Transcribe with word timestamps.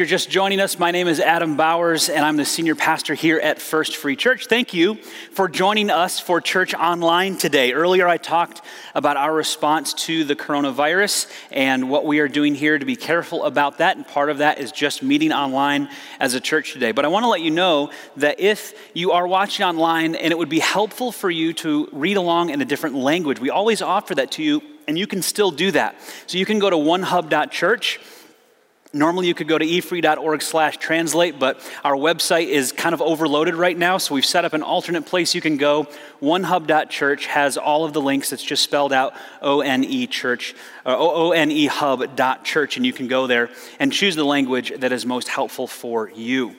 You're 0.00 0.06
just 0.06 0.30
joining 0.30 0.60
us, 0.60 0.78
my 0.78 0.92
name 0.92 1.08
is 1.08 1.20
Adam 1.20 1.58
Bowers, 1.58 2.08
and 2.08 2.24
I'm 2.24 2.38
the 2.38 2.46
senior 2.46 2.74
pastor 2.74 3.12
here 3.12 3.38
at 3.38 3.60
First 3.60 3.98
Free 3.98 4.16
Church. 4.16 4.46
Thank 4.46 4.72
you 4.72 4.94
for 4.94 5.46
joining 5.46 5.90
us 5.90 6.18
for 6.18 6.40
church 6.40 6.72
online 6.72 7.36
today. 7.36 7.74
Earlier, 7.74 8.08
I 8.08 8.16
talked 8.16 8.62
about 8.94 9.18
our 9.18 9.30
response 9.34 9.92
to 10.06 10.24
the 10.24 10.34
coronavirus 10.34 11.30
and 11.52 11.90
what 11.90 12.06
we 12.06 12.20
are 12.20 12.28
doing 12.28 12.54
here 12.54 12.78
to 12.78 12.86
be 12.86 12.96
careful 12.96 13.44
about 13.44 13.76
that, 13.76 13.98
and 13.98 14.08
part 14.08 14.30
of 14.30 14.38
that 14.38 14.58
is 14.58 14.72
just 14.72 15.02
meeting 15.02 15.34
online 15.34 15.90
as 16.18 16.32
a 16.32 16.40
church 16.40 16.72
today. 16.72 16.92
But 16.92 17.04
I 17.04 17.08
want 17.08 17.24
to 17.24 17.28
let 17.28 17.42
you 17.42 17.50
know 17.50 17.90
that 18.16 18.40
if 18.40 18.72
you 18.94 19.12
are 19.12 19.26
watching 19.26 19.66
online 19.66 20.14
and 20.14 20.32
it 20.32 20.38
would 20.38 20.48
be 20.48 20.60
helpful 20.60 21.12
for 21.12 21.30
you 21.30 21.52
to 21.52 21.90
read 21.92 22.16
along 22.16 22.48
in 22.48 22.62
a 22.62 22.64
different 22.64 22.96
language, 22.96 23.38
we 23.38 23.50
always 23.50 23.82
offer 23.82 24.14
that 24.14 24.30
to 24.30 24.42
you, 24.42 24.62
and 24.88 24.98
you 24.98 25.06
can 25.06 25.20
still 25.20 25.50
do 25.50 25.70
that. 25.72 25.94
So 26.26 26.38
you 26.38 26.46
can 26.46 26.58
go 26.58 26.70
to 26.70 26.76
onehub.church 26.76 28.00
Normally, 28.92 29.28
you 29.28 29.34
could 29.34 29.46
go 29.46 29.56
to 29.56 29.64
efree.org 29.64 30.42
slash 30.42 30.78
translate, 30.78 31.38
but 31.38 31.60
our 31.84 31.94
website 31.94 32.48
is 32.48 32.72
kind 32.72 32.92
of 32.92 33.00
overloaded 33.00 33.54
right 33.54 33.78
now, 33.78 33.98
so 33.98 34.16
we've 34.16 34.26
set 34.26 34.44
up 34.44 34.52
an 34.52 34.64
alternate 34.64 35.06
place 35.06 35.32
you 35.32 35.40
can 35.40 35.58
go. 35.58 35.86
OneHub.church 36.20 37.26
has 37.26 37.56
all 37.56 37.84
of 37.84 37.92
the 37.92 38.00
links. 38.00 38.32
It's 38.32 38.42
just 38.42 38.64
spelled 38.64 38.92
out 38.92 39.14
O-N-E 39.42 40.08
church, 40.08 40.56
uh, 40.84 40.96
O-N-E 40.98 41.66
hub.church, 41.66 42.76
and 42.76 42.84
you 42.84 42.92
can 42.92 43.06
go 43.06 43.28
there 43.28 43.50
and 43.78 43.92
choose 43.92 44.16
the 44.16 44.24
language 44.24 44.72
that 44.78 44.90
is 44.90 45.06
most 45.06 45.28
helpful 45.28 45.68
for 45.68 46.10
you. 46.10 46.56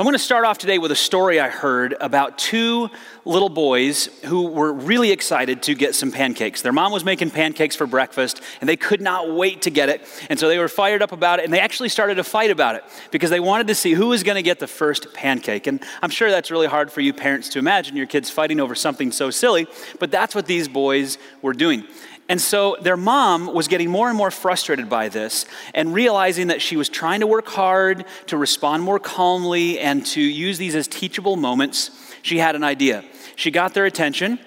I'm 0.00 0.04
going 0.04 0.14
to 0.14 0.20
start 0.20 0.44
off 0.44 0.58
today 0.58 0.78
with 0.78 0.92
a 0.92 0.96
story 0.96 1.40
I 1.40 1.48
heard 1.48 1.96
about 2.00 2.38
two 2.38 2.88
little 3.24 3.48
boys 3.48 4.08
who 4.26 4.46
were 4.46 4.72
really 4.72 5.10
excited 5.10 5.60
to 5.64 5.74
get 5.74 5.96
some 5.96 6.12
pancakes. 6.12 6.62
Their 6.62 6.70
mom 6.70 6.92
was 6.92 7.04
making 7.04 7.32
pancakes 7.32 7.74
for 7.74 7.84
breakfast, 7.84 8.40
and 8.60 8.68
they 8.68 8.76
could 8.76 9.00
not 9.00 9.34
wait 9.34 9.62
to 9.62 9.70
get 9.70 9.88
it. 9.88 10.06
And 10.30 10.38
so 10.38 10.46
they 10.46 10.58
were 10.58 10.68
fired 10.68 11.02
up 11.02 11.10
about 11.10 11.40
it, 11.40 11.46
and 11.46 11.52
they 11.52 11.58
actually 11.58 11.88
started 11.88 12.20
a 12.20 12.22
fight 12.22 12.52
about 12.52 12.76
it 12.76 12.84
because 13.10 13.28
they 13.30 13.40
wanted 13.40 13.66
to 13.66 13.74
see 13.74 13.92
who 13.92 14.06
was 14.06 14.22
going 14.22 14.36
to 14.36 14.42
get 14.42 14.60
the 14.60 14.68
first 14.68 15.12
pancake. 15.14 15.66
And 15.66 15.82
I'm 16.00 16.10
sure 16.10 16.30
that's 16.30 16.52
really 16.52 16.68
hard 16.68 16.92
for 16.92 17.00
you 17.00 17.12
parents 17.12 17.48
to 17.48 17.58
imagine 17.58 17.96
your 17.96 18.06
kids 18.06 18.30
fighting 18.30 18.60
over 18.60 18.76
something 18.76 19.10
so 19.10 19.30
silly, 19.30 19.66
but 19.98 20.12
that's 20.12 20.32
what 20.32 20.46
these 20.46 20.68
boys 20.68 21.18
were 21.42 21.54
doing. 21.54 21.82
And 22.28 22.40
so 22.40 22.76
their 22.82 22.96
mom 22.96 23.52
was 23.54 23.68
getting 23.68 23.90
more 23.90 24.08
and 24.08 24.16
more 24.16 24.30
frustrated 24.30 24.90
by 24.90 25.08
this 25.08 25.46
and 25.72 25.94
realizing 25.94 26.48
that 26.48 26.60
she 26.60 26.76
was 26.76 26.90
trying 26.90 27.20
to 27.20 27.26
work 27.26 27.48
hard 27.48 28.04
to 28.26 28.36
respond 28.36 28.82
more 28.82 28.98
calmly 28.98 29.78
and 29.78 30.04
to 30.06 30.20
use 30.20 30.58
these 30.58 30.74
as 30.74 30.86
teachable 30.86 31.36
moments. 31.36 31.90
She 32.22 32.38
had 32.38 32.54
an 32.54 32.64
idea. 32.64 33.02
She 33.36 33.50
got 33.50 33.72
their 33.72 33.86
attention 33.86 34.38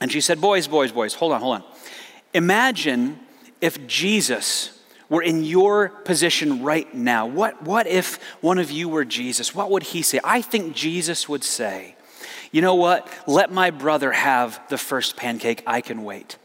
and 0.00 0.12
she 0.12 0.20
said, 0.20 0.40
Boys, 0.40 0.68
boys, 0.68 0.92
boys, 0.92 1.14
hold 1.14 1.32
on, 1.32 1.40
hold 1.40 1.56
on. 1.56 1.64
Imagine 2.34 3.18
if 3.60 3.86
Jesus 3.88 4.78
were 5.08 5.22
in 5.22 5.42
your 5.42 5.88
position 5.88 6.62
right 6.62 6.92
now. 6.94 7.26
What, 7.26 7.62
what 7.62 7.86
if 7.86 8.22
one 8.40 8.58
of 8.58 8.70
you 8.70 8.88
were 8.88 9.04
Jesus? 9.04 9.54
What 9.54 9.70
would 9.70 9.82
he 9.82 10.02
say? 10.02 10.20
I 10.22 10.42
think 10.42 10.74
Jesus 10.74 11.28
would 11.28 11.42
say, 11.42 11.96
You 12.52 12.62
know 12.62 12.76
what? 12.76 13.08
Let 13.26 13.50
my 13.50 13.70
brother 13.70 14.12
have 14.12 14.60
the 14.68 14.78
first 14.78 15.16
pancake. 15.16 15.64
I 15.66 15.80
can 15.80 16.04
wait. 16.04 16.36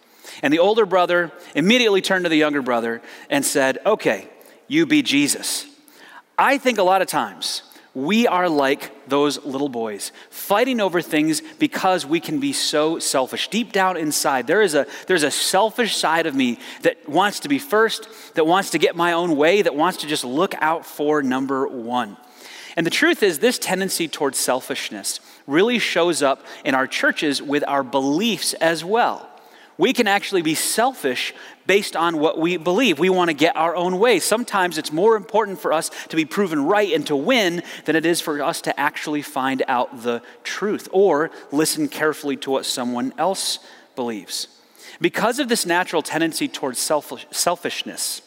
And 0.42 0.54
the 0.54 0.60
older 0.60 0.86
brother 0.86 1.32
immediately 1.56 2.02
turned 2.02 2.26
to 2.26 2.30
the 2.30 2.38
younger 2.38 2.62
brother 2.62 3.02
and 3.30 3.46
said, 3.46 3.80
Okay, 3.86 4.28
you 4.68 4.86
be 4.86 5.02
Jesus. 5.02 5.66
I 6.38 6.58
think 6.58 6.80
a 6.80 6.84
lot 6.84 7.02
of 7.02 7.08
times 7.08 7.62
we 7.94 8.26
are 8.26 8.50
like 8.50 9.08
those 9.08 9.44
little 9.46 9.70
boys, 9.70 10.12
fighting 10.32 10.80
over 10.82 11.02
things 11.02 11.42
because 11.60 12.06
we 12.06 12.20
can 12.20 12.40
be 12.40 12.52
so 12.52 12.98
selfish. 12.98 13.50
Deep 13.50 13.72
down 13.72 13.98
inside, 13.98 14.48
there 14.48 14.64
is 14.64 14.74
a, 14.74 14.88
there's 15.06 15.24
a 15.24 15.30
selfish 15.30 15.96
side 15.96 16.26
of 16.26 16.34
me 16.34 16.58
that 16.82 17.08
wants 17.08 17.42
to 17.42 17.50
be 17.50 17.60
first, 17.60 18.08
that 18.34 18.48
wants 18.48 18.72
to 18.72 18.80
get 18.80 18.96
my 18.96 19.14
own 19.14 19.36
way, 19.38 19.62
that 19.62 19.76
wants 19.76 20.00
to 20.00 20.08
just 20.08 20.24
look 20.24 20.56
out 20.60 20.86
for 20.86 21.22
number 21.22 21.68
one. 21.68 22.18
And 22.76 22.84
the 22.84 22.92
truth 22.92 23.22
is, 23.22 23.38
this 23.38 23.60
tendency 23.60 24.08
towards 24.08 24.40
selfishness 24.40 25.20
really 25.46 25.78
shows 25.78 26.24
up 26.24 26.44
in 26.66 26.74
our 26.74 26.88
churches 26.88 27.44
with 27.44 27.64
our 27.68 27.84
beliefs 27.84 28.54
as 28.56 28.84
well 28.84 29.30
we 29.78 29.94
can 29.94 30.08
actually 30.08 30.42
be 30.42 30.56
selfish 30.56 31.34
based 31.66 31.96
on 31.96 32.20
what 32.20 32.38
we 32.38 32.58
believe. 32.58 33.00
We 33.00 33.10
want 33.10 33.30
to 33.30 33.34
get 33.34 33.56
our 33.56 33.76
own 33.76 34.00
way. 34.00 34.20
Sometimes 34.20 34.78
it's 34.78 34.92
more 34.92 35.16
important 35.16 35.60
for 35.60 35.74
us 35.74 35.90
to 36.10 36.16
be 36.16 36.26
proven 36.26 36.66
right 36.66 36.94
and 36.94 37.06
to 37.08 37.16
win 37.16 37.64
than 37.86 37.96
it 37.96 38.06
is 38.06 38.22
for 38.22 38.42
us 38.42 38.62
to 38.62 38.80
actually 38.80 39.22
find 39.22 39.64
out 39.68 40.04
the 40.04 40.22
truth 40.44 40.88
or 40.92 41.32
listen 41.52 41.88
carefully 41.88 42.38
to 42.38 42.52
what 42.52 42.66
someone 42.66 43.14
else 43.18 43.60
believes. 43.96 44.48
Because 45.02 45.40
of 45.40 45.50
this 45.50 45.66
natural 45.66 46.02
tendency 46.02 46.48
towards 46.48 46.80
selfish, 46.80 47.26
selfishness, 47.32 48.22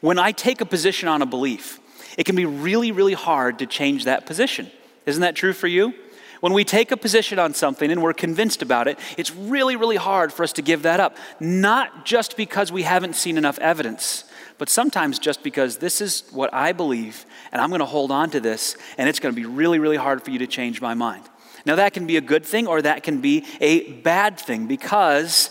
when 0.00 0.18
I 0.18 0.32
take 0.32 0.60
a 0.60 0.66
position 0.66 1.08
on 1.08 1.22
a 1.22 1.26
belief, 1.26 1.80
it 2.16 2.24
can 2.24 2.36
be 2.36 2.46
really, 2.46 2.92
really 2.92 3.14
hard 3.14 3.58
to 3.58 3.66
change 3.66 4.04
that 4.04 4.26
position. 4.26 4.70
Isn't 5.06 5.22
that 5.22 5.34
true 5.34 5.52
for 5.52 5.66
you? 5.66 5.94
When 6.44 6.52
we 6.52 6.62
take 6.62 6.92
a 6.92 6.98
position 6.98 7.38
on 7.38 7.54
something 7.54 7.90
and 7.90 8.02
we're 8.02 8.12
convinced 8.12 8.60
about 8.60 8.86
it, 8.86 8.98
it's 9.16 9.34
really, 9.34 9.76
really 9.76 9.96
hard 9.96 10.30
for 10.30 10.42
us 10.42 10.52
to 10.52 10.60
give 10.60 10.82
that 10.82 11.00
up. 11.00 11.16
Not 11.40 12.04
just 12.04 12.36
because 12.36 12.70
we 12.70 12.82
haven't 12.82 13.16
seen 13.16 13.38
enough 13.38 13.58
evidence, 13.60 14.24
but 14.58 14.68
sometimes 14.68 15.18
just 15.18 15.42
because 15.42 15.78
this 15.78 16.02
is 16.02 16.22
what 16.32 16.52
I 16.52 16.72
believe 16.72 17.24
and 17.50 17.62
I'm 17.62 17.70
going 17.70 17.78
to 17.78 17.86
hold 17.86 18.10
on 18.10 18.28
to 18.28 18.40
this 18.40 18.76
and 18.98 19.08
it's 19.08 19.20
going 19.20 19.34
to 19.34 19.40
be 19.40 19.46
really, 19.46 19.78
really 19.78 19.96
hard 19.96 20.22
for 20.22 20.32
you 20.32 20.38
to 20.40 20.46
change 20.46 20.82
my 20.82 20.92
mind. 20.92 21.24
Now, 21.64 21.76
that 21.76 21.94
can 21.94 22.06
be 22.06 22.18
a 22.18 22.20
good 22.20 22.44
thing 22.44 22.66
or 22.66 22.82
that 22.82 23.04
can 23.04 23.22
be 23.22 23.46
a 23.62 23.92
bad 24.02 24.38
thing 24.38 24.66
because 24.66 25.48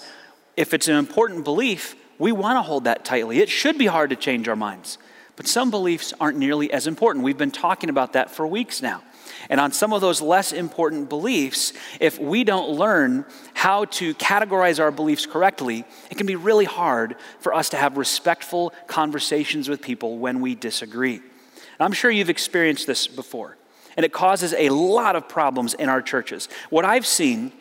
if 0.56 0.76
it's 0.76 0.88
an 0.88 0.98
important 0.98 1.44
belief, 1.44 1.96
we 2.20 2.32
want 2.32 2.58
to 2.58 2.62
hold 2.62 2.84
that 2.84 3.04
tightly. 3.04 3.40
It 3.40 3.50
should 3.50 3.80
be 3.80 3.88
hard 3.88 4.12
to 4.12 4.16
change 4.16 4.48
our 4.48 4.56
minds. 4.56 5.00
But 5.38 5.48
some 5.48 5.72
beliefs 5.72 6.14
aren't 6.20 6.38
nearly 6.38 6.72
as 6.72 6.86
important. 6.86 7.26
We've 7.26 7.36
been 7.36 7.50
talking 7.50 7.90
about 7.90 8.14
that 8.14 8.30
for 8.30 8.46
weeks 8.46 8.80
now. 8.80 9.02
And 9.50 9.60
on 9.60 9.72
some 9.72 9.94
of 9.94 10.02
those 10.02 10.22
less 10.22 10.52
important 10.52 11.10
beliefs, 11.10 11.74
if 12.00 12.20
we 12.20 12.44
don't 12.44 12.70
learn 12.70 13.26
how 13.54 13.86
to 13.86 14.14
categorize 14.16 14.80
our 14.80 14.92
beliefs 14.92 15.26
correctly, 15.26 15.86
it 16.10 16.18
can 16.18 16.28
be 16.28 16.36
really 16.36 16.66
hard 16.66 17.16
for 17.40 17.54
us 17.54 17.70
to 17.70 17.78
have 17.78 17.98
respectful 17.98 18.74
conversations 18.88 19.70
with 19.70 19.82
people 19.82 20.18
when 20.18 20.42
we 20.42 20.56
disagree. 20.56 21.16
And 21.16 21.82
I'm 21.82 21.94
sure 21.94 22.12
you've 22.12 22.30
experienced 22.30 22.88
this 22.88 23.08
before, 23.08 23.58
and 23.98 24.06
it 24.06 24.14
causes 24.14 24.54
a 24.54 24.70
lot 24.70 25.16
of 25.16 25.28
problems 25.28 25.74
in 25.74 25.90
our 25.90 26.02
churches. 26.02 26.50
What 26.70 26.86
I've 26.86 27.08
seen 27.08 27.52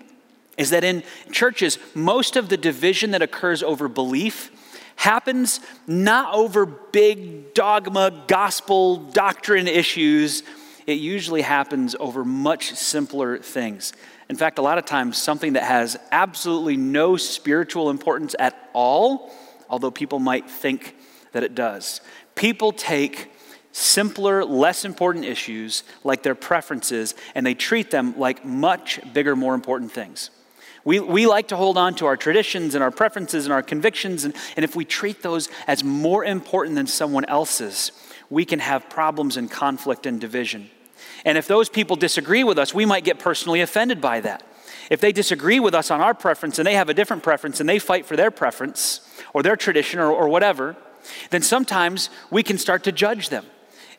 is 0.59 0.71
that 0.71 0.85
in 0.85 1.03
churches, 1.31 1.79
most 1.95 2.37
of 2.37 2.49
the 2.49 2.57
division 2.57 3.13
that 3.13 3.23
occurs 3.23 3.63
over 3.63 3.89
belief 3.89 4.51
happens 4.97 5.61
not 5.87 6.35
over 6.35 6.67
big 6.67 7.55
dogma, 7.55 8.25
gospel, 8.29 8.97
doctrine 8.97 9.67
issues 9.67 10.43
it 10.87 10.99
usually 10.99 11.43
happens 11.43 11.95
over 11.99 12.25
much 12.25 12.75
simpler 12.75 13.39
things. 13.39 13.93
In 14.29 14.37
fact, 14.37 14.59
a 14.59 14.63
lot 14.63 14.79
of 14.79 14.85
times, 14.85 15.19
something 15.19 15.55
that 15.55 15.65
has 15.65 15.99
absolutely 16.11 16.77
no 16.77 17.17
spiritual 17.17 17.91
importance 17.91 18.35
at 18.39 18.71
all, 18.73 19.33
although 19.69 19.91
people 19.91 20.19
might 20.19 20.49
think 20.49 20.97
that 21.33 21.43
it 21.43 21.55
does. 21.55 22.01
People 22.35 22.73
take 22.73 23.31
simpler, 23.73 24.45
less 24.45 24.85
important 24.85 25.25
issues 25.25 25.83
like 26.05 26.23
their 26.23 26.35
preferences 26.35 27.15
and 27.35 27.45
they 27.45 27.55
treat 27.55 27.91
them 27.91 28.19
like 28.19 28.45
much 28.45 29.01
bigger, 29.13 29.35
more 29.35 29.55
important 29.55 29.91
things. 29.91 30.31
We, 30.85 30.99
we 30.99 31.27
like 31.27 31.49
to 31.49 31.57
hold 31.57 31.79
on 31.79 31.95
to 31.97 32.07
our 32.07 32.17
traditions 32.17 32.75
and 32.75 32.83
our 32.83 32.91
preferences 32.91 33.47
and 33.47 33.53
our 33.53 33.63
convictions, 33.63 34.25
and, 34.25 34.35
and 34.57 34.65
if 34.65 34.75
we 34.75 34.85
treat 34.85 35.23
those 35.23 35.49
as 35.67 35.85
more 35.85 36.25
important 36.25 36.75
than 36.75 36.89
someone 36.89 37.25
else's, 37.27 37.93
we 38.33 38.47
can 38.47 38.61
have 38.61 38.89
problems 38.89 39.37
and 39.37 39.51
conflict 39.51 40.07
and 40.07 40.19
division. 40.19 40.71
And 41.27 41.37
if 41.37 41.47
those 41.47 41.69
people 41.69 41.97
disagree 41.97 42.45
with 42.45 42.59
us, 42.59 42.73
we 42.73 42.87
might 42.87 43.05
get 43.05 43.19
personally 43.19 43.61
offended 43.61 44.01
by 44.01 44.21
that. 44.21 44.43
If 44.89 45.03
they 45.03 45.13
disagree 45.13 45.61
with 45.61 45.75
us 45.75 45.91
on 45.91 46.01
our 46.01 46.15
preference 46.15 46.59
and 46.59 46.67
they 46.67 46.73
have 46.73 46.89
a 46.89 46.95
different 46.95 47.23
preference 47.23 47.61
and 47.61 47.69
they 47.69 47.79
fight 47.79 48.07
for 48.07 48.17
their 48.17 48.31
preference 48.31 49.07
or 49.35 49.43
their 49.43 49.55
tradition 49.55 50.01
or, 50.01 50.11
or 50.11 50.31
whatever, 50.31 50.77
then 51.29 51.43
sometimes 51.43 52.09
we 52.31 52.43
can 52.43 52.57
start 52.57 52.85
to 52.85 52.93
judge 52.93 53.29
them. 53.29 53.45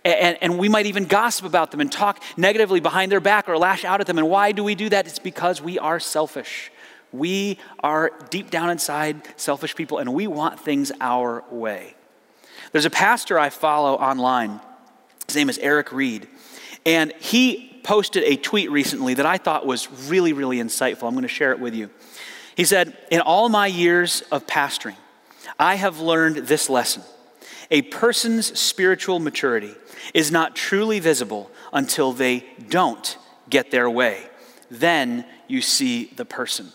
And, 0.04 0.36
and, 0.42 0.58
we 0.58 0.68
might 0.68 0.88
even 0.88 1.06
gossip 1.06 1.46
about 1.46 1.70
them 1.70 1.80
and 1.80 1.92
talk 1.92 2.22
negatively 2.36 2.80
behind 2.80 3.12
their 3.12 3.22
back 3.22 3.48
or 3.48 3.58
lash 3.58 3.86
out 3.86 4.02
at 4.02 4.08
them. 4.08 4.18
And 4.18 4.30
why 4.30 4.52
do 4.52 4.64
we 4.64 4.74
do 4.74 4.90
that? 4.90 5.06
It's 5.06 5.20
because 5.20 5.62
we 5.62 5.78
are 5.78 6.00
selfish. 6.00 6.72
We 7.12 7.60
are 7.82 8.12
deep 8.32 8.50
down 8.50 8.72
inside 8.72 9.22
selfish 9.38 9.76
people 9.76 10.00
and 10.00 10.14
we 10.14 10.26
want 10.26 10.60
things 10.60 10.92
our 11.00 11.46
way. 11.52 11.96
There's 12.74 12.86
a 12.86 12.90
pastor 12.90 13.40
I 13.40 13.50
follow 13.50 13.94
online. 13.94 14.60
His 15.28 15.36
name 15.36 15.48
is 15.48 15.60
Eric 15.60 15.94
Reed. 15.94 16.28
And 16.86 17.14
he 17.20 17.80
posted 17.84 18.24
a 18.24 18.36
tweet 18.36 18.72
recently 18.72 19.14
that 19.14 19.26
I 19.26 19.38
thought 19.38 19.66
was 19.66 19.90
really, 20.10 20.34
really 20.34 20.58
insightful. 20.58 21.08
I'm 21.08 21.14
going 21.14 21.22
to 21.22 21.28
share 21.28 21.52
it 21.52 21.60
with 21.60 21.76
you. 21.76 21.92
He 22.56 22.66
said, 22.66 22.98
In 23.12 23.22
all 23.22 23.48
my 23.48 23.68
years 23.68 24.22
of 24.32 24.48
pastoring, 24.48 24.96
I 25.60 25.76
have 25.76 26.00
learned 26.00 26.48
this 26.48 26.68
lesson. 26.68 27.04
A 27.70 27.84
person's 27.84 28.60
spiritual 28.60 29.20
maturity 29.20 29.76
is 30.14 30.32
not 30.32 30.56
truly 30.56 31.00
visible 31.00 31.52
until 31.72 32.12
they 32.12 32.44
don't 32.70 33.18
get 33.50 33.70
their 33.70 33.90
way. 33.90 34.24
Then 34.72 35.26
you 35.48 35.62
see 35.62 36.06
the 36.16 36.26
person. 36.26 36.72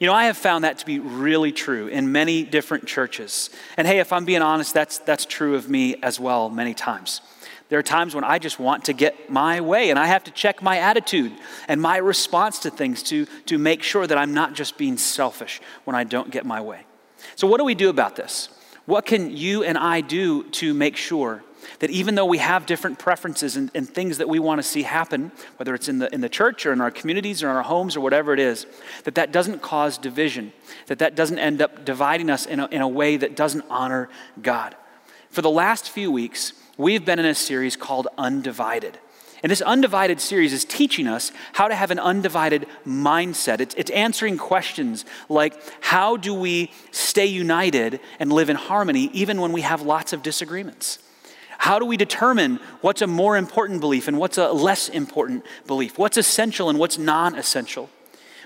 You 0.00 0.06
know, 0.06 0.14
I 0.14 0.24
have 0.24 0.38
found 0.38 0.64
that 0.64 0.78
to 0.78 0.86
be 0.86 0.98
really 0.98 1.52
true 1.52 1.86
in 1.88 2.10
many 2.10 2.42
different 2.42 2.86
churches. 2.86 3.50
And 3.76 3.86
hey, 3.86 3.98
if 3.98 4.14
I'm 4.14 4.24
being 4.24 4.40
honest, 4.40 4.72
that's, 4.72 4.96
that's 4.98 5.26
true 5.26 5.56
of 5.56 5.68
me 5.68 5.96
as 6.02 6.18
well 6.18 6.48
many 6.48 6.72
times. 6.72 7.20
There 7.68 7.78
are 7.78 7.82
times 7.82 8.14
when 8.14 8.24
I 8.24 8.38
just 8.38 8.58
want 8.58 8.86
to 8.86 8.94
get 8.94 9.30
my 9.30 9.60
way, 9.60 9.90
and 9.90 9.98
I 9.98 10.06
have 10.06 10.24
to 10.24 10.30
check 10.30 10.62
my 10.62 10.78
attitude 10.78 11.32
and 11.68 11.82
my 11.82 11.98
response 11.98 12.60
to 12.60 12.70
things 12.70 13.02
to, 13.04 13.26
to 13.44 13.58
make 13.58 13.82
sure 13.82 14.06
that 14.06 14.16
I'm 14.16 14.32
not 14.32 14.54
just 14.54 14.78
being 14.78 14.96
selfish 14.96 15.60
when 15.84 15.94
I 15.94 16.04
don't 16.04 16.30
get 16.30 16.46
my 16.46 16.62
way. 16.62 16.80
So, 17.36 17.46
what 17.46 17.58
do 17.58 17.64
we 17.64 17.74
do 17.74 17.90
about 17.90 18.16
this? 18.16 18.48
What 18.86 19.04
can 19.04 19.36
you 19.36 19.62
and 19.62 19.76
I 19.76 20.00
do 20.00 20.44
to 20.44 20.72
make 20.72 20.96
sure 20.96 21.44
that 21.78 21.90
even 21.90 22.14
though 22.14 22.26
we 22.26 22.38
have 22.38 22.66
different 22.66 22.98
preferences 22.98 23.56
and, 23.56 23.70
and, 23.74 23.88
things 23.88 24.18
that 24.18 24.28
we 24.28 24.38
want 24.38 24.58
to 24.58 24.62
see 24.62 24.82
happen, 24.82 25.32
whether 25.56 25.74
it's 25.74 25.88
in 25.88 25.98
the, 25.98 26.12
in 26.12 26.20
the 26.20 26.28
church 26.28 26.66
or 26.66 26.72
in 26.72 26.80
our 26.80 26.90
communities 26.90 27.42
or 27.42 27.50
in 27.50 27.56
our 27.56 27.62
homes 27.62 27.96
or 27.96 28.00
whatever 28.00 28.32
it 28.34 28.40
is, 28.40 28.66
that 29.04 29.14
that 29.14 29.32
doesn't 29.32 29.62
cause 29.62 29.96
division, 29.96 30.52
that 30.86 30.98
that 30.98 31.14
doesn't 31.14 31.38
end 31.38 31.62
up 31.62 31.84
dividing 31.84 32.28
us 32.28 32.46
in 32.46 32.60
a, 32.60 32.66
in 32.66 32.82
a 32.82 32.88
way 32.88 33.16
that 33.16 33.36
doesn't 33.36 33.64
honor 33.70 34.08
God. 34.42 34.76
For 35.30 35.42
the 35.42 35.50
last 35.50 35.90
few 35.90 36.10
weeks, 36.10 36.52
we've 36.76 37.04
been 37.04 37.18
in 37.18 37.24
a 37.24 37.34
series 37.34 37.76
called 37.76 38.08
Undivided. 38.18 38.98
And 39.42 39.50
this 39.50 39.62
undivided 39.62 40.20
series 40.20 40.52
is 40.52 40.64
teaching 40.64 41.06
us 41.06 41.32
how 41.54 41.68
to 41.68 41.74
have 41.74 41.90
an 41.90 41.98
undivided 41.98 42.66
mindset. 42.86 43.60
It's, 43.60 43.74
it's, 43.74 43.90
answering 43.90 44.36
questions 44.36 45.04
like 45.28 45.54
how 45.80 46.16
do 46.16 46.34
we 46.34 46.70
stay 46.90 47.26
united 47.26 48.00
and 48.18 48.32
live 48.32 48.50
in 48.50 48.56
harmony 48.56 49.10
even 49.12 49.40
when 49.40 49.52
we 49.52 49.62
have 49.62 49.80
lots 49.82 50.12
of 50.12 50.22
disagreements? 50.22 50.98
How 51.60 51.78
do 51.78 51.84
we 51.84 51.98
determine 51.98 52.58
what's 52.80 53.02
a 53.02 53.06
more 53.06 53.36
important 53.36 53.82
belief 53.82 54.08
and 54.08 54.16
what's 54.16 54.38
a 54.38 54.50
less 54.50 54.88
important 54.88 55.44
belief? 55.66 55.98
What's 55.98 56.16
essential 56.16 56.70
and 56.70 56.78
what's 56.78 56.96
non 56.96 57.34
essential? 57.34 57.90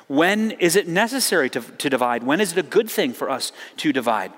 When 0.08 0.50
is 0.50 0.75
it 0.75 0.88
necessary 0.88 1.49
to, 1.50 1.61
to 1.61 1.88
divide? 1.88 2.25
When 2.25 2.40
is 2.40 2.50
it 2.50 2.58
a 2.58 2.64
good 2.64 2.90
thing 2.90 3.12
for 3.12 3.31
us 3.31 3.52
to 3.78 3.93
divide? 3.93 4.32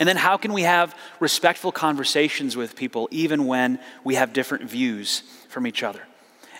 And 0.00 0.08
then, 0.08 0.16
how 0.16 0.36
can 0.36 0.52
we 0.52 0.62
have 0.62 0.96
respectful 1.20 1.70
conversations 1.70 2.56
with 2.56 2.74
people 2.74 3.08
even 3.12 3.46
when 3.46 3.78
we 4.02 4.16
have 4.16 4.32
different 4.32 4.68
views 4.68 5.22
from 5.48 5.64
each 5.64 5.84
other? 5.84 6.02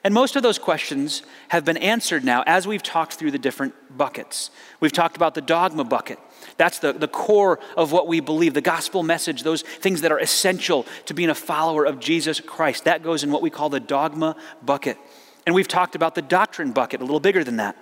And 0.04 0.14
most 0.14 0.36
of 0.36 0.44
those 0.44 0.60
questions 0.60 1.24
have 1.48 1.64
been 1.64 1.76
answered 1.76 2.22
now 2.24 2.44
as 2.46 2.68
we've 2.68 2.84
talked 2.84 3.14
through 3.14 3.32
the 3.32 3.38
different 3.38 3.74
buckets. 3.96 4.52
We've 4.78 4.92
talked 4.92 5.16
about 5.16 5.34
the 5.34 5.40
dogma 5.40 5.82
bucket. 5.82 6.20
That's 6.62 6.78
the, 6.78 6.92
the 6.92 7.08
core 7.08 7.58
of 7.76 7.90
what 7.90 8.06
we 8.06 8.20
believe, 8.20 8.54
the 8.54 8.60
gospel 8.60 9.02
message, 9.02 9.42
those 9.42 9.62
things 9.62 10.02
that 10.02 10.12
are 10.12 10.20
essential 10.20 10.86
to 11.06 11.12
being 11.12 11.28
a 11.28 11.34
follower 11.34 11.84
of 11.84 11.98
Jesus 11.98 12.38
Christ. 12.38 12.84
That 12.84 13.02
goes 13.02 13.24
in 13.24 13.32
what 13.32 13.42
we 13.42 13.50
call 13.50 13.68
the 13.68 13.80
dogma 13.80 14.36
bucket. 14.64 14.96
And 15.44 15.56
we've 15.56 15.66
talked 15.66 15.96
about 15.96 16.14
the 16.14 16.22
doctrine 16.22 16.70
bucket, 16.70 17.00
a 17.00 17.04
little 17.04 17.18
bigger 17.18 17.42
than 17.42 17.56
that. 17.56 17.76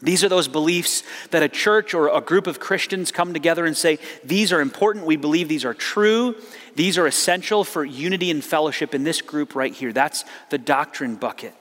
These 0.00 0.24
are 0.24 0.30
those 0.30 0.48
beliefs 0.48 1.02
that 1.30 1.42
a 1.42 1.48
church 1.50 1.92
or 1.92 2.08
a 2.08 2.22
group 2.22 2.46
of 2.46 2.58
Christians 2.58 3.12
come 3.12 3.34
together 3.34 3.66
and 3.66 3.76
say, 3.76 3.98
these 4.24 4.50
are 4.50 4.62
important, 4.62 5.04
we 5.04 5.16
believe 5.16 5.48
these 5.48 5.66
are 5.66 5.74
true, 5.74 6.36
these 6.76 6.96
are 6.96 7.06
essential 7.06 7.64
for 7.64 7.84
unity 7.84 8.30
and 8.30 8.42
fellowship 8.42 8.94
in 8.94 9.04
this 9.04 9.20
group 9.20 9.54
right 9.54 9.74
here. 9.74 9.92
That's 9.92 10.24
the 10.48 10.56
doctrine 10.56 11.16
bucket. 11.16 11.52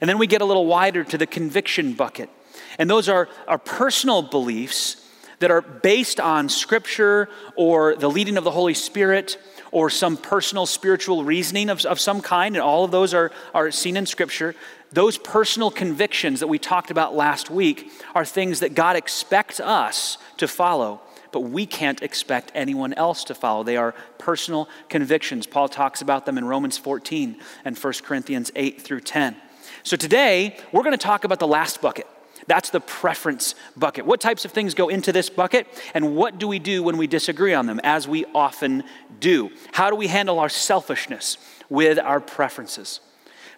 And 0.00 0.10
then 0.10 0.18
we 0.18 0.26
get 0.26 0.40
a 0.40 0.46
little 0.46 0.66
wider 0.66 1.04
to 1.04 1.16
the 1.16 1.28
conviction 1.28 1.92
bucket. 1.92 2.28
And 2.76 2.90
those 2.90 3.08
are 3.08 3.28
our 3.46 3.58
personal 3.58 4.22
beliefs 4.22 5.05
that 5.38 5.50
are 5.50 5.60
based 5.60 6.20
on 6.20 6.48
scripture 6.48 7.28
or 7.56 7.94
the 7.94 8.08
leading 8.08 8.36
of 8.36 8.44
the 8.44 8.50
Holy 8.50 8.74
Spirit 8.74 9.38
or 9.70 9.90
some 9.90 10.16
personal 10.16 10.66
spiritual 10.66 11.24
reasoning 11.24 11.68
of, 11.68 11.84
of 11.84 12.00
some 12.00 12.20
kind, 12.20 12.56
and 12.56 12.62
all 12.62 12.84
of 12.84 12.90
those 12.90 13.12
are, 13.12 13.30
are 13.54 13.70
seen 13.70 13.96
in 13.96 14.06
scripture. 14.06 14.54
Those 14.92 15.18
personal 15.18 15.70
convictions 15.70 16.40
that 16.40 16.46
we 16.46 16.58
talked 16.58 16.90
about 16.90 17.14
last 17.14 17.50
week 17.50 17.90
are 18.14 18.24
things 18.24 18.60
that 18.60 18.74
God 18.74 18.96
expects 18.96 19.60
us 19.60 20.16
to 20.38 20.48
follow, 20.48 21.00
but 21.32 21.40
we 21.40 21.66
can't 21.66 22.02
expect 22.02 22.52
anyone 22.54 22.94
else 22.94 23.24
to 23.24 23.34
follow. 23.34 23.64
They 23.64 23.76
are 23.76 23.94
personal 24.18 24.68
convictions. 24.88 25.46
Paul 25.46 25.68
talks 25.68 26.00
about 26.00 26.24
them 26.24 26.38
in 26.38 26.44
Romans 26.44 26.78
14 26.78 27.36
and 27.64 27.76
1 27.76 27.92
Corinthians 28.02 28.52
8 28.54 28.80
through 28.80 29.00
10. 29.00 29.36
So 29.82 29.96
today, 29.96 30.58
we're 30.72 30.82
going 30.82 30.92
to 30.92 30.98
talk 30.98 31.24
about 31.24 31.38
the 31.38 31.46
last 31.46 31.82
bucket. 31.82 32.06
That's 32.46 32.70
the 32.70 32.80
preference 32.80 33.54
bucket. 33.76 34.06
What 34.06 34.20
types 34.20 34.44
of 34.44 34.52
things 34.52 34.74
go 34.74 34.88
into 34.88 35.12
this 35.12 35.28
bucket, 35.28 35.66
and 35.94 36.14
what 36.14 36.38
do 36.38 36.46
we 36.46 36.58
do 36.58 36.82
when 36.82 36.96
we 36.96 37.06
disagree 37.06 37.54
on 37.54 37.66
them, 37.66 37.80
as 37.82 38.06
we 38.06 38.24
often 38.34 38.84
do? 39.20 39.50
How 39.72 39.90
do 39.90 39.96
we 39.96 40.06
handle 40.06 40.38
our 40.38 40.48
selfishness 40.48 41.38
with 41.68 41.98
our 41.98 42.20
preferences? 42.20 43.00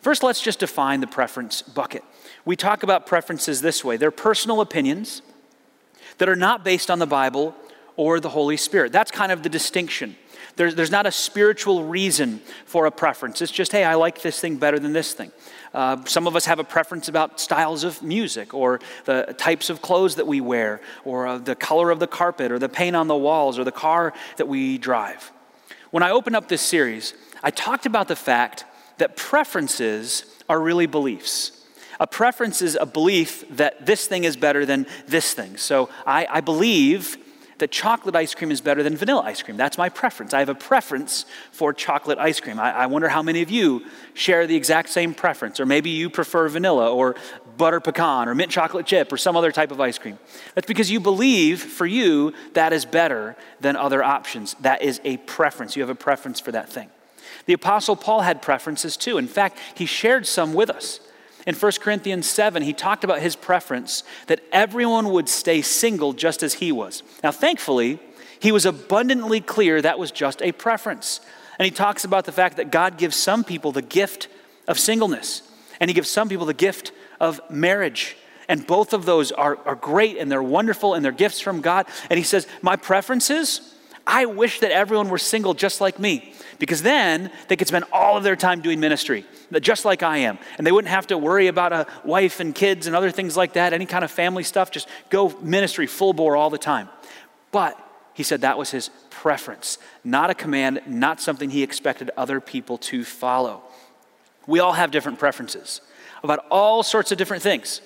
First, 0.01 0.23
let's 0.23 0.41
just 0.41 0.61
define 0.61 1.01
the 1.01 1.07
preference 1.07 1.61
bucket. 1.61 2.05
We 2.45 2.57
talk 2.57 2.83
about 2.83 3.07
preferences 3.07 3.61
this 3.61 3.85
way 3.85 3.97
they're 3.97 4.11
personal 4.11 4.61
opinions 4.61 5.23
that 6.19 6.29
are 6.29 6.37
not 6.37 6.65
based 6.65 6.91
on 6.91 6.99
the 6.99 7.07
Bible 7.07 7.55
or 7.97 8.21
the 8.21 8.31
Holy 8.31 8.57
Spirit. 8.57 8.93
That's 8.93 9.11
kind 9.11 9.33
of 9.33 9.43
the 9.43 9.49
distinction. 9.49 10.17
There's, 10.57 10.75
there's 10.75 10.91
not 10.91 11.07
a 11.07 11.13
spiritual 11.13 11.85
reason 11.85 12.41
for 12.65 12.87
a 12.87 12.91
preference. 12.91 13.41
It's 13.43 13.53
just, 13.53 13.71
hey, 13.71 13.85
I 13.85 13.95
like 13.95 14.23
this 14.23 14.41
thing 14.41 14.57
better 14.57 14.79
than 14.79 14.93
this 14.93 15.13
thing. 15.13 15.31
Uh, 15.75 16.03
some 16.05 16.27
of 16.27 16.35
us 16.35 16.47
have 16.47 16.59
a 16.59 16.65
preference 16.65 17.09
about 17.09 17.41
styles 17.41 17.85
of 17.85 18.03
music 18.03 18.55
or 18.55 18.81
the 19.05 19.35
types 19.39 19.71
of 19.71 19.83
clothes 19.83 20.17
that 20.17 20.27
we 20.27 20.41
wear 20.41 20.81
or 21.05 21.27
uh, 21.27 21.39
the 21.39 21.55
color 21.55 21.91
of 21.91 21.99
the 21.99 22.07
carpet 22.07 22.51
or 22.51 22.59
the 22.59 22.69
paint 22.69 22.97
on 22.97 23.07
the 23.07 23.17
walls 23.17 23.59
or 23.59 23.65
the 23.65 23.73
car 23.73 24.13
that 24.37 24.49
we 24.49 24.79
drive. 24.79 25.31
When 25.91 26.03
I 26.03 26.11
opened 26.11 26.37
up 26.37 26.49
this 26.49 26.63
series, 26.63 27.15
I 27.43 27.51
talked 27.51 27.87
about 27.87 28.09
the 28.09 28.17
fact 28.17 28.65
that 28.99 29.17
preferences 29.17 30.25
are 30.49 30.61
really 30.61 30.87
beliefs. 30.87 31.53
A 32.01 32.07
preference 32.07 32.63
is 32.63 32.77
a 32.81 32.87
belief 32.87 33.45
that 33.57 33.85
this 33.85 34.07
thing 34.07 34.25
is 34.25 34.37
better 34.37 34.65
than 34.65 34.87
this 35.07 35.35
thing. 35.35 35.57
So 35.57 35.89
I, 36.07 36.27
I 36.31 36.41
believe 36.41 37.17
that 37.59 37.71
chocolate 37.71 38.15
ice 38.15 38.35
cream 38.35 38.51
is 38.51 38.61
better 38.61 38.83
than 38.83 38.97
vanilla 38.97 39.23
ice 39.23 39.43
cream. 39.43 39.57
That's 39.57 39.79
my 39.79 39.89
preference. 39.89 40.33
I 40.33 40.39
have 40.41 40.49
a 40.49 40.55
preference 40.55 41.25
for 41.51 41.73
chocolate 41.73 42.19
ice 42.19 42.41
cream. 42.41 42.59
I, 42.59 42.73
I, 42.73 42.87
wonder 42.87 43.09
how 43.09 43.23
many 43.23 43.43
of 43.43 43.51
you 43.51 43.85
share 44.15 44.47
the 44.47 44.57
exact 44.57 44.89
same 44.89 45.15
preference, 45.15 45.61
or 45.61 45.67
maybe 45.67 45.91
you 45.91 46.09
prefer 46.09 46.49
vanilla 46.49 46.93
or 46.93 47.17
butter 47.57 47.81
pecan 47.81 48.29
or 48.29 48.35
mint 48.35 48.51
chocolate 48.51 48.87
chip 48.87 49.13
or 49.13 49.17
some 49.17 49.37
other 49.37 49.53
type 49.53 49.71
of 49.71 49.81
ice 49.81 49.99
cream. 49.99 50.19
That's 50.55 50.67
because 50.67 50.91
you 50.91 51.01
believe 51.01 51.61
for 51.61 51.87
you 51.87 52.33
that 52.55 52.73
is 52.73 52.85
better 52.85 53.37
than 53.61 53.77
other 53.77 54.03
options. 54.03 54.55
That 54.61 54.83
is 54.83 55.01
a 55.05 55.17
preference. 55.19 55.77
You 55.77 55.83
have 55.83 55.91
a 55.91 55.95
preference 55.95 56.41
for 56.41 56.53
that 56.53 56.69
thing. 56.69 56.89
The 57.47 57.53
Apostle 57.55 57.97
Paul 57.97 58.21
had 58.21 58.43
preferences 58.43 58.97
too. 58.97 59.19
In 59.19 59.27
fact, 59.27 59.59
he 59.75 59.87
shared 59.87 60.27
some 60.27 60.55
with 60.55 60.71
us. 60.71 61.01
In 61.49 61.55
1 61.55 61.73
Corinthians 61.81 62.29
7, 62.29 62.63
he 62.63 62.75
talked 62.75 63.05
about 63.05 63.23
his 63.23 63.35
preference 63.35 64.05
that 64.27 64.41
everyone 64.53 65.09
would 65.13 65.31
stay 65.31 65.63
single 65.63 66.13
just 66.13 66.43
as 66.43 66.53
he 66.53 66.73
was. 66.73 67.03
Now, 67.25 67.31
thankfully, 67.31 67.99
he 68.39 68.53
was 68.53 68.67
abundantly 68.67 69.41
clear 69.41 69.81
that 69.81 69.99
was 69.99 70.11
just 70.11 70.43
a 70.43 70.53
preference. 70.53 71.21
And 71.59 71.65
he 71.65 71.71
talks 71.71 72.05
about 72.05 72.27
the 72.27 72.33
fact 72.33 72.59
that 72.59 72.71
God 72.71 72.99
gives 72.99 73.17
some 73.17 73.45
people 73.45 73.73
the 73.73 73.81
gift 73.81 74.29
of 74.69 74.79
singleness, 74.79 75.41
and 75.81 75.89
he 75.89 75.95
gives 75.95 76.11
some 76.11 76.29
people 76.29 76.45
the 76.45 76.53
gift 76.53 76.93
of 77.19 77.41
marriage. 77.49 78.19
And 78.47 78.67
both 78.67 78.93
of 78.93 79.07
those 79.07 79.33
are, 79.33 79.57
are 79.65 79.75
great 79.75 80.19
and 80.19 80.31
they're 80.31 80.43
wonderful 80.43 80.93
and 80.93 81.03
they're 81.03 81.13
gifts 81.13 81.41
from 81.41 81.63
God. 81.63 81.87
And 82.11 82.19
he 82.19 82.25
says, 82.25 82.47
My 82.61 82.77
preferences, 82.77 83.75
I 84.07 84.27
wish 84.27 84.61
that 84.61 84.71
everyone 84.71 85.09
were 85.09 85.17
single 85.17 85.55
just 85.55 85.81
like 85.81 85.99
me 85.99 86.35
because 86.59 86.83
then 86.83 87.31
they 87.49 87.57
could 87.57 87.69
spend 87.69 87.85
all 87.93 88.17
of 88.17 88.25
their 88.25 88.37
time 88.37 88.61
doing 88.61 88.81
ministry, 88.81 89.25
just 89.61 89.85
like 89.85 90.03
I 90.03 90.19
am. 90.19 90.39
And 90.57 90.67
they 90.67 90.73
wouldn't 90.73 90.91
have 90.91 91.07
to 91.09 91.19
worry 91.19 91.47
about 91.47 91.73
a 91.73 91.87
wife 92.05 92.41
and 92.41 92.55
kids 92.55 92.87
and 92.87 92.97
other 92.97 93.11
things 93.11 93.37
like 93.37 93.55
that, 93.55 93.73
any 93.73 93.87
kind 93.87 94.05
of 94.05 94.11
family 94.11 94.43
stuff, 94.43 94.71
just 94.71 94.89
go 95.11 95.37
ministry 95.41 95.87
full 95.87 96.13
bore 96.13 96.37
all 96.37 96.51
the 96.51 96.59
time. 96.59 96.89
But 97.53 97.79
he 98.15 98.23
said 98.23 98.41
that 98.41 98.59
was 98.59 98.71
his 98.71 98.91
preference, 99.11 99.79
not 100.03 100.31
a 100.31 100.35
command, 100.35 100.81
not 100.87 101.21
something 101.21 101.51
he 101.51 101.63
expected 101.63 102.11
other 102.17 102.41
people 102.41 102.79
to 102.79 103.05
follow. 103.05 103.63
We 104.47 104.61
all 104.61 104.73
have 104.73 104.91
different 104.91 105.19
preferences 105.19 105.81
about 106.23 106.45
all 106.51 106.83
sorts 106.83 107.13
of 107.13 107.19
different 107.19 107.43
things. 107.43 107.81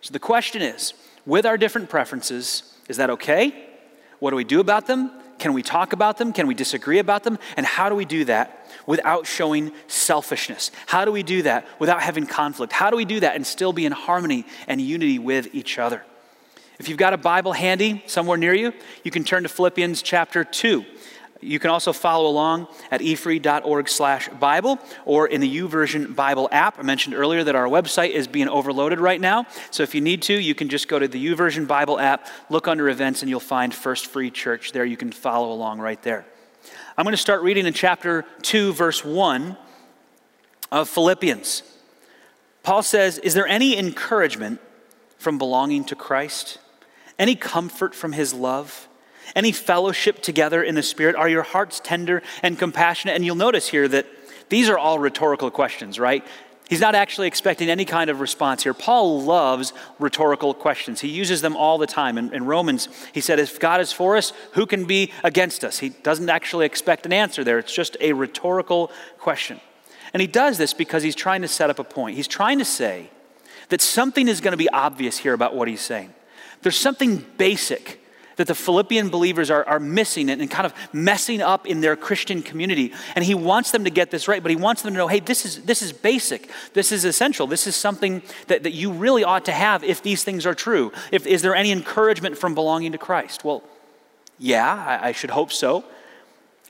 So 0.00 0.12
the 0.12 0.18
question 0.18 0.62
is 0.62 0.94
with 1.26 1.46
our 1.46 1.56
different 1.56 1.90
preferences, 1.90 2.74
is 2.88 2.96
that 2.96 3.10
okay? 3.10 3.68
What 4.18 4.30
do 4.30 4.36
we 4.36 4.44
do 4.44 4.60
about 4.60 4.86
them? 4.86 5.12
Can 5.38 5.52
we 5.52 5.62
talk 5.62 5.92
about 5.92 6.18
them? 6.18 6.32
Can 6.32 6.46
we 6.46 6.54
disagree 6.54 6.98
about 6.98 7.24
them? 7.24 7.38
And 7.56 7.64
how 7.64 7.88
do 7.88 7.94
we 7.94 8.04
do 8.04 8.24
that 8.24 8.66
without 8.86 9.26
showing 9.26 9.72
selfishness? 9.86 10.70
How 10.86 11.04
do 11.04 11.12
we 11.12 11.22
do 11.22 11.42
that 11.42 11.66
without 11.78 12.02
having 12.02 12.26
conflict? 12.26 12.72
How 12.72 12.90
do 12.90 12.96
we 12.96 13.04
do 13.04 13.20
that 13.20 13.36
and 13.36 13.46
still 13.46 13.72
be 13.72 13.86
in 13.86 13.92
harmony 13.92 14.44
and 14.66 14.80
unity 14.80 15.18
with 15.18 15.54
each 15.54 15.78
other? 15.78 16.02
If 16.78 16.88
you've 16.88 16.98
got 16.98 17.12
a 17.12 17.18
Bible 17.18 17.52
handy 17.52 18.04
somewhere 18.06 18.38
near 18.38 18.54
you, 18.54 18.72
you 19.02 19.10
can 19.10 19.24
turn 19.24 19.42
to 19.42 19.48
Philippians 19.48 20.00
chapter 20.00 20.44
2. 20.44 20.84
You 21.40 21.58
can 21.58 21.70
also 21.70 21.92
follow 21.92 22.28
along 22.28 22.66
at 22.90 23.00
efree.org 23.00 23.88
slash 23.88 24.28
Bible 24.28 24.78
or 25.04 25.28
in 25.28 25.40
the 25.40 25.56
YouVersion 25.58 26.14
Bible 26.16 26.48
app. 26.50 26.78
I 26.78 26.82
mentioned 26.82 27.14
earlier 27.14 27.44
that 27.44 27.54
our 27.54 27.66
website 27.66 28.10
is 28.10 28.26
being 28.26 28.48
overloaded 28.48 28.98
right 28.98 29.20
now. 29.20 29.46
So 29.70 29.82
if 29.82 29.94
you 29.94 30.00
need 30.00 30.22
to, 30.22 30.34
you 30.34 30.54
can 30.54 30.68
just 30.68 30.88
go 30.88 30.98
to 30.98 31.06
the 31.06 31.24
YouVersion 31.24 31.66
Bible 31.66 31.98
app, 31.98 32.26
look 32.50 32.66
under 32.66 32.88
events, 32.88 33.22
and 33.22 33.30
you'll 33.30 33.40
find 33.40 33.72
First 33.72 34.06
Free 34.06 34.30
Church 34.30 34.72
there. 34.72 34.84
You 34.84 34.96
can 34.96 35.12
follow 35.12 35.52
along 35.52 35.78
right 35.78 36.02
there. 36.02 36.26
I'm 36.96 37.04
going 37.04 37.12
to 37.12 37.16
start 37.16 37.42
reading 37.42 37.66
in 37.66 37.72
chapter 37.72 38.24
2, 38.42 38.72
verse 38.72 39.04
1 39.04 39.56
of 40.72 40.88
Philippians. 40.88 41.62
Paul 42.64 42.82
says, 42.82 43.18
Is 43.18 43.34
there 43.34 43.46
any 43.46 43.78
encouragement 43.78 44.60
from 45.18 45.38
belonging 45.38 45.84
to 45.84 45.94
Christ? 45.94 46.58
any 47.18 47.34
comfort 47.34 47.94
from 47.94 48.12
his 48.12 48.32
love, 48.32 48.87
any 49.34 49.52
fellowship 49.52 50.22
together 50.22 50.62
in 50.62 50.74
the 50.74 50.82
Spirit? 50.82 51.16
Are 51.16 51.28
your 51.28 51.42
hearts 51.42 51.80
tender 51.82 52.22
and 52.42 52.58
compassionate? 52.58 53.14
And 53.14 53.24
you'll 53.24 53.36
notice 53.36 53.68
here 53.68 53.88
that 53.88 54.06
these 54.48 54.68
are 54.68 54.78
all 54.78 54.98
rhetorical 54.98 55.50
questions, 55.50 55.98
right? 55.98 56.24
He's 56.68 56.80
not 56.80 56.94
actually 56.94 57.28
expecting 57.28 57.70
any 57.70 57.86
kind 57.86 58.10
of 58.10 58.20
response 58.20 58.62
here. 58.62 58.74
Paul 58.74 59.22
loves 59.22 59.72
rhetorical 59.98 60.52
questions. 60.52 61.00
He 61.00 61.08
uses 61.08 61.40
them 61.40 61.56
all 61.56 61.78
the 61.78 61.86
time. 61.86 62.18
In, 62.18 62.34
in, 62.34 62.44
Romans, 62.44 62.88
he 63.12 63.22
said, 63.22 63.38
If 63.38 63.58
God 63.58 63.80
is 63.80 63.90
for 63.90 64.18
us, 64.18 64.34
who 64.52 64.66
can 64.66 64.84
be 64.84 65.10
against 65.24 65.64
us? 65.64 65.78
He 65.78 65.88
doesn't 65.88 66.28
actually 66.28 66.66
expect 66.66 67.06
an 67.06 67.12
answer 67.12 67.42
there. 67.42 67.58
It's 67.58 67.74
just 67.74 67.96
a 68.00 68.12
rhetorical 68.12 68.90
question. 69.18 69.60
And 70.12 70.20
he 70.20 70.26
does 70.26 70.58
this 70.58 70.74
because 70.74 71.02
he's 71.02 71.14
trying 71.14 71.40
to 71.40 71.48
set 71.48 71.70
up 71.70 71.78
a 71.78 71.84
point. 71.84 72.16
He's 72.16 72.28
trying 72.28 72.58
to 72.58 72.64
say 72.66 73.10
that 73.70 73.80
something 73.80 74.28
is 74.28 74.42
going 74.42 74.52
to 74.52 74.58
be 74.58 74.68
obvious 74.68 75.18
here 75.18 75.32
about 75.32 75.54
what 75.54 75.68
he's 75.68 75.80
saying. 75.80 76.12
There's 76.62 76.78
something 76.78 77.24
basic 77.38 78.00
that 78.38 78.46
the 78.46 78.54
Philippian 78.54 79.10
believers 79.10 79.50
are, 79.50 79.64
are 79.64 79.80
missing 79.80 80.28
it 80.28 80.40
and 80.40 80.50
kind 80.50 80.64
of 80.64 80.72
messing 80.92 81.42
up 81.42 81.66
in 81.66 81.80
their 81.80 81.96
Christian 81.96 82.40
community. 82.40 82.92
And 83.14 83.24
he 83.24 83.34
wants 83.34 83.72
them 83.72 83.84
to 83.84 83.90
get 83.90 84.10
this 84.10 84.28
right, 84.28 84.42
but 84.42 84.50
he 84.50 84.56
wants 84.56 84.82
them 84.82 84.94
to 84.94 84.98
know 84.98 85.08
hey, 85.08 85.20
this 85.20 85.44
is, 85.44 85.64
this 85.64 85.82
is 85.82 85.92
basic. 85.92 86.48
This 86.72 86.92
is 86.92 87.04
essential. 87.04 87.46
This 87.46 87.66
is 87.66 87.76
something 87.76 88.22
that, 88.46 88.62
that 88.62 88.72
you 88.72 88.92
really 88.92 89.24
ought 89.24 89.44
to 89.46 89.52
have 89.52 89.84
if 89.84 90.02
these 90.02 90.24
things 90.24 90.46
are 90.46 90.54
true. 90.54 90.92
If, 91.12 91.26
is 91.26 91.42
there 91.42 91.54
any 91.54 91.72
encouragement 91.72 92.38
from 92.38 92.54
belonging 92.54 92.92
to 92.92 92.98
Christ? 92.98 93.44
Well, 93.44 93.62
yeah, 94.38 94.72
I, 94.72 95.08
I 95.08 95.12
should 95.12 95.30
hope 95.30 95.52
so. 95.52 95.84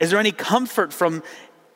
Is 0.01 0.11
there 0.11 0.19
any 0.19 0.33
comfort 0.33 0.93
from 0.93 1.23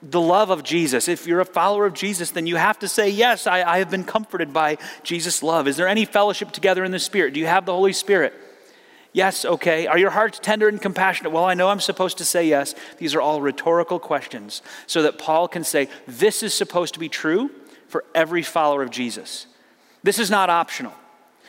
the 0.04 0.20
love 0.20 0.50
of 0.50 0.64
Jesus. 0.64 1.06
If 1.06 1.28
you're 1.28 1.38
a 1.38 1.44
follower 1.44 1.86
of 1.86 1.94
Jesus, 1.94 2.32
then 2.32 2.44
you 2.48 2.56
have 2.56 2.76
to 2.80 2.88
say, 2.88 3.08
Yes, 3.08 3.46
I, 3.46 3.62
I, 3.62 3.78
have 3.78 3.88
been 3.88 4.02
comforted 4.02 4.52
by 4.52 4.78
Jesus' 5.04 5.44
love. 5.44 5.68
Is 5.68 5.76
there 5.76 5.86
any 5.86 6.04
fellowship 6.04 6.50
together 6.50 6.82
in 6.82 6.90
the 6.90 6.98
Spirit? 6.98 7.34
Do 7.34 7.38
you 7.38 7.46
have 7.46 7.66
the 7.66 7.72
Holy 7.72 7.92
Spirit? 7.92 8.34
Yes, 9.12 9.44
okay. 9.44 9.86
Are 9.86 9.98
your 9.98 10.10
hearts 10.10 10.38
tender 10.38 10.68
and 10.68 10.80
compassionate? 10.80 11.32
Well, 11.32 11.44
I 11.44 11.54
know 11.54 11.68
I'm 11.68 11.80
supposed 11.80 12.18
to 12.18 12.24
say 12.24 12.48
yes. 12.48 12.74
These 12.96 13.14
are 13.14 13.20
all 13.20 13.42
rhetorical 13.42 13.98
questions 13.98 14.62
so 14.86 15.02
that 15.02 15.18
Paul 15.18 15.48
can 15.48 15.64
say, 15.64 15.88
this 16.06 16.42
is 16.42 16.54
supposed 16.54 16.94
to 16.94 17.00
be 17.00 17.10
true 17.10 17.50
for 17.88 18.04
every 18.14 18.42
follower 18.42 18.82
of 18.82 18.90
Jesus. 18.90 19.46
This 20.02 20.18
is 20.18 20.30
not 20.30 20.48
optional. 20.48 20.94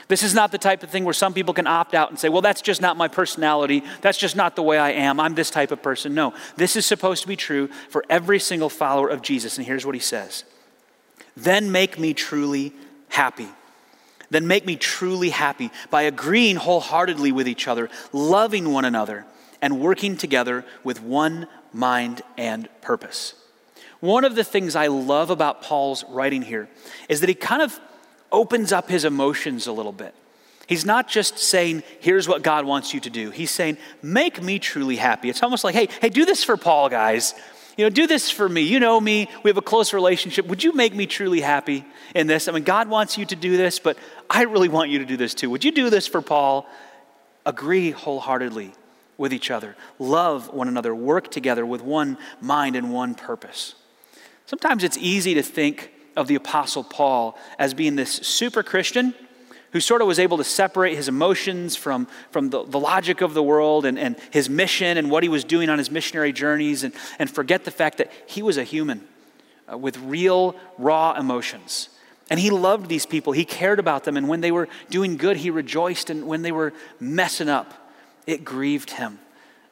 This 0.09 0.23
is 0.23 0.33
not 0.33 0.51
the 0.51 0.57
type 0.57 0.83
of 0.83 0.89
thing 0.89 1.05
where 1.05 1.13
some 1.13 1.33
people 1.33 1.53
can 1.53 1.65
opt 1.65 1.93
out 1.93 2.09
and 2.09 2.19
say, 2.19 2.27
well, 2.27 2.41
that's 2.41 2.61
just 2.61 2.81
not 2.81 2.97
my 2.97 3.07
personality. 3.07 3.81
That's 4.01 4.17
just 4.17 4.35
not 4.35 4.57
the 4.57 4.61
way 4.61 4.77
I 4.77 4.91
am. 4.91 5.17
I'm 5.17 5.33
this 5.33 5.49
type 5.49 5.71
of 5.71 5.81
person. 5.81 6.13
No, 6.13 6.33
this 6.57 6.75
is 6.75 6.85
supposed 6.85 7.21
to 7.21 7.29
be 7.29 7.37
true 7.37 7.69
for 7.89 8.03
every 8.09 8.39
single 8.39 8.69
follower 8.69 9.07
of 9.07 9.21
Jesus. 9.21 9.57
And 9.57 9.65
here's 9.65 9.85
what 9.85 9.95
he 9.95 10.01
says 10.01 10.43
Then 11.37 11.71
make 11.71 11.97
me 11.97 12.13
truly 12.13 12.73
happy 13.07 13.47
then 14.33 14.47
make 14.47 14.65
me 14.65 14.75
truly 14.75 15.29
happy 15.29 15.71
by 15.89 16.03
agreeing 16.03 16.55
wholeheartedly 16.55 17.31
with 17.31 17.47
each 17.47 17.67
other, 17.67 17.89
loving 18.11 18.71
one 18.71 18.85
another, 18.85 19.25
and 19.61 19.79
working 19.79 20.17
together 20.17 20.65
with 20.83 21.01
one 21.01 21.47
mind 21.71 22.21
and 22.37 22.67
purpose. 22.81 23.35
One 23.99 24.25
of 24.25 24.35
the 24.35 24.43
things 24.43 24.75
I 24.75 24.87
love 24.87 25.29
about 25.29 25.61
Paul's 25.61 26.03
writing 26.09 26.41
here 26.41 26.67
is 27.07 27.21
that 27.21 27.29
he 27.29 27.35
kind 27.35 27.61
of 27.61 27.79
opens 28.31 28.73
up 28.73 28.89
his 28.89 29.05
emotions 29.05 29.67
a 29.67 29.71
little 29.71 29.93
bit. 29.93 30.13
He's 30.67 30.85
not 30.85 31.07
just 31.07 31.37
saying, 31.37 31.83
here's 31.99 32.27
what 32.27 32.41
God 32.41 32.65
wants 32.65 32.93
you 32.93 32.99
to 33.01 33.09
do. 33.09 33.31
He's 33.31 33.51
saying, 33.51 33.77
make 34.01 34.41
me 34.41 34.59
truly 34.59 34.95
happy. 34.95 35.29
It's 35.29 35.43
almost 35.43 35.63
like, 35.63 35.75
hey, 35.75 35.87
hey, 36.01 36.09
do 36.09 36.25
this 36.25 36.43
for 36.43 36.57
Paul, 36.57 36.89
guys. 36.89 37.33
You 37.77 37.85
know, 37.85 37.89
do 37.89 38.07
this 38.07 38.29
for 38.29 38.47
me. 38.47 38.61
You 38.61 38.79
know 38.79 38.99
me. 38.99 39.29
We 39.43 39.49
have 39.49 39.57
a 39.57 39.61
close 39.61 39.93
relationship. 39.93 40.45
Would 40.47 40.63
you 40.63 40.73
make 40.73 40.93
me 40.93 41.07
truly 41.07 41.41
happy 41.41 41.85
in 42.13 42.27
this? 42.27 42.47
I 42.47 42.51
mean, 42.51 42.63
God 42.63 42.87
wants 42.89 43.17
you 43.17 43.25
to 43.25 43.35
do 43.35 43.57
this, 43.57 43.79
but 43.79 43.97
I 44.29 44.43
really 44.43 44.69
want 44.69 44.91
you 44.91 44.99
to 44.99 45.05
do 45.05 45.17
this 45.17 45.33
too. 45.33 45.49
Would 45.49 45.63
you 45.63 45.71
do 45.71 45.89
this 45.89 46.07
for 46.07 46.21
Paul? 46.21 46.67
Agree 47.45 47.91
wholeheartedly 47.91 48.73
with 49.17 49.33
each 49.33 49.51
other, 49.51 49.75
love 49.99 50.53
one 50.53 50.67
another, 50.67 50.93
work 50.93 51.29
together 51.29 51.65
with 51.65 51.81
one 51.81 52.17
mind 52.41 52.75
and 52.75 52.91
one 52.91 53.15
purpose. 53.15 53.75
Sometimes 54.45 54.83
it's 54.83 54.97
easy 54.97 55.33
to 55.35 55.43
think 55.43 55.91
of 56.15 56.27
the 56.27 56.35
Apostle 56.35 56.83
Paul 56.83 57.37
as 57.57 57.73
being 57.73 57.95
this 57.95 58.11
super 58.11 58.63
Christian 58.63 59.13
who 59.73 59.79
sort 59.79 60.01
of 60.01 60.07
was 60.07 60.19
able 60.19 60.37
to 60.37 60.43
separate 60.43 60.95
his 60.95 61.07
emotions 61.07 61.75
from, 61.75 62.07
from 62.29 62.51
the, 62.51 62.63
the 62.63 62.79
logic 62.79 63.21
of 63.21 63.33
the 63.33 63.43
world 63.43 63.85
and, 63.85 63.97
and 63.99 64.15
his 64.31 64.47
mission 64.49 64.97
and 64.97 65.09
what 65.09 65.23
he 65.23 65.29
was 65.29 65.43
doing 65.43 65.67
on 65.67 65.79
his 65.79 65.89
missionary 65.89 66.31
journeys 66.31 66.83
and, 66.83 66.93
and 67.17 67.29
forget 67.29 67.65
the 67.65 67.71
fact 67.71 67.97
that 67.97 68.11
he 68.27 68.43
was 68.43 68.57
a 68.57 68.63
human 68.63 69.05
uh, 69.71 69.77
with 69.77 69.97
real, 69.97 70.55
raw 70.77 71.13
emotions. 71.13 71.89
And 72.29 72.39
he 72.39 72.51
loved 72.51 72.87
these 72.87 73.07
people. 73.07 73.33
He 73.33 73.45
cared 73.45 73.79
about 73.79 74.03
them. 74.03 74.15
And 74.15 74.29
when 74.29 74.41
they 74.41 74.51
were 74.51 74.69
doing 74.91 75.17
good, 75.17 75.37
he 75.37 75.49
rejoiced. 75.49 76.11
And 76.11 76.27
when 76.27 76.43
they 76.43 76.51
were 76.51 76.71
messing 76.99 77.49
up, 77.49 77.73
it 78.27 78.45
grieved 78.45 78.91
him. 78.91 79.19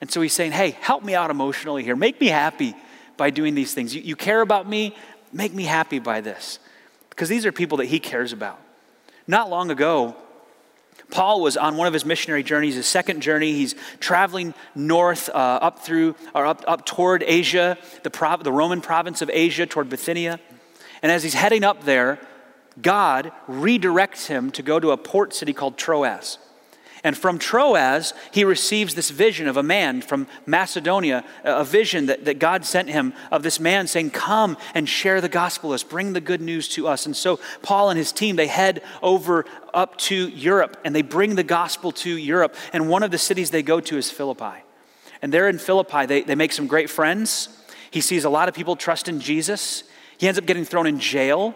And 0.01 0.11
so 0.11 0.19
he's 0.19 0.33
saying, 0.33 0.51
Hey, 0.51 0.71
help 0.81 1.03
me 1.03 1.13
out 1.13 1.29
emotionally 1.29 1.83
here. 1.83 1.95
Make 1.95 2.19
me 2.19 2.27
happy 2.27 2.75
by 3.17 3.29
doing 3.29 3.53
these 3.53 3.73
things. 3.73 3.93
You, 3.93 4.01
you 4.01 4.15
care 4.15 4.41
about 4.41 4.67
me, 4.67 4.95
make 5.31 5.53
me 5.53 5.63
happy 5.63 5.99
by 5.99 6.21
this. 6.21 6.57
Because 7.11 7.29
these 7.29 7.45
are 7.45 7.51
people 7.51 7.77
that 7.77 7.85
he 7.85 7.99
cares 7.99 8.33
about. 8.33 8.59
Not 9.27 9.49
long 9.49 9.71
ago, 9.71 10.15
Paul 11.11 11.41
was 11.41 11.57
on 11.57 11.77
one 11.77 11.87
of 11.87 11.93
his 11.93 12.05
missionary 12.05 12.41
journeys, 12.41 12.75
his 12.75 12.87
second 12.87 13.21
journey. 13.21 13.53
He's 13.53 13.75
traveling 13.99 14.53
north 14.73 15.29
uh, 15.29 15.33
up 15.33 15.79
through, 15.79 16.15
or 16.33 16.45
up, 16.45 16.63
up 16.67 16.85
toward 16.85 17.23
Asia, 17.23 17.77
the, 18.03 18.09
prov- 18.09 18.43
the 18.43 18.51
Roman 18.51 18.81
province 18.81 19.21
of 19.21 19.29
Asia, 19.31 19.65
toward 19.65 19.89
Bithynia. 19.89 20.39
And 21.03 21.11
as 21.11 21.23
he's 21.23 21.33
heading 21.33 21.63
up 21.63 21.83
there, 21.83 22.19
God 22.81 23.31
redirects 23.47 24.27
him 24.27 24.51
to 24.51 24.63
go 24.63 24.79
to 24.79 24.91
a 24.91 24.97
port 24.97 25.33
city 25.33 25.53
called 25.53 25.77
Troas. 25.77 26.37
And 27.03 27.17
from 27.17 27.39
Troas, 27.39 28.13
he 28.31 28.43
receives 28.43 28.93
this 28.93 29.09
vision 29.09 29.47
of 29.47 29.57
a 29.57 29.63
man 29.63 30.01
from 30.01 30.27
Macedonia, 30.45 31.23
a 31.43 31.63
vision 31.63 32.05
that, 32.05 32.25
that 32.25 32.37
God 32.37 32.63
sent 32.63 32.89
him 32.89 33.13
of 33.31 33.41
this 33.41 33.59
man 33.59 33.87
saying, 33.87 34.11
Come 34.11 34.55
and 34.75 34.87
share 34.87 35.19
the 35.19 35.29
gospel 35.29 35.71
with 35.71 35.81
us, 35.81 35.83
bring 35.83 36.13
the 36.13 36.21
good 36.21 36.41
news 36.41 36.67
to 36.69 36.87
us. 36.87 37.07
And 37.07 37.15
so 37.15 37.39
Paul 37.63 37.89
and 37.89 37.97
his 37.97 38.11
team, 38.11 38.35
they 38.35 38.47
head 38.47 38.83
over 39.01 39.45
up 39.73 39.97
to 39.97 40.27
Europe 40.29 40.77
and 40.83 40.93
they 40.93 41.01
bring 41.01 41.35
the 41.35 41.43
gospel 41.43 41.91
to 41.91 42.09
Europe. 42.09 42.55
And 42.71 42.87
one 42.87 43.01
of 43.01 43.09
the 43.09 43.17
cities 43.17 43.49
they 43.49 43.63
go 43.63 43.79
to 43.79 43.97
is 43.97 44.11
Philippi. 44.11 44.63
And 45.23 45.33
there 45.33 45.49
in 45.49 45.57
Philippi, 45.57 46.05
they, 46.05 46.21
they 46.21 46.35
make 46.35 46.51
some 46.51 46.67
great 46.67 46.89
friends. 46.89 47.49
He 47.89 48.01
sees 48.01 48.25
a 48.25 48.29
lot 48.29 48.47
of 48.47 48.53
people 48.53 48.75
trust 48.75 49.07
in 49.07 49.19
Jesus. 49.19 49.83
He 50.17 50.27
ends 50.27 50.37
up 50.37 50.45
getting 50.45 50.65
thrown 50.65 50.85
in 50.85 50.99
jail 50.99 51.55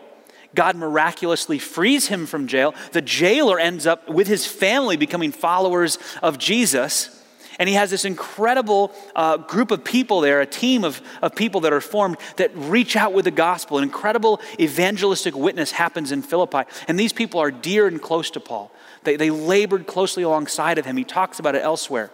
God 0.55 0.75
miraculously 0.75 1.59
frees 1.59 2.07
him 2.07 2.25
from 2.25 2.47
jail. 2.47 2.74
The 2.93 3.01
jailer 3.01 3.59
ends 3.59 3.85
up 3.85 4.09
with 4.09 4.27
his 4.27 4.47
family 4.47 4.97
becoming 4.97 5.31
followers 5.31 6.00
of 6.24 6.38
Jesus. 6.38 7.12
And 7.57 7.69
he 7.69 7.75
has 7.75 7.89
this 7.89 8.05
incredible 8.05 8.91
uh, 9.15 9.38
group 9.38 9.71
of 9.71 9.83
people 9.83 10.21
there, 10.21 10.41
a 10.41 10.45
team 10.45 10.83
of, 10.83 11.01
of 11.21 11.35
people 11.35 11.62
that 11.62 11.74
are 11.74 11.81
formed 11.81 12.17
that 12.38 12.51
reach 12.55 12.95
out 12.95 13.13
with 13.13 13.25
the 13.25 13.31
gospel. 13.31 13.77
An 13.77 13.83
incredible 13.83 14.41
evangelistic 14.59 15.35
witness 15.35 15.71
happens 15.71 16.12
in 16.12 16.21
Philippi. 16.21 16.63
And 16.88 17.00
these 17.00 17.13
people 17.13 17.39
are 17.39 17.51
dear 17.51 17.88
and 17.88 18.01
close 18.01 18.29
to 18.31 18.39
Paul. 18.39 18.71
They, 19.03 19.15
they 19.15 19.29
labored 19.29 19.88
closely 19.88 20.24
alongside 20.24 20.77
of 20.77 20.85
him. 20.85 20.97
He 20.97 21.03
talks 21.03 21.39
about 21.39 21.55
it 21.55 21.63
elsewhere. 21.63 22.12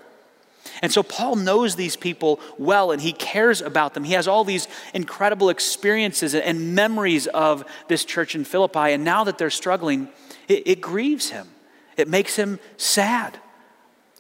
And 0.82 0.92
so 0.92 1.04
Paul 1.04 1.36
knows 1.36 1.76
these 1.76 1.96
people 1.96 2.40
well 2.58 2.92
and 2.92 3.02
he 3.02 3.14
cares 3.14 3.62
about 3.62 3.94
them. 3.94 4.04
He 4.04 4.14
has 4.14 4.28
all 4.28 4.44
these 4.44 4.68
incredible 4.94 5.50
experiences 5.50 6.34
and 6.34 6.76
memories 6.76 7.28
of 7.28 7.64
this 7.88 8.06
church 8.06 8.36
in 8.36 8.44
Philippi. 8.44 8.92
And 8.92 9.04
now 9.04 9.24
that 9.24 9.38
they're 9.38 9.50
struggling, 9.50 10.10
it, 10.48 10.64
it 10.66 10.82
grieves 10.82 11.30
him, 11.30 11.48
it 11.98 12.08
makes 12.08 12.36
him 12.36 12.60
sad. 12.78 13.40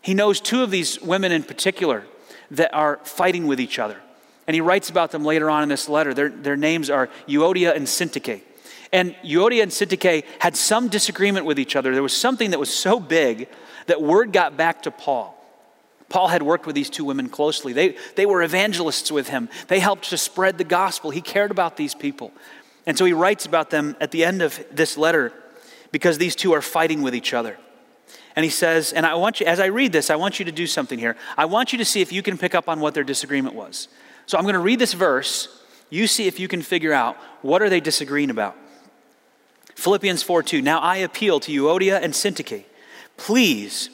He 0.01 0.13
knows 0.13 0.39
two 0.41 0.63
of 0.63 0.71
these 0.71 0.99
women 1.01 1.31
in 1.31 1.43
particular 1.43 2.05
that 2.51 2.73
are 2.73 2.99
fighting 3.03 3.47
with 3.47 3.59
each 3.59 3.79
other. 3.79 3.97
And 4.47 4.55
he 4.55 4.61
writes 4.61 4.89
about 4.89 5.11
them 5.11 5.23
later 5.23 5.49
on 5.49 5.63
in 5.63 5.69
this 5.69 5.87
letter. 5.87 6.13
Their, 6.13 6.29
their 6.29 6.57
names 6.57 6.89
are 6.89 7.09
Euodia 7.27 7.75
and 7.75 7.85
Syntyche. 7.85 8.41
And 8.91 9.15
Euodia 9.23 9.63
and 9.63 9.71
Syntyche 9.71 10.25
had 10.39 10.57
some 10.57 10.89
disagreement 10.89 11.45
with 11.45 11.57
each 11.59 11.75
other. 11.75 11.93
There 11.93 12.03
was 12.03 12.15
something 12.15 12.51
that 12.51 12.59
was 12.59 12.73
so 12.73 12.99
big 12.99 13.47
that 13.85 14.01
word 14.01 14.33
got 14.33 14.57
back 14.57 14.83
to 14.83 14.91
Paul. 14.91 15.40
Paul 16.11 16.27
had 16.27 16.43
worked 16.43 16.65
with 16.65 16.75
these 16.75 16.89
two 16.89 17.05
women 17.05 17.29
closely. 17.29 17.71
They, 17.71 17.95
they 18.15 18.25
were 18.25 18.43
evangelists 18.43 19.11
with 19.11 19.29
him, 19.29 19.49
they 19.67 19.79
helped 19.79 20.09
to 20.09 20.17
spread 20.17 20.57
the 20.57 20.63
gospel. 20.63 21.09
He 21.09 21.21
cared 21.21 21.49
about 21.49 21.77
these 21.77 21.95
people. 21.95 22.31
And 22.85 22.97
so 22.97 23.05
he 23.05 23.13
writes 23.13 23.45
about 23.45 23.69
them 23.69 23.95
at 24.01 24.11
the 24.11 24.25
end 24.25 24.41
of 24.41 24.59
this 24.71 24.97
letter 24.97 25.31
because 25.91 26.17
these 26.17 26.35
two 26.35 26.51
are 26.53 26.61
fighting 26.61 27.01
with 27.01 27.15
each 27.15 27.33
other. 27.33 27.57
And 28.35 28.43
he 28.43 28.49
says, 28.49 28.91
and 28.91 29.05
I 29.05 29.13
want 29.15 29.39
you, 29.39 29.45
as 29.45 29.59
I 29.59 29.67
read 29.67 29.91
this, 29.91 30.09
I 30.09 30.15
want 30.15 30.39
you 30.39 30.45
to 30.45 30.51
do 30.51 30.65
something 30.65 30.97
here. 30.97 31.15
I 31.37 31.45
want 31.45 31.71
you 31.71 31.77
to 31.77 31.85
see 31.85 32.01
if 32.01 32.11
you 32.11 32.23
can 32.23 32.37
pick 32.37 32.55
up 32.55 32.67
on 32.67 32.79
what 32.79 32.93
their 32.93 33.03
disagreement 33.03 33.55
was. 33.55 33.87
So 34.25 34.37
I'm 34.37 34.43
going 34.43 34.53
to 34.53 34.59
read 34.59 34.79
this 34.79 34.93
verse. 34.93 35.63
You 35.89 36.07
see 36.07 36.27
if 36.27 36.39
you 36.39 36.47
can 36.47 36.61
figure 36.61 36.93
out 36.93 37.17
what 37.41 37.61
are 37.61 37.69
they 37.69 37.79
disagreeing 37.79 38.29
about. 38.29 38.55
Philippians 39.75 40.23
4 40.23 40.43
2. 40.43 40.61
Now 40.61 40.79
I 40.79 40.97
appeal 40.97 41.39
to 41.41 41.51
Euodia 41.51 42.01
and 42.01 42.13
Syntyche. 42.13 42.63
Please 43.17 43.89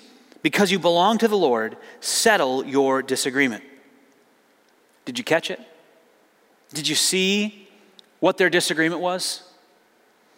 because 0.48 0.72
you 0.72 0.80
belong 0.80 1.18
to 1.18 1.28
the 1.28 1.36
Lord, 1.36 1.76
settle 2.00 2.66
your 2.66 3.02
disagreement. 3.02 3.66
Did 5.04 5.18
you 5.18 5.26
catch 5.26 5.52
it? 5.52 5.60
Did 6.74 6.88
you 6.88 6.96
see 6.96 7.68
what 8.22 8.38
their 8.38 8.50
disagreement 8.50 9.02
was? 9.02 9.44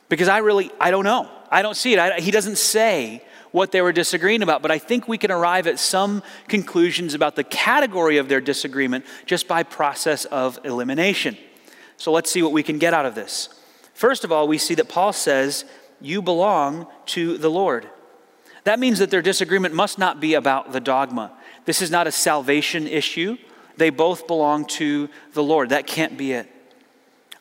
Because 0.09 0.27
I 0.27 0.39
really, 0.39 0.71
I 0.79 0.89
don't 0.89 1.03
know. 1.03 1.29
I 1.51 1.61
don't 1.61 1.75
see 1.75 1.93
it. 1.93 1.99
I, 1.99 2.19
he 2.21 2.31
doesn't 2.31 2.57
say 2.57 3.23
what 3.51 3.71
they 3.71 3.83
were 3.83 3.91
disagreeing 3.91 4.41
about, 4.41 4.63
but 4.63 4.71
I 4.71 4.79
think 4.79 5.07
we 5.07 5.19
can 5.19 5.29
arrive 5.29 5.67
at 5.67 5.77
some 5.77 6.23
conclusions 6.47 7.13
about 7.13 7.35
the 7.35 7.43
category 7.43 8.17
of 8.17 8.29
their 8.29 8.41
disagreement 8.41 9.05
just 9.27 9.47
by 9.47 9.61
process 9.61 10.25
of 10.25 10.57
elimination. 10.63 11.37
So 11.97 12.11
let's 12.11 12.31
see 12.31 12.41
what 12.41 12.51
we 12.51 12.63
can 12.63 12.79
get 12.79 12.95
out 12.95 13.05
of 13.05 13.13
this. 13.13 13.49
First 13.93 14.23
of 14.23 14.31
all, 14.31 14.47
we 14.47 14.57
see 14.57 14.73
that 14.73 14.89
Paul 14.89 15.13
says, 15.13 15.65
You 16.01 16.23
belong 16.23 16.87
to 17.07 17.37
the 17.37 17.51
Lord. 17.51 17.87
That 18.69 18.77
means 18.77 18.99
that 18.99 19.09
their 19.09 19.23
disagreement 19.23 19.73
must 19.73 19.97
not 19.97 20.19
be 20.19 20.35
about 20.35 20.73
the 20.73 20.79
dogma. 20.79 21.31
This 21.65 21.81
is 21.81 21.89
not 21.89 22.05
a 22.05 22.11
salvation 22.11 22.85
issue. 22.85 23.35
They 23.77 23.89
both 23.89 24.27
belong 24.27 24.65
to 24.65 25.09
the 25.33 25.41
Lord. 25.41 25.69
That 25.69 25.87
can't 25.87 26.19
be 26.19 26.33
it. 26.33 26.47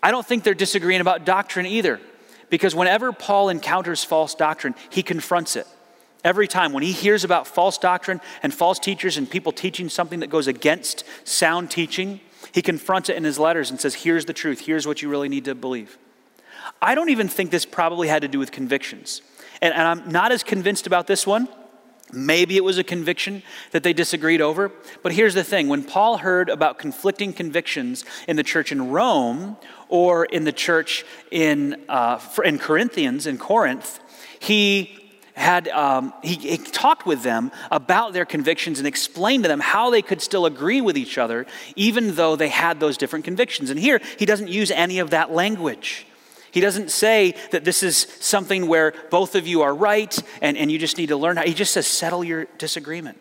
I 0.02 0.10
don't 0.10 0.24
think 0.24 0.42
they're 0.42 0.54
disagreeing 0.54 1.02
about 1.02 1.26
doctrine 1.26 1.66
either, 1.66 2.00
because 2.48 2.74
whenever 2.74 3.12
Paul 3.12 3.50
encounters 3.50 4.02
false 4.02 4.34
doctrine, 4.34 4.74
he 4.88 5.02
confronts 5.02 5.54
it. 5.54 5.66
Every 6.24 6.48
time 6.48 6.72
when 6.72 6.82
he 6.82 6.92
hears 6.92 7.24
about 7.24 7.46
false 7.46 7.76
doctrine 7.76 8.22
and 8.42 8.54
false 8.54 8.78
teachers 8.78 9.18
and 9.18 9.30
people 9.30 9.52
teaching 9.52 9.90
something 9.90 10.20
that 10.20 10.30
goes 10.30 10.46
against 10.46 11.04
sound 11.24 11.70
teaching, 11.70 12.20
he 12.52 12.62
confronts 12.62 13.10
it 13.10 13.16
in 13.16 13.24
his 13.24 13.38
letters 13.38 13.70
and 13.70 13.78
says, 13.78 13.96
Here's 13.96 14.24
the 14.24 14.32
truth. 14.32 14.60
Here's 14.60 14.86
what 14.86 15.02
you 15.02 15.10
really 15.10 15.28
need 15.28 15.44
to 15.44 15.54
believe. 15.54 15.98
I 16.80 16.94
don't 16.94 17.10
even 17.10 17.28
think 17.28 17.50
this 17.50 17.66
probably 17.66 18.08
had 18.08 18.22
to 18.22 18.28
do 18.28 18.38
with 18.38 18.50
convictions. 18.50 19.20
And, 19.60 19.74
and 19.74 19.82
I'm 19.82 20.08
not 20.10 20.32
as 20.32 20.42
convinced 20.42 20.86
about 20.86 21.06
this 21.06 21.26
one. 21.26 21.48
Maybe 22.12 22.56
it 22.56 22.64
was 22.64 22.78
a 22.78 22.84
conviction 22.84 23.42
that 23.72 23.82
they 23.82 23.92
disagreed 23.92 24.40
over. 24.40 24.72
But 25.02 25.12
here's 25.12 25.34
the 25.34 25.44
thing 25.44 25.68
when 25.68 25.84
Paul 25.84 26.18
heard 26.18 26.48
about 26.48 26.78
conflicting 26.78 27.32
convictions 27.32 28.04
in 28.26 28.36
the 28.36 28.42
church 28.42 28.72
in 28.72 28.90
Rome 28.90 29.56
or 29.88 30.24
in 30.24 30.44
the 30.44 30.52
church 30.52 31.04
in, 31.30 31.84
uh, 31.88 32.18
in 32.44 32.58
Corinthians, 32.58 33.26
in 33.26 33.36
Corinth, 33.36 34.00
he 34.38 34.98
had 35.34 35.68
um, 35.68 36.12
he, 36.22 36.34
he, 36.34 36.58
talked 36.58 37.06
with 37.06 37.22
them 37.22 37.52
about 37.70 38.12
their 38.12 38.24
convictions 38.24 38.78
and 38.78 38.88
explained 38.88 39.44
to 39.44 39.48
them 39.48 39.60
how 39.60 39.88
they 39.88 40.02
could 40.02 40.20
still 40.20 40.46
agree 40.46 40.80
with 40.80 40.98
each 40.98 41.16
other 41.16 41.46
even 41.76 42.16
though 42.16 42.34
they 42.34 42.48
had 42.48 42.80
those 42.80 42.96
different 42.96 43.24
convictions 43.24 43.70
and 43.70 43.78
here 43.78 44.00
he 44.18 44.26
doesn't 44.26 44.48
use 44.48 44.72
any 44.72 44.98
of 44.98 45.10
that 45.10 45.30
language 45.30 46.07
he 46.58 46.60
doesn't 46.60 46.90
say 46.90 47.36
that 47.52 47.64
this 47.64 47.84
is 47.84 48.08
something 48.18 48.66
where 48.66 48.92
both 49.10 49.36
of 49.36 49.46
you 49.46 49.62
are 49.62 49.72
right 49.72 50.18
and, 50.42 50.56
and 50.56 50.72
you 50.72 50.76
just 50.76 50.98
need 50.98 51.06
to 51.10 51.16
learn 51.16 51.36
how. 51.36 51.44
He 51.44 51.54
just 51.54 51.72
says, 51.72 51.86
settle 51.86 52.24
your 52.24 52.46
disagreement, 52.58 53.16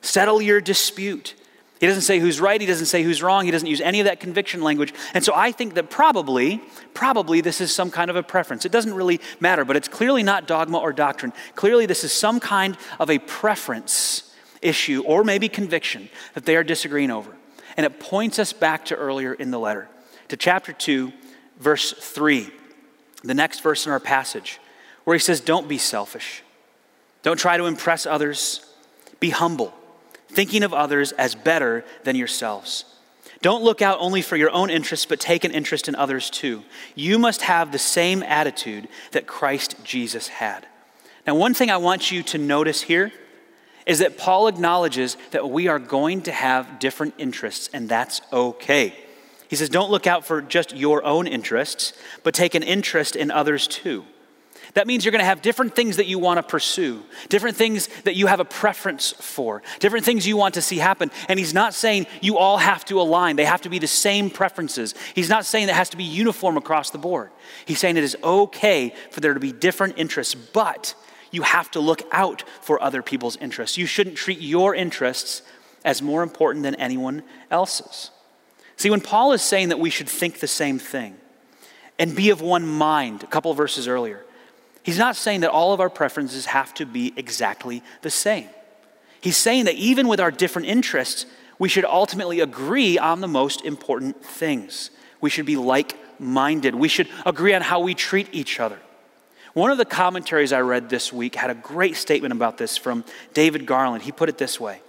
settle 0.00 0.40
your 0.40 0.60
dispute. 0.60 1.34
He 1.80 1.88
doesn't 1.88 2.02
say 2.02 2.20
who's 2.20 2.40
right, 2.40 2.60
he 2.60 2.68
doesn't 2.68 2.86
say 2.86 3.02
who's 3.02 3.20
wrong, 3.20 3.46
he 3.46 3.50
doesn't 3.50 3.66
use 3.66 3.80
any 3.80 3.98
of 3.98 4.04
that 4.04 4.20
conviction 4.20 4.62
language. 4.62 4.94
And 5.12 5.24
so 5.24 5.32
I 5.34 5.50
think 5.50 5.74
that 5.74 5.90
probably, 5.90 6.62
probably 6.94 7.40
this 7.40 7.60
is 7.60 7.74
some 7.74 7.90
kind 7.90 8.10
of 8.10 8.16
a 8.16 8.22
preference. 8.22 8.64
It 8.64 8.70
doesn't 8.70 8.94
really 8.94 9.20
matter, 9.40 9.64
but 9.64 9.74
it's 9.74 9.88
clearly 9.88 10.22
not 10.22 10.46
dogma 10.46 10.78
or 10.78 10.92
doctrine. 10.92 11.32
Clearly, 11.56 11.84
this 11.84 12.04
is 12.04 12.12
some 12.12 12.38
kind 12.38 12.76
of 13.00 13.10
a 13.10 13.18
preference 13.18 14.32
issue 14.62 15.02
or 15.04 15.24
maybe 15.24 15.48
conviction 15.48 16.10
that 16.34 16.44
they 16.44 16.54
are 16.54 16.62
disagreeing 16.62 17.10
over. 17.10 17.32
And 17.76 17.84
it 17.84 17.98
points 17.98 18.38
us 18.38 18.52
back 18.52 18.84
to 18.84 18.94
earlier 18.94 19.34
in 19.34 19.50
the 19.50 19.58
letter, 19.58 19.88
to 20.28 20.36
chapter 20.36 20.72
2, 20.72 21.12
verse 21.58 21.92
3 21.92 22.52
the 23.22 23.34
next 23.34 23.60
verse 23.60 23.86
in 23.86 23.92
our 23.92 24.00
passage, 24.00 24.60
where 25.04 25.14
he 25.14 25.20
says, 25.20 25.40
Don't 25.40 25.68
be 25.68 25.78
selfish. 25.78 26.42
Don't 27.22 27.38
try 27.38 27.56
to 27.56 27.66
impress 27.66 28.06
others. 28.06 28.64
Be 29.20 29.30
humble, 29.30 29.74
thinking 30.28 30.62
of 30.62 30.72
others 30.72 31.12
as 31.12 31.34
better 31.34 31.84
than 32.04 32.16
yourselves. 32.16 32.84
Don't 33.40 33.62
look 33.62 33.82
out 33.82 33.98
only 34.00 34.22
for 34.22 34.36
your 34.36 34.50
own 34.50 34.70
interests, 34.70 35.06
but 35.06 35.20
take 35.20 35.44
an 35.44 35.52
interest 35.52 35.88
in 35.88 35.94
others 35.94 36.28
too. 36.28 36.64
You 36.94 37.18
must 37.18 37.42
have 37.42 37.70
the 37.70 37.78
same 37.78 38.22
attitude 38.22 38.88
that 39.12 39.26
Christ 39.26 39.76
Jesus 39.84 40.28
had. 40.28 40.66
Now, 41.26 41.34
one 41.34 41.54
thing 41.54 41.70
I 41.70 41.76
want 41.76 42.10
you 42.10 42.22
to 42.24 42.38
notice 42.38 42.82
here 42.82 43.12
is 43.86 44.00
that 44.00 44.18
Paul 44.18 44.48
acknowledges 44.48 45.16
that 45.30 45.48
we 45.48 45.68
are 45.68 45.78
going 45.78 46.22
to 46.22 46.32
have 46.32 46.78
different 46.78 47.14
interests, 47.16 47.70
and 47.72 47.88
that's 47.88 48.20
okay. 48.32 48.94
He 49.48 49.56
says, 49.56 49.68
Don't 49.68 49.90
look 49.90 50.06
out 50.06 50.24
for 50.24 50.40
just 50.40 50.76
your 50.76 51.04
own 51.04 51.26
interests, 51.26 51.92
but 52.22 52.34
take 52.34 52.54
an 52.54 52.62
interest 52.62 53.16
in 53.16 53.30
others 53.30 53.66
too. 53.66 54.04
That 54.74 54.86
means 54.86 55.04
you're 55.04 55.12
going 55.12 55.20
to 55.20 55.26
have 55.26 55.42
different 55.42 55.74
things 55.74 55.96
that 55.96 56.06
you 56.06 56.18
want 56.18 56.38
to 56.38 56.42
pursue, 56.42 57.02
different 57.28 57.56
things 57.56 57.88
that 58.04 58.16
you 58.16 58.26
have 58.26 58.40
a 58.40 58.44
preference 58.44 59.12
for, 59.12 59.62
different 59.78 60.04
things 60.04 60.26
you 60.26 60.36
want 60.36 60.54
to 60.54 60.62
see 60.62 60.76
happen. 60.76 61.10
And 61.28 61.38
he's 61.38 61.54
not 61.54 61.74
saying 61.74 62.06
you 62.20 62.36
all 62.38 62.58
have 62.58 62.84
to 62.86 63.00
align, 63.00 63.36
they 63.36 63.44
have 63.44 63.62
to 63.62 63.70
be 63.70 63.78
the 63.78 63.86
same 63.86 64.30
preferences. 64.30 64.94
He's 65.14 65.28
not 65.28 65.46
saying 65.46 65.68
that 65.68 65.74
has 65.74 65.90
to 65.90 65.96
be 65.96 66.04
uniform 66.04 66.56
across 66.56 66.90
the 66.90 66.98
board. 66.98 67.30
He's 67.64 67.78
saying 67.78 67.96
it 67.96 68.04
is 68.04 68.16
okay 68.22 68.94
for 69.10 69.20
there 69.20 69.34
to 69.34 69.40
be 69.40 69.52
different 69.52 69.94
interests, 69.96 70.34
but 70.34 70.94
you 71.30 71.42
have 71.42 71.70
to 71.72 71.80
look 71.80 72.02
out 72.12 72.44
for 72.60 72.82
other 72.82 73.02
people's 73.02 73.36
interests. 73.36 73.78
You 73.78 73.86
shouldn't 73.86 74.16
treat 74.16 74.40
your 74.40 74.74
interests 74.74 75.42
as 75.84 76.02
more 76.02 76.22
important 76.22 76.62
than 76.62 76.74
anyone 76.74 77.22
else's. 77.50 78.10
See, 78.78 78.90
when 78.90 79.00
Paul 79.00 79.32
is 79.32 79.42
saying 79.42 79.70
that 79.70 79.80
we 79.80 79.90
should 79.90 80.08
think 80.08 80.38
the 80.38 80.46
same 80.46 80.78
thing 80.78 81.16
and 81.98 82.14
be 82.14 82.30
of 82.30 82.40
one 82.40 82.66
mind, 82.66 83.24
a 83.24 83.26
couple 83.26 83.52
verses 83.52 83.88
earlier, 83.88 84.24
he's 84.84 84.98
not 84.98 85.16
saying 85.16 85.40
that 85.40 85.50
all 85.50 85.72
of 85.72 85.80
our 85.80 85.90
preferences 85.90 86.46
have 86.46 86.72
to 86.74 86.86
be 86.86 87.12
exactly 87.16 87.82
the 88.02 88.10
same. 88.10 88.48
He's 89.20 89.36
saying 89.36 89.64
that 89.64 89.74
even 89.74 90.06
with 90.06 90.20
our 90.20 90.30
different 90.30 90.68
interests, 90.68 91.26
we 91.58 91.68
should 91.68 91.84
ultimately 91.84 92.38
agree 92.38 92.98
on 92.98 93.20
the 93.20 93.26
most 93.26 93.64
important 93.64 94.24
things. 94.24 94.90
We 95.20 95.28
should 95.28 95.46
be 95.46 95.56
like 95.56 95.96
minded. 96.20 96.76
We 96.76 96.86
should 96.86 97.08
agree 97.26 97.54
on 97.54 97.62
how 97.62 97.80
we 97.80 97.96
treat 97.96 98.28
each 98.30 98.60
other. 98.60 98.78
One 99.54 99.72
of 99.72 99.78
the 99.78 99.84
commentaries 99.84 100.52
I 100.52 100.60
read 100.60 100.88
this 100.88 101.12
week 101.12 101.34
had 101.34 101.50
a 101.50 101.54
great 101.54 101.96
statement 101.96 102.30
about 102.30 102.58
this 102.58 102.76
from 102.76 103.04
David 103.34 103.66
Garland. 103.66 104.04
He 104.04 104.12
put 104.12 104.28
it 104.28 104.38
this 104.38 104.60
way 104.60 104.82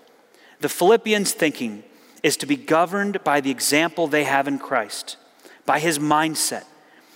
The 0.59 0.69
Philippians' 0.69 1.33
thinking 1.33 1.83
is 2.23 2.37
to 2.37 2.45
be 2.45 2.55
governed 2.55 3.23
by 3.23 3.41
the 3.41 3.51
example 3.51 4.07
they 4.07 4.23
have 4.23 4.47
in 4.47 4.59
Christ, 4.59 5.17
by 5.65 5.79
his 5.79 5.99
mindset. 5.99 6.65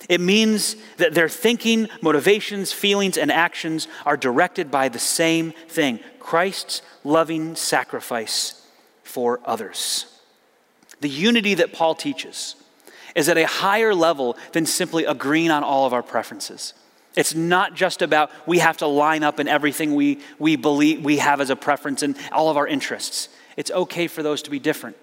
It 0.10 0.20
means 0.20 0.76
that 0.98 1.14
their 1.14 1.30
thinking, 1.30 1.88
motivations, 2.02 2.74
feelings, 2.74 3.18
and 3.18 3.32
actions 3.32 3.88
are 4.06 4.18
directed 4.18 4.70
by 4.70 4.90
the 4.90 5.00
same 5.00 5.54
thing 5.68 6.00
Christ's 6.20 6.82
loving 7.04 7.56
sacrifice 7.56 8.68
for 9.04 9.40
others. 9.46 10.06
The 11.02 11.10
unity 11.10 11.54
that 11.56 11.74
Paul 11.74 11.96
teaches 11.96 12.56
is 13.16 13.30
at 13.30 13.38
a 13.38 13.46
higher 13.46 13.94
level 13.94 14.38
than 14.54 14.66
simply 14.66 15.06
agreeing 15.06 15.52
on 15.52 15.64
all 15.64 15.86
of 15.86 15.94
our 15.94 16.04
preferences. 16.04 16.74
It's 17.16 17.36
not 17.36 17.76
just 17.76 18.02
about 18.02 18.32
we 18.48 18.60
have 18.60 18.78
to 18.78 18.88
line 18.88 19.24
up 19.24 19.40
in 19.40 19.48
everything 19.48 19.94
we, 19.94 20.20
we 20.40 20.56
believe 20.56 21.04
we 21.04 21.18
have 21.18 21.42
as 21.42 21.50
a 21.50 21.56
preference 21.56 22.02
and 22.02 22.18
all 22.32 22.50
of 22.50 22.58
our 22.58 22.66
interests. 22.66 23.30
It's 23.58 23.72
okay 23.72 24.08
for 24.08 24.24
those 24.24 24.42
to 24.44 24.50
be 24.50 24.60
different. 24.60 24.98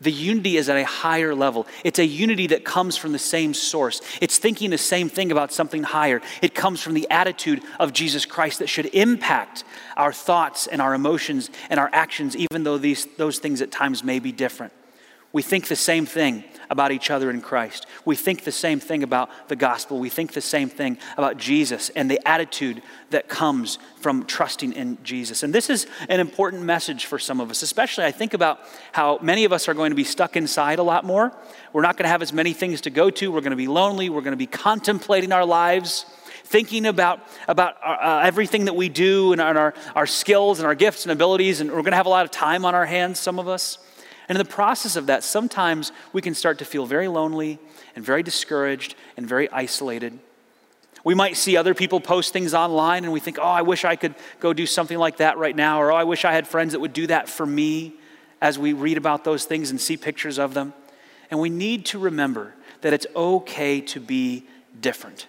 The 0.00 0.12
unity 0.12 0.56
is 0.56 0.68
at 0.68 0.76
a 0.76 0.84
higher 0.84 1.34
level. 1.34 1.66
It's 1.84 1.98
a 1.98 2.04
unity 2.04 2.48
that 2.48 2.64
comes 2.64 2.96
from 2.96 3.12
the 3.12 3.18
same 3.18 3.54
source. 3.54 4.00
It's 4.20 4.38
thinking 4.38 4.70
the 4.70 4.78
same 4.78 5.08
thing 5.08 5.30
about 5.30 5.52
something 5.52 5.84
higher. 5.84 6.20
It 6.40 6.54
comes 6.54 6.80
from 6.80 6.94
the 6.94 7.08
attitude 7.08 7.62
of 7.78 7.92
Jesus 7.92 8.26
Christ 8.26 8.58
that 8.58 8.68
should 8.68 8.86
impact 8.86 9.64
our 9.96 10.12
thoughts 10.12 10.66
and 10.66 10.82
our 10.82 10.94
emotions 10.94 11.50
and 11.70 11.78
our 11.78 11.90
actions, 11.92 12.36
even 12.36 12.64
though 12.64 12.78
these, 12.78 13.06
those 13.16 13.38
things 13.38 13.62
at 13.62 13.70
times 13.70 14.02
may 14.02 14.18
be 14.18 14.32
different. 14.32 14.72
We 15.32 15.42
think 15.42 15.68
the 15.68 15.76
same 15.76 16.04
thing 16.04 16.44
about 16.72 16.90
each 16.90 17.10
other 17.10 17.28
in 17.28 17.42
Christ. 17.42 17.86
We 18.06 18.16
think 18.16 18.44
the 18.44 18.50
same 18.50 18.80
thing 18.80 19.02
about 19.02 19.28
the 19.48 19.54
gospel. 19.54 19.98
We 19.98 20.08
think 20.08 20.32
the 20.32 20.40
same 20.40 20.70
thing 20.70 20.96
about 21.18 21.36
Jesus 21.36 21.90
and 21.90 22.10
the 22.10 22.18
attitude 22.26 22.82
that 23.10 23.28
comes 23.28 23.78
from 24.00 24.24
trusting 24.24 24.72
in 24.72 24.96
Jesus. 25.04 25.42
And 25.42 25.54
this 25.54 25.68
is 25.68 25.86
an 26.08 26.18
important 26.18 26.62
message 26.62 27.04
for 27.04 27.18
some 27.18 27.40
of 27.40 27.50
us, 27.50 27.60
especially 27.60 28.06
I 28.06 28.10
think 28.10 28.32
about 28.32 28.58
how 28.92 29.18
many 29.20 29.44
of 29.44 29.52
us 29.52 29.68
are 29.68 29.74
going 29.74 29.90
to 29.90 29.96
be 29.96 30.02
stuck 30.02 30.34
inside 30.34 30.78
a 30.78 30.82
lot 30.82 31.04
more. 31.04 31.30
We're 31.74 31.82
not 31.82 31.98
going 31.98 32.04
to 32.04 32.10
have 32.10 32.22
as 32.22 32.32
many 32.32 32.54
things 32.54 32.80
to 32.80 32.90
go 32.90 33.10
to. 33.10 33.30
We're 33.30 33.42
going 33.42 33.50
to 33.50 33.56
be 33.56 33.68
lonely. 33.68 34.08
We're 34.08 34.22
going 34.22 34.32
to 34.32 34.38
be 34.38 34.46
contemplating 34.46 35.30
our 35.30 35.44
lives 35.44 36.06
thinking 36.44 36.86
about, 36.86 37.20
about 37.48 37.76
uh, 37.84 37.96
uh 38.00 38.22
everything 38.24 38.64
that 38.64 38.76
we 38.76 38.88
do 38.88 39.32
and 39.32 39.40
our, 39.42 39.74
our 39.94 40.06
skills 40.06 40.58
and 40.58 40.66
our 40.66 40.74
gifts 40.74 41.04
and 41.04 41.12
abilities, 41.12 41.60
and 41.60 41.70
we're 41.70 41.76
going 41.76 41.92
to 41.92 41.96
have 41.96 42.06
a 42.06 42.10
lot 42.10 42.24
of 42.24 42.30
time 42.30 42.64
on 42.64 42.74
our 42.74 42.86
hands, 42.86 43.20
some 43.20 43.38
of 43.38 43.46
us. 43.46 43.78
And 44.28 44.38
in 44.38 44.44
the 44.44 44.50
process 44.50 44.96
of 44.96 45.06
that, 45.06 45.24
sometimes 45.24 45.92
we 46.12 46.22
can 46.22 46.34
start 46.34 46.58
to 46.58 46.64
feel 46.64 46.86
very 46.86 47.08
lonely 47.08 47.58
and 47.96 48.04
very 48.04 48.22
discouraged 48.22 48.94
and 49.16 49.26
very 49.26 49.50
isolated. 49.50 50.18
We 51.04 51.14
might 51.14 51.36
see 51.36 51.56
other 51.56 51.74
people 51.74 52.00
post 52.00 52.32
things 52.32 52.54
online 52.54 53.04
and 53.04 53.12
we 53.12 53.20
think, 53.20 53.38
oh, 53.38 53.42
I 53.42 53.62
wish 53.62 53.84
I 53.84 53.96
could 53.96 54.14
go 54.38 54.52
do 54.52 54.66
something 54.66 54.98
like 54.98 55.16
that 55.16 55.36
right 55.36 55.56
now, 55.56 55.82
or 55.82 55.90
oh, 55.90 55.96
I 55.96 56.04
wish 56.04 56.24
I 56.24 56.32
had 56.32 56.46
friends 56.46 56.72
that 56.72 56.80
would 56.80 56.92
do 56.92 57.08
that 57.08 57.28
for 57.28 57.44
me 57.44 57.94
as 58.40 58.58
we 58.58 58.72
read 58.72 58.96
about 58.96 59.24
those 59.24 59.44
things 59.44 59.70
and 59.70 59.80
see 59.80 59.96
pictures 59.96 60.38
of 60.38 60.54
them. 60.54 60.72
And 61.30 61.40
we 61.40 61.50
need 61.50 61.86
to 61.86 61.98
remember 61.98 62.54
that 62.82 62.92
it's 62.92 63.06
okay 63.16 63.80
to 63.80 64.00
be 64.00 64.44
different. 64.80 65.26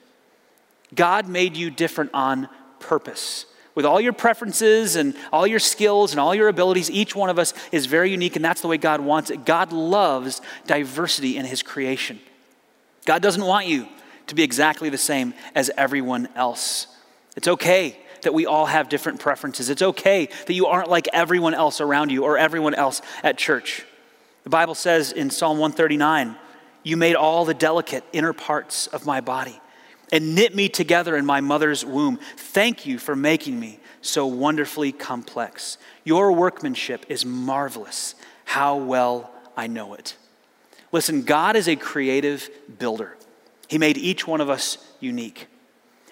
God 0.93 1.27
made 1.27 1.57
you 1.57 1.71
different 1.71 2.11
on 2.13 2.49
purpose 2.79 3.45
with 3.75 3.85
all 3.85 3.99
your 3.99 4.13
preferences 4.13 4.95
and 4.95 5.15
all 5.31 5.47
your 5.47 5.59
skills 5.59 6.11
and 6.11 6.19
all 6.19 6.35
your 6.35 6.47
abilities, 6.47 6.91
each 6.91 7.15
one 7.15 7.29
of 7.29 7.39
us 7.39 7.53
is 7.71 7.85
very 7.85 8.11
unique, 8.11 8.35
and 8.35 8.45
that's 8.45 8.61
the 8.61 8.67
way 8.67 8.77
God 8.77 9.01
wants 9.01 9.29
it. 9.29 9.45
God 9.45 9.71
loves 9.71 10.41
diversity 10.67 11.37
in 11.37 11.45
His 11.45 11.63
creation. 11.63 12.19
God 13.05 13.21
doesn't 13.21 13.43
want 13.43 13.67
you 13.67 13.87
to 14.27 14.35
be 14.35 14.43
exactly 14.43 14.89
the 14.89 14.97
same 14.97 15.33
as 15.55 15.71
everyone 15.77 16.29
else. 16.35 16.87
It's 17.35 17.47
okay 17.47 17.97
that 18.21 18.33
we 18.33 18.45
all 18.45 18.65
have 18.67 18.89
different 18.89 19.19
preferences. 19.19 19.69
It's 19.69 19.81
okay 19.81 20.29
that 20.45 20.53
you 20.53 20.67
aren't 20.67 20.89
like 20.89 21.07
everyone 21.11 21.53
else 21.53 21.81
around 21.81 22.11
you 22.11 22.23
or 22.23 22.37
everyone 22.37 22.73
else 22.73 23.01
at 23.21 23.37
church. 23.37 23.85
The 24.43 24.49
Bible 24.49 24.75
says 24.75 25.11
in 25.11 25.29
Psalm 25.29 25.57
139, 25.57 26.35
You 26.83 26.95
made 26.95 27.15
all 27.15 27.43
the 27.43 27.53
delicate 27.53 28.03
inner 28.13 28.33
parts 28.33 28.87
of 28.87 29.05
my 29.05 29.19
body 29.19 29.59
and 30.13 30.35
knit 30.35 30.53
me 30.53 30.69
together 30.69 31.17
in 31.17 31.25
my 31.25 31.41
mother's 31.41 31.83
womb. 31.83 32.19
Thank 32.37 32.85
you 32.85 32.99
for 32.99 33.15
making 33.15 33.59
me 33.59 33.79
so 34.01 34.27
wonderfully 34.27 34.91
complex. 34.91 35.79
Your 36.03 36.31
workmanship 36.31 37.07
is 37.09 37.25
marvelous. 37.25 38.13
How 38.45 38.77
well 38.77 39.31
I 39.57 39.65
know 39.65 39.95
it. 39.95 40.15
Listen, 40.91 41.23
God 41.23 41.55
is 41.55 41.67
a 41.67 41.75
creative 41.75 42.47
builder. 42.77 43.17
He 43.67 43.79
made 43.79 43.97
each 43.97 44.27
one 44.27 44.39
of 44.39 44.51
us 44.51 44.77
unique. 44.99 45.47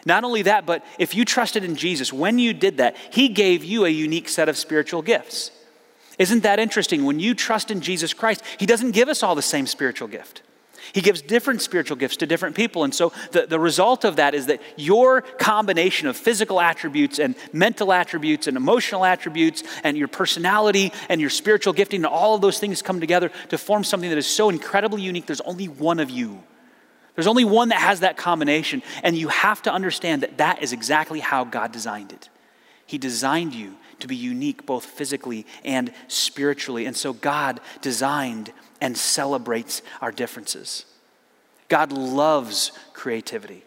Not 0.04 0.24
only 0.24 0.42
that, 0.42 0.66
but 0.66 0.84
if 0.98 1.14
you 1.14 1.24
trusted 1.24 1.64
in 1.64 1.76
Jesus, 1.76 2.12
when 2.12 2.40
you 2.40 2.54
did 2.54 2.78
that, 2.78 2.98
He 3.12 3.30
gave 3.30 3.64
you 3.64 3.86
a 3.86 3.90
unique 3.90 4.30
set 4.30 4.50
of 4.50 4.58
spiritual 4.58 5.04
gifts. 5.04 5.52
Isn't 6.18 6.42
that 6.42 6.58
interesting? 6.58 7.06
When 7.06 7.20
you 7.20 7.36
trust 7.36 7.70
in 7.70 7.82
Jesus 7.82 8.16
Christ, 8.16 8.42
He 8.58 8.66
doesn't 8.66 8.92
give 8.92 9.10
us 9.10 9.22
all 9.22 9.36
the 9.36 9.44
same 9.44 9.68
spiritual 9.68 10.08
gift. 10.08 10.42
He 10.94 11.02
gives 11.02 11.22
different 11.22 11.62
spiritual 11.62 11.98
gifts 11.98 12.18
to 12.18 12.26
different 12.26 12.56
people. 12.56 12.84
And 12.84 12.94
so 12.94 13.14
the, 13.32 13.48
the 13.48 13.60
result 13.60 14.04
of 14.04 14.18
that 14.18 14.36
is 14.36 14.48
that 14.48 14.62
your 14.76 15.22
combination 15.22 16.08
of 16.08 16.18
physical 16.18 16.60
attributes 16.60 17.20
and 17.20 17.36
mental 17.54 17.94
attributes 17.94 18.48
and 18.48 18.58
emotional 18.58 19.06
attributes 19.06 19.64
and 19.84 19.98
your 19.98 20.08
personality 20.08 20.92
and 21.08 21.22
your 21.22 21.30
spiritual 21.30 21.74
gifting 21.74 22.00
and 22.00 22.08
all 22.08 22.36
of 22.36 22.42
those 22.42 22.60
things 22.60 22.82
come 22.82 23.00
together 23.00 23.32
to 23.50 23.58
form 23.58 23.84
something 23.84 24.10
that 24.10 24.18
is 24.18 24.28
so 24.28 24.50
incredibly 24.50 25.02
unique. 25.02 25.26
There's 25.26 25.42
only 25.42 25.68
one 25.68 26.00
of 26.00 26.10
you. 26.10 26.44
There's 27.16 27.28
only 27.28 27.46
one 27.46 27.70
that 27.70 27.80
has 27.80 28.02
that 28.02 28.18
combination. 28.18 28.84
And 29.04 29.18
you 29.18 29.30
have 29.30 29.62
to 29.64 29.72
understand 29.72 30.24
that 30.24 30.38
that 30.38 30.62
is 30.62 30.74
exactly 30.74 31.20
how 31.20 31.44
God 31.46 31.72
designed 31.72 32.12
it. 32.12 32.30
He 32.86 32.98
designed 32.98 33.54
you 33.54 33.78
to 34.02 34.08
be 34.08 34.16
unique 34.16 34.66
both 34.66 34.86
physically 34.86 35.46
and 35.64 35.94
spiritually. 36.08 36.86
And 36.86 36.96
so 36.96 37.14
God 37.14 37.60
designed 37.82 38.52
and 38.80 38.98
celebrates 38.98 39.82
our 40.02 40.12
differences. 40.12 40.86
God 41.68 41.92
loves 41.92 42.72
creativity. 42.94 43.64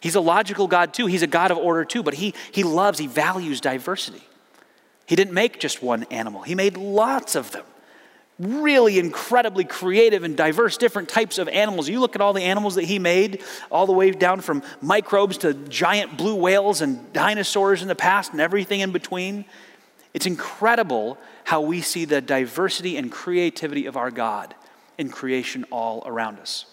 He's 0.00 0.14
a 0.14 0.20
logical 0.20 0.68
God 0.68 0.92
too. 0.92 1.06
He's 1.06 1.22
a 1.22 1.26
God 1.26 1.50
of 1.50 1.58
order 1.58 1.84
too, 1.84 2.02
but 2.02 2.14
he, 2.14 2.34
he 2.52 2.62
loves, 2.62 2.98
he 2.98 3.06
values 3.06 3.60
diversity. 3.60 4.22
He 5.06 5.16
didn't 5.16 5.34
make 5.34 5.58
just 5.60 5.82
one 5.82 6.04
animal, 6.04 6.42
he 6.42 6.54
made 6.54 6.76
lots 6.76 7.34
of 7.34 7.52
them. 7.52 7.64
Really 8.38 8.98
incredibly 8.98 9.64
creative 9.64 10.22
and 10.22 10.36
diverse 10.36 10.76
different 10.76 11.08
types 11.08 11.38
of 11.38 11.48
animals. 11.48 11.88
You 11.88 12.00
look 12.00 12.14
at 12.14 12.20
all 12.20 12.34
the 12.34 12.42
animals 12.42 12.74
that 12.74 12.84
he 12.84 12.98
made, 12.98 13.42
all 13.70 13.86
the 13.86 13.94
way 13.94 14.10
down 14.10 14.42
from 14.42 14.62
microbes 14.82 15.38
to 15.38 15.54
giant 15.54 16.18
blue 16.18 16.34
whales 16.34 16.82
and 16.82 17.10
dinosaurs 17.14 17.80
in 17.80 17.88
the 17.88 17.94
past 17.94 18.32
and 18.32 18.40
everything 18.42 18.80
in 18.80 18.92
between. 18.92 19.46
It's 20.16 20.24
incredible 20.24 21.18
how 21.44 21.60
we 21.60 21.82
see 21.82 22.06
the 22.06 22.22
diversity 22.22 22.96
and 22.96 23.12
creativity 23.12 23.84
of 23.84 23.98
our 23.98 24.10
God 24.10 24.54
in 24.96 25.10
creation 25.10 25.66
all 25.70 26.02
around 26.06 26.40
us. 26.40 26.64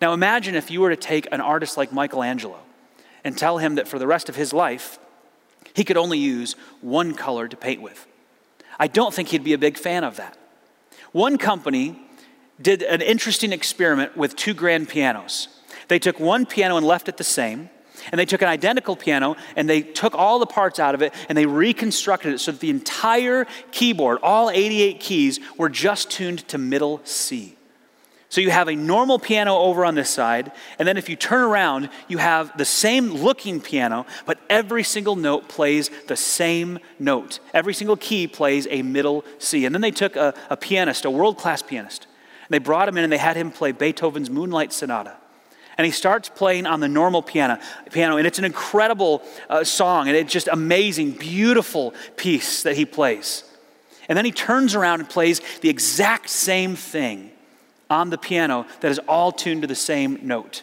Now, 0.00 0.12
imagine 0.14 0.56
if 0.56 0.68
you 0.68 0.80
were 0.80 0.90
to 0.90 0.96
take 0.96 1.28
an 1.30 1.40
artist 1.40 1.76
like 1.76 1.92
Michelangelo 1.92 2.58
and 3.22 3.38
tell 3.38 3.58
him 3.58 3.76
that 3.76 3.86
for 3.86 4.00
the 4.00 4.06
rest 4.08 4.28
of 4.28 4.34
his 4.34 4.52
life, 4.52 4.98
he 5.74 5.84
could 5.84 5.96
only 5.96 6.18
use 6.18 6.56
one 6.80 7.14
color 7.14 7.46
to 7.46 7.56
paint 7.56 7.80
with. 7.80 8.04
I 8.80 8.88
don't 8.88 9.14
think 9.14 9.28
he'd 9.28 9.44
be 9.44 9.52
a 9.52 9.58
big 9.58 9.78
fan 9.78 10.02
of 10.02 10.16
that. 10.16 10.36
One 11.12 11.38
company 11.38 12.02
did 12.60 12.82
an 12.82 13.00
interesting 13.00 13.52
experiment 13.52 14.16
with 14.16 14.34
two 14.34 14.54
grand 14.54 14.88
pianos. 14.88 15.46
They 15.86 16.00
took 16.00 16.18
one 16.18 16.46
piano 16.46 16.78
and 16.78 16.84
left 16.84 17.08
it 17.08 17.16
the 17.16 17.22
same, 17.22 17.70
and 18.10 18.18
they 18.18 18.24
took 18.24 18.42
an 18.42 18.48
identical 18.48 18.96
piano 18.96 19.36
and 19.56 19.68
they 19.68 19.82
took 19.82 20.14
all 20.14 20.38
the 20.38 20.46
parts 20.46 20.78
out 20.78 20.94
of 20.94 21.02
it 21.02 21.14
and 21.28 21.36
they 21.36 21.46
reconstructed 21.46 22.34
it 22.34 22.38
so 22.38 22.52
that 22.52 22.60
the 22.60 22.70
entire 22.70 23.46
keyboard, 23.70 24.18
all 24.22 24.50
88 24.50 25.00
keys, 25.00 25.40
were 25.56 25.68
just 25.68 26.10
tuned 26.10 26.46
to 26.48 26.58
middle 26.58 27.00
C. 27.04 27.56
So 28.32 28.40
you 28.40 28.50
have 28.50 28.68
a 28.68 28.74
normal 28.74 29.18
piano 29.18 29.58
over 29.58 29.84
on 29.84 29.94
this 29.94 30.08
side, 30.08 30.52
and 30.78 30.88
then 30.88 30.96
if 30.96 31.10
you 31.10 31.16
turn 31.16 31.42
around, 31.42 31.90
you 32.08 32.16
have 32.16 32.56
the 32.56 32.64
same 32.64 33.10
looking 33.10 33.60
piano, 33.60 34.06
but 34.24 34.38
every 34.48 34.84
single 34.84 35.16
note 35.16 35.48
plays 35.48 35.90
the 36.08 36.16
same 36.16 36.78
note. 36.98 37.40
Every 37.52 37.74
single 37.74 37.98
key 37.98 38.26
plays 38.26 38.66
a 38.70 38.80
middle 38.80 39.26
C. 39.38 39.66
And 39.66 39.74
then 39.74 39.82
they 39.82 39.90
took 39.90 40.16
a, 40.16 40.32
a 40.48 40.56
pianist, 40.56 41.04
a 41.04 41.10
world 41.10 41.36
class 41.36 41.60
pianist, 41.60 42.06
and 42.40 42.48
they 42.48 42.58
brought 42.58 42.88
him 42.88 42.96
in 42.96 43.04
and 43.04 43.12
they 43.12 43.18
had 43.18 43.36
him 43.36 43.50
play 43.50 43.70
Beethoven's 43.70 44.30
Moonlight 44.30 44.72
Sonata 44.72 45.18
and 45.78 45.84
he 45.84 45.90
starts 45.90 46.28
playing 46.28 46.66
on 46.66 46.80
the 46.80 46.88
normal 46.88 47.22
piano, 47.22 47.58
piano 47.90 48.16
and 48.16 48.26
it's 48.26 48.38
an 48.38 48.44
incredible 48.44 49.22
uh, 49.48 49.64
song, 49.64 50.08
and 50.08 50.16
it's 50.16 50.32
just 50.32 50.48
amazing, 50.48 51.12
beautiful 51.12 51.94
piece 52.16 52.62
that 52.62 52.76
he 52.76 52.84
plays. 52.84 53.44
And 54.08 54.16
then 54.16 54.24
he 54.24 54.32
turns 54.32 54.74
around 54.74 55.00
and 55.00 55.08
plays 55.08 55.40
the 55.60 55.68
exact 55.68 56.28
same 56.28 56.76
thing 56.76 57.30
on 57.88 58.10
the 58.10 58.18
piano 58.18 58.66
that 58.80 58.90
is 58.90 58.98
all 59.00 59.32
tuned 59.32 59.62
to 59.62 59.68
the 59.68 59.74
same 59.74 60.18
note. 60.22 60.62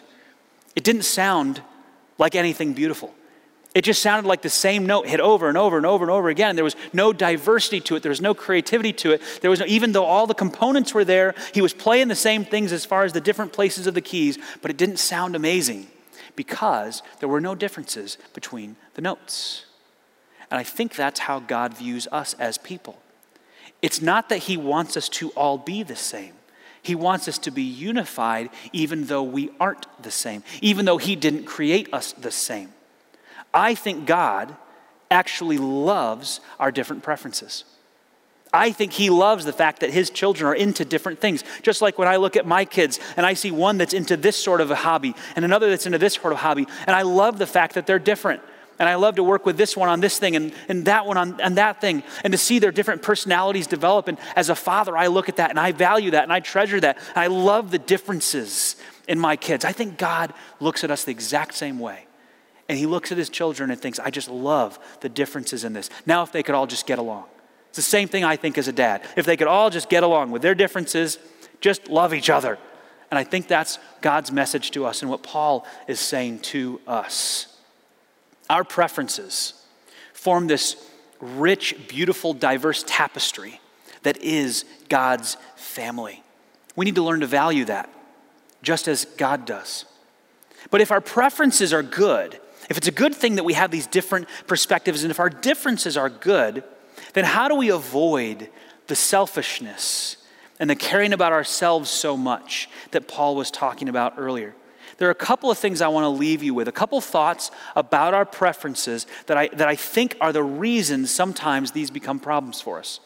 It 0.76 0.84
didn't 0.84 1.02
sound 1.02 1.62
like 2.18 2.34
anything 2.34 2.74
beautiful. 2.74 3.14
It 3.72 3.82
just 3.82 4.02
sounded 4.02 4.28
like 4.28 4.42
the 4.42 4.50
same 4.50 4.84
note 4.84 5.06
hit 5.06 5.20
over 5.20 5.48
and 5.48 5.56
over 5.56 5.76
and 5.76 5.86
over 5.86 6.04
and 6.04 6.10
over 6.10 6.28
again. 6.28 6.56
There 6.56 6.64
was 6.64 6.74
no 6.92 7.12
diversity 7.12 7.80
to 7.82 7.96
it. 7.96 8.02
There 8.02 8.10
was 8.10 8.20
no 8.20 8.34
creativity 8.34 8.92
to 8.94 9.12
it. 9.12 9.22
There 9.42 9.50
was 9.50 9.60
no, 9.60 9.66
even 9.66 9.92
though 9.92 10.04
all 10.04 10.26
the 10.26 10.34
components 10.34 10.92
were 10.92 11.04
there, 11.04 11.36
he 11.54 11.60
was 11.60 11.72
playing 11.72 12.08
the 12.08 12.16
same 12.16 12.44
things 12.44 12.72
as 12.72 12.84
far 12.84 13.04
as 13.04 13.12
the 13.12 13.20
different 13.20 13.52
places 13.52 13.86
of 13.86 13.94
the 13.94 14.00
keys, 14.00 14.38
but 14.60 14.72
it 14.72 14.76
didn't 14.76 14.98
sound 14.98 15.36
amazing 15.36 15.86
because 16.34 17.02
there 17.20 17.28
were 17.28 17.40
no 17.40 17.54
differences 17.54 18.18
between 18.34 18.74
the 18.94 19.02
notes. 19.02 19.66
And 20.50 20.58
I 20.58 20.64
think 20.64 20.96
that's 20.96 21.20
how 21.20 21.38
God 21.38 21.76
views 21.76 22.08
us 22.10 22.34
as 22.34 22.58
people. 22.58 22.98
It's 23.82 24.02
not 24.02 24.28
that 24.30 24.38
he 24.38 24.56
wants 24.56 24.96
us 24.96 25.08
to 25.10 25.30
all 25.30 25.58
be 25.58 25.84
the 25.84 25.96
same. 25.96 26.32
He 26.82 26.96
wants 26.96 27.28
us 27.28 27.38
to 27.38 27.50
be 27.50 27.62
unified 27.62 28.50
even 28.72 29.06
though 29.06 29.22
we 29.22 29.50
aren't 29.60 29.86
the 30.02 30.10
same, 30.10 30.42
even 30.60 30.86
though 30.86 30.98
he 30.98 31.14
didn't 31.14 31.44
create 31.44 31.92
us 31.92 32.12
the 32.14 32.32
same. 32.32 32.72
I 33.52 33.74
think 33.74 34.06
God 34.06 34.54
actually 35.10 35.58
loves 35.58 36.40
our 36.58 36.70
different 36.70 37.02
preferences. 37.02 37.64
I 38.52 38.72
think 38.72 38.92
he 38.92 39.10
loves 39.10 39.44
the 39.44 39.52
fact 39.52 39.80
that 39.80 39.90
his 39.90 40.10
children 40.10 40.48
are 40.48 40.54
into 40.54 40.84
different 40.84 41.20
things. 41.20 41.44
Just 41.62 41.82
like 41.82 41.98
when 41.98 42.08
I 42.08 42.16
look 42.16 42.36
at 42.36 42.46
my 42.46 42.64
kids 42.64 42.98
and 43.16 43.24
I 43.24 43.34
see 43.34 43.50
one 43.50 43.78
that's 43.78 43.94
into 43.94 44.16
this 44.16 44.36
sort 44.36 44.60
of 44.60 44.70
a 44.70 44.74
hobby 44.74 45.14
and 45.36 45.44
another 45.44 45.70
that's 45.70 45.86
into 45.86 45.98
this 45.98 46.14
sort 46.14 46.32
of 46.32 46.40
hobby. 46.40 46.66
And 46.86 46.96
I 46.96 47.02
love 47.02 47.38
the 47.38 47.46
fact 47.46 47.74
that 47.74 47.86
they're 47.86 48.00
different. 48.00 48.42
And 48.80 48.88
I 48.88 48.94
love 48.94 49.16
to 49.16 49.22
work 49.22 49.44
with 49.44 49.56
this 49.56 49.76
one 49.76 49.88
on 49.88 50.00
this 50.00 50.18
thing 50.18 50.34
and, 50.36 50.52
and 50.68 50.86
that 50.86 51.06
one 51.06 51.18
on, 51.18 51.40
on 51.40 51.54
that 51.56 51.80
thing 51.80 52.02
and 52.24 52.32
to 52.32 52.38
see 52.38 52.58
their 52.58 52.72
different 52.72 53.02
personalities 53.02 53.66
develop. 53.66 54.08
And 54.08 54.18
as 54.34 54.48
a 54.48 54.54
father, 54.54 54.96
I 54.96 55.08
look 55.08 55.28
at 55.28 55.36
that 55.36 55.50
and 55.50 55.60
I 55.60 55.72
value 55.72 56.12
that 56.12 56.24
and 56.24 56.32
I 56.32 56.40
treasure 56.40 56.80
that. 56.80 56.96
And 57.08 57.18
I 57.18 57.26
love 57.26 57.70
the 57.70 57.78
differences 57.78 58.76
in 59.06 59.18
my 59.18 59.36
kids. 59.36 59.64
I 59.64 59.72
think 59.72 59.98
God 59.98 60.32
looks 60.60 60.82
at 60.82 60.90
us 60.90 61.04
the 61.04 61.10
exact 61.10 61.54
same 61.54 61.78
way. 61.78 62.06
And 62.70 62.78
he 62.78 62.86
looks 62.86 63.10
at 63.10 63.18
his 63.18 63.28
children 63.28 63.72
and 63.72 63.80
thinks, 63.80 63.98
I 63.98 64.10
just 64.10 64.30
love 64.30 64.78
the 65.00 65.08
differences 65.08 65.64
in 65.64 65.72
this. 65.72 65.90
Now, 66.06 66.22
if 66.22 66.30
they 66.30 66.44
could 66.44 66.54
all 66.54 66.68
just 66.68 66.86
get 66.86 67.00
along. 67.00 67.24
It's 67.70 67.76
the 67.76 67.82
same 67.82 68.06
thing 68.06 68.22
I 68.22 68.36
think 68.36 68.58
as 68.58 68.68
a 68.68 68.72
dad. 68.72 69.02
If 69.16 69.26
they 69.26 69.36
could 69.36 69.48
all 69.48 69.70
just 69.70 69.88
get 69.88 70.04
along 70.04 70.30
with 70.30 70.40
their 70.40 70.54
differences, 70.54 71.18
just 71.60 71.88
love 71.88 72.14
each 72.14 72.30
other. 72.30 72.58
And 73.10 73.18
I 73.18 73.24
think 73.24 73.48
that's 73.48 73.80
God's 74.02 74.30
message 74.30 74.70
to 74.70 74.86
us 74.86 75.02
and 75.02 75.10
what 75.10 75.24
Paul 75.24 75.66
is 75.88 75.98
saying 75.98 76.38
to 76.42 76.80
us. 76.86 77.58
Our 78.48 78.62
preferences 78.62 79.54
form 80.12 80.46
this 80.46 80.76
rich, 81.18 81.74
beautiful, 81.88 82.34
diverse 82.34 82.84
tapestry 82.86 83.60
that 84.04 84.16
is 84.18 84.64
God's 84.88 85.36
family. 85.56 86.22
We 86.76 86.84
need 86.84 86.94
to 86.94 87.02
learn 87.02 87.18
to 87.18 87.26
value 87.26 87.64
that, 87.64 87.90
just 88.62 88.86
as 88.86 89.06
God 89.06 89.44
does. 89.44 89.86
But 90.70 90.80
if 90.80 90.92
our 90.92 91.00
preferences 91.00 91.72
are 91.72 91.82
good, 91.82 92.38
if 92.70 92.78
it's 92.78 92.88
a 92.88 92.92
good 92.92 93.14
thing 93.14 93.34
that 93.34 93.44
we 93.44 93.52
have 93.54 93.70
these 93.70 93.88
different 93.88 94.28
perspectives, 94.46 95.02
and 95.02 95.10
if 95.10 95.20
our 95.20 95.28
differences 95.28 95.96
are 95.96 96.08
good, 96.08 96.64
then 97.12 97.24
how 97.24 97.48
do 97.48 97.56
we 97.56 97.68
avoid 97.68 98.48
the 98.86 98.94
selfishness 98.94 100.16
and 100.58 100.70
the 100.70 100.76
caring 100.76 101.12
about 101.12 101.32
ourselves 101.32 101.90
so 101.90 102.16
much 102.16 102.70
that 102.92 103.08
Paul 103.08 103.34
was 103.34 103.50
talking 103.50 103.88
about 103.88 104.14
earlier? 104.16 104.54
There 104.98 105.08
are 105.08 105.12
a 105.12 105.16
couple 105.16 105.50
of 105.50 105.58
things 105.58 105.80
I 105.80 105.88
want 105.88 106.04
to 106.04 106.10
leave 106.10 106.42
you 106.42 106.54
with, 106.54 106.68
a 106.68 106.72
couple 106.72 107.00
thoughts 107.00 107.50
about 107.74 108.14
our 108.14 108.24
preferences 108.24 109.06
that 109.26 109.36
I, 109.36 109.48
that 109.48 109.66
I 109.66 109.74
think 109.74 110.16
are 110.20 110.32
the 110.32 110.42
reasons 110.42 111.10
sometimes 111.10 111.72
these 111.72 111.90
become 111.90 112.20
problems 112.20 112.60
for 112.60 112.78
us. 112.78 113.00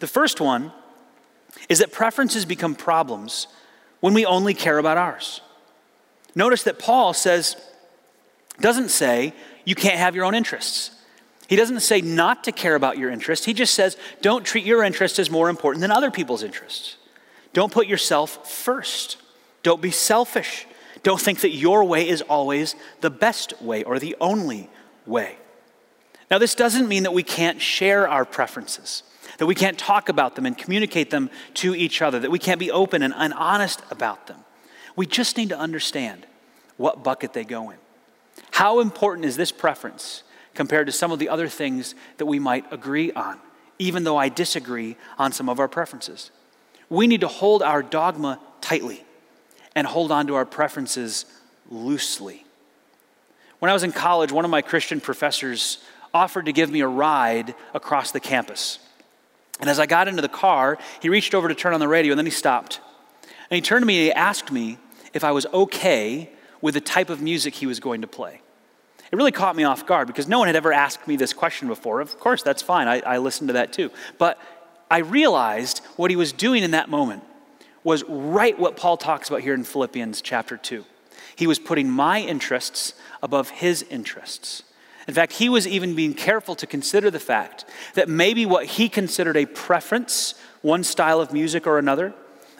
The 0.00 0.06
first 0.06 0.40
one 0.40 0.72
is 1.68 1.78
that 1.78 1.92
preferences 1.92 2.44
become 2.44 2.74
problems 2.74 3.46
when 4.00 4.12
we 4.14 4.26
only 4.26 4.52
care 4.52 4.78
about 4.78 4.98
ours. 4.98 5.40
Notice 6.34 6.64
that 6.64 6.78
Paul 6.78 7.14
says, 7.14 7.56
doesn't 8.60 8.90
say 8.90 9.32
you 9.64 9.74
can't 9.74 9.98
have 9.98 10.14
your 10.14 10.24
own 10.24 10.34
interests. 10.34 10.90
He 11.48 11.56
doesn't 11.56 11.80
say 11.80 12.00
not 12.00 12.44
to 12.44 12.52
care 12.52 12.74
about 12.74 12.98
your 12.98 13.10
interests. 13.10 13.46
He 13.46 13.54
just 13.54 13.74
says 13.74 13.96
don't 14.20 14.44
treat 14.44 14.64
your 14.64 14.82
interests 14.82 15.18
as 15.18 15.30
more 15.30 15.48
important 15.48 15.80
than 15.80 15.90
other 15.90 16.10
people's 16.10 16.42
interests. 16.42 16.96
Don't 17.52 17.72
put 17.72 17.86
yourself 17.86 18.50
first. 18.50 19.16
Don't 19.62 19.80
be 19.80 19.90
selfish. 19.90 20.66
Don't 21.02 21.20
think 21.20 21.40
that 21.40 21.50
your 21.50 21.84
way 21.84 22.08
is 22.08 22.22
always 22.22 22.74
the 23.00 23.10
best 23.10 23.60
way 23.62 23.84
or 23.84 23.98
the 23.98 24.16
only 24.20 24.68
way. 25.06 25.36
Now, 26.30 26.38
this 26.38 26.54
doesn't 26.54 26.88
mean 26.88 27.04
that 27.04 27.14
we 27.14 27.22
can't 27.22 27.60
share 27.60 28.06
our 28.06 28.24
preferences, 28.24 29.02
that 29.38 29.46
we 29.46 29.54
can't 29.54 29.78
talk 29.78 30.08
about 30.08 30.36
them 30.36 30.44
and 30.44 30.56
communicate 30.56 31.10
them 31.10 31.30
to 31.54 31.74
each 31.74 32.02
other, 32.02 32.20
that 32.20 32.30
we 32.30 32.38
can't 32.38 32.60
be 32.60 32.70
open 32.70 33.02
and, 33.02 33.32
honest 33.32 33.82
about 33.90 34.26
them. 34.26 34.38
We 34.94 35.06
just 35.06 35.36
need 35.36 35.48
to 35.50 35.58
understand 35.58 36.26
what 36.76 37.02
bucket 37.02 37.32
they 37.32 37.44
go 37.44 37.70
in. 37.70 37.78
How 38.50 38.80
important 38.80 39.24
is 39.24 39.36
this 39.36 39.52
preference 39.52 40.22
compared 40.54 40.86
to 40.86 40.92
some 40.92 41.12
of 41.12 41.18
the 41.18 41.28
other 41.28 41.48
things 41.48 41.94
that 42.16 42.26
we 42.26 42.38
might 42.38 42.70
agree 42.72 43.12
on, 43.12 43.38
even 43.78 44.04
though 44.04 44.16
I 44.16 44.28
disagree 44.28 44.96
on 45.18 45.32
some 45.32 45.48
of 45.48 45.60
our 45.60 45.68
preferences? 45.68 46.30
We 46.88 47.06
need 47.06 47.20
to 47.20 47.28
hold 47.28 47.62
our 47.62 47.82
dogma 47.82 48.40
tightly 48.60 49.04
and 49.74 49.86
hold 49.86 50.10
on 50.10 50.26
to 50.26 50.34
our 50.34 50.44
preferences 50.44 51.26
loosely. 51.70 52.44
When 53.58 53.70
I 53.70 53.74
was 53.74 53.82
in 53.82 53.92
college, 53.92 54.32
one 54.32 54.44
of 54.44 54.50
my 54.50 54.62
Christian 54.62 55.00
professors 55.00 55.78
offered 56.14 56.46
to 56.46 56.52
give 56.52 56.70
me 56.70 56.80
a 56.80 56.88
ride 56.88 57.54
across 57.74 58.12
the 58.12 58.20
campus. 58.20 58.78
And 59.60 59.68
as 59.68 59.78
I 59.78 59.86
got 59.86 60.08
into 60.08 60.22
the 60.22 60.28
car, 60.28 60.78
he 61.00 61.08
reached 61.08 61.34
over 61.34 61.48
to 61.48 61.54
turn 61.54 61.74
on 61.74 61.80
the 61.80 61.88
radio 61.88 62.12
and 62.12 62.18
then 62.18 62.26
he 62.26 62.32
stopped. 62.32 62.80
And 63.50 63.56
he 63.56 63.60
turned 63.60 63.82
to 63.82 63.86
me 63.86 63.98
and 63.98 64.04
he 64.04 64.12
asked 64.12 64.52
me 64.52 64.78
if 65.12 65.24
I 65.24 65.32
was 65.32 65.46
okay 65.46 66.30
with 66.60 66.74
the 66.74 66.80
type 66.80 67.10
of 67.10 67.20
music 67.20 67.54
he 67.54 67.66
was 67.66 67.80
going 67.80 68.00
to 68.00 68.06
play. 68.06 68.40
It 69.10 69.16
really 69.16 69.32
caught 69.32 69.56
me 69.56 69.64
off 69.64 69.86
guard 69.86 70.06
because 70.06 70.28
no 70.28 70.38
one 70.38 70.48
had 70.48 70.56
ever 70.56 70.72
asked 70.72 71.08
me 71.08 71.16
this 71.16 71.32
question 71.32 71.68
before. 71.68 72.00
Of 72.00 72.18
course, 72.18 72.42
that's 72.42 72.60
fine. 72.60 72.88
I, 72.88 73.00
I 73.00 73.18
listened 73.18 73.48
to 73.48 73.54
that 73.54 73.72
too. 73.72 73.90
But 74.18 74.38
I 74.90 74.98
realized 74.98 75.78
what 75.96 76.10
he 76.10 76.16
was 76.16 76.32
doing 76.32 76.62
in 76.62 76.72
that 76.72 76.90
moment 76.90 77.22
was 77.84 78.04
right 78.04 78.58
what 78.58 78.76
Paul 78.76 78.96
talks 78.96 79.28
about 79.28 79.40
here 79.40 79.54
in 79.54 79.64
Philippians 79.64 80.20
chapter 80.20 80.56
2. 80.56 80.84
He 81.36 81.46
was 81.46 81.58
putting 81.58 81.88
my 81.88 82.20
interests 82.20 82.94
above 83.22 83.50
his 83.50 83.82
interests. 83.84 84.62
In 85.06 85.14
fact, 85.14 85.32
he 85.34 85.48
was 85.48 85.66
even 85.66 85.94
being 85.94 86.12
careful 86.12 86.54
to 86.56 86.66
consider 86.66 87.10
the 87.10 87.20
fact 87.20 87.64
that 87.94 88.08
maybe 88.08 88.44
what 88.44 88.66
he 88.66 88.90
considered 88.90 89.38
a 89.38 89.46
preference, 89.46 90.34
one 90.60 90.84
style 90.84 91.20
of 91.20 91.32
music 91.32 91.66
or 91.66 91.78
another, 91.78 92.12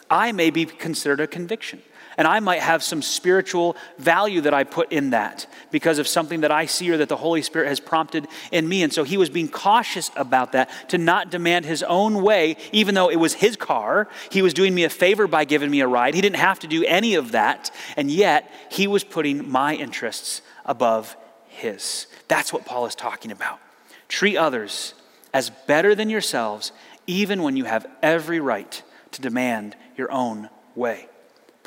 I 0.08 0.32
may 0.32 0.48
be 0.48 0.64
considered 0.64 1.20
a 1.20 1.26
conviction. 1.26 1.82
And 2.18 2.26
I 2.26 2.40
might 2.40 2.60
have 2.60 2.82
some 2.82 3.00
spiritual 3.00 3.76
value 3.96 4.40
that 4.40 4.52
I 4.52 4.64
put 4.64 4.90
in 4.90 5.10
that 5.10 5.46
because 5.70 6.00
of 6.00 6.08
something 6.08 6.40
that 6.40 6.50
I 6.50 6.66
see 6.66 6.90
or 6.90 6.96
that 6.96 7.08
the 7.08 7.16
Holy 7.16 7.42
Spirit 7.42 7.68
has 7.68 7.78
prompted 7.78 8.26
in 8.50 8.68
me. 8.68 8.82
And 8.82 8.92
so 8.92 9.04
he 9.04 9.16
was 9.16 9.30
being 9.30 9.48
cautious 9.48 10.10
about 10.16 10.50
that 10.52 10.68
to 10.88 10.98
not 10.98 11.30
demand 11.30 11.64
his 11.64 11.84
own 11.84 12.20
way, 12.20 12.56
even 12.72 12.96
though 12.96 13.08
it 13.08 13.16
was 13.20 13.34
his 13.34 13.54
car. 13.54 14.08
He 14.32 14.42
was 14.42 14.52
doing 14.52 14.74
me 14.74 14.82
a 14.82 14.90
favor 14.90 15.28
by 15.28 15.44
giving 15.44 15.70
me 15.70 15.80
a 15.80 15.86
ride. 15.86 16.14
He 16.14 16.20
didn't 16.20 16.36
have 16.36 16.58
to 16.58 16.66
do 16.66 16.84
any 16.84 17.14
of 17.14 17.32
that. 17.32 17.70
And 17.96 18.10
yet, 18.10 18.50
he 18.68 18.88
was 18.88 19.04
putting 19.04 19.48
my 19.48 19.76
interests 19.76 20.42
above 20.66 21.16
his. 21.46 22.08
That's 22.26 22.52
what 22.52 22.66
Paul 22.66 22.86
is 22.86 22.96
talking 22.96 23.30
about. 23.30 23.60
Treat 24.08 24.36
others 24.36 24.94
as 25.32 25.50
better 25.50 25.94
than 25.94 26.10
yourselves, 26.10 26.72
even 27.06 27.44
when 27.44 27.56
you 27.56 27.64
have 27.64 27.86
every 28.02 28.40
right 28.40 28.82
to 29.12 29.20
demand 29.20 29.76
your 29.96 30.10
own 30.10 30.48
way. 30.74 31.08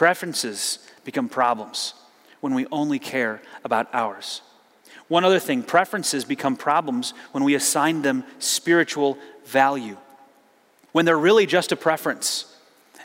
Preferences 0.02 0.80
become 1.04 1.30
problems 1.30 1.94
when 2.40 2.56
we 2.56 2.66
only 2.72 2.98
care 2.98 3.40
about 3.64 3.88
ours. 3.94 4.42
One 5.10 5.24
other 5.24 5.38
thing 5.38 5.62
preferences 5.62 6.26
become 6.26 6.56
problems 6.56 7.14
when 7.34 7.44
we 7.44 7.54
assign 7.54 8.02
them 8.02 8.24
spiritual 8.40 9.20
value. 9.46 9.98
When 10.92 11.06
they're 11.06 11.20
really 11.20 11.46
just 11.46 11.72
a 11.72 11.76
preference 11.76 12.52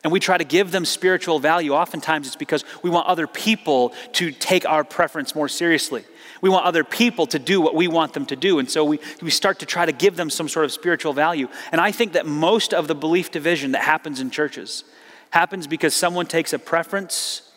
and 0.04 0.10
we 0.10 0.20
try 0.20 0.38
to 0.38 0.44
give 0.44 0.70
them 0.70 0.86
spiritual 0.86 1.38
value, 1.38 1.72
oftentimes 1.72 2.28
it's 2.28 2.34
because 2.34 2.64
we 2.82 2.88
want 2.88 3.08
other 3.08 3.26
people 3.26 3.92
to 4.12 4.30
take 4.30 4.64
our 4.64 4.82
preference 4.82 5.34
more 5.34 5.50
seriously. 5.50 6.02
We 6.40 6.48
want 6.48 6.64
other 6.64 6.82
people 6.82 7.26
to 7.26 7.38
do 7.38 7.60
what 7.60 7.74
we 7.74 7.88
want 7.88 8.14
them 8.14 8.24
to 8.24 8.36
do. 8.36 8.58
And 8.58 8.70
so 8.70 8.86
we, 8.86 9.00
we 9.20 9.28
start 9.28 9.58
to 9.58 9.66
try 9.66 9.84
to 9.84 9.92
give 9.92 10.16
them 10.16 10.30
some 10.30 10.48
sort 10.48 10.64
of 10.64 10.72
spiritual 10.72 11.12
value. 11.12 11.48
And 11.72 11.78
I 11.78 11.92
think 11.92 12.14
that 12.14 12.24
most 12.24 12.72
of 12.72 12.88
the 12.88 12.94
belief 12.94 13.30
division 13.30 13.72
that 13.72 13.82
happens 13.82 14.18
in 14.18 14.30
churches 14.30 14.82
happens 15.30 15.66
because 15.66 15.94
someone 15.94 16.26
takes 16.26 16.52
a 16.52 16.58
preference 16.58 17.50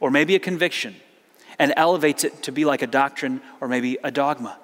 or 0.00 0.10
maybe 0.10 0.34
a 0.34 0.38
conviction 0.38 0.94
and 1.58 1.72
elevates 1.76 2.24
it 2.24 2.42
to 2.42 2.52
be 2.52 2.64
like 2.64 2.82
a 2.82 2.86
doctrine 2.86 3.40
or 3.60 3.68
maybe 3.68 3.98
a 4.04 4.10
dogma. 4.10 4.58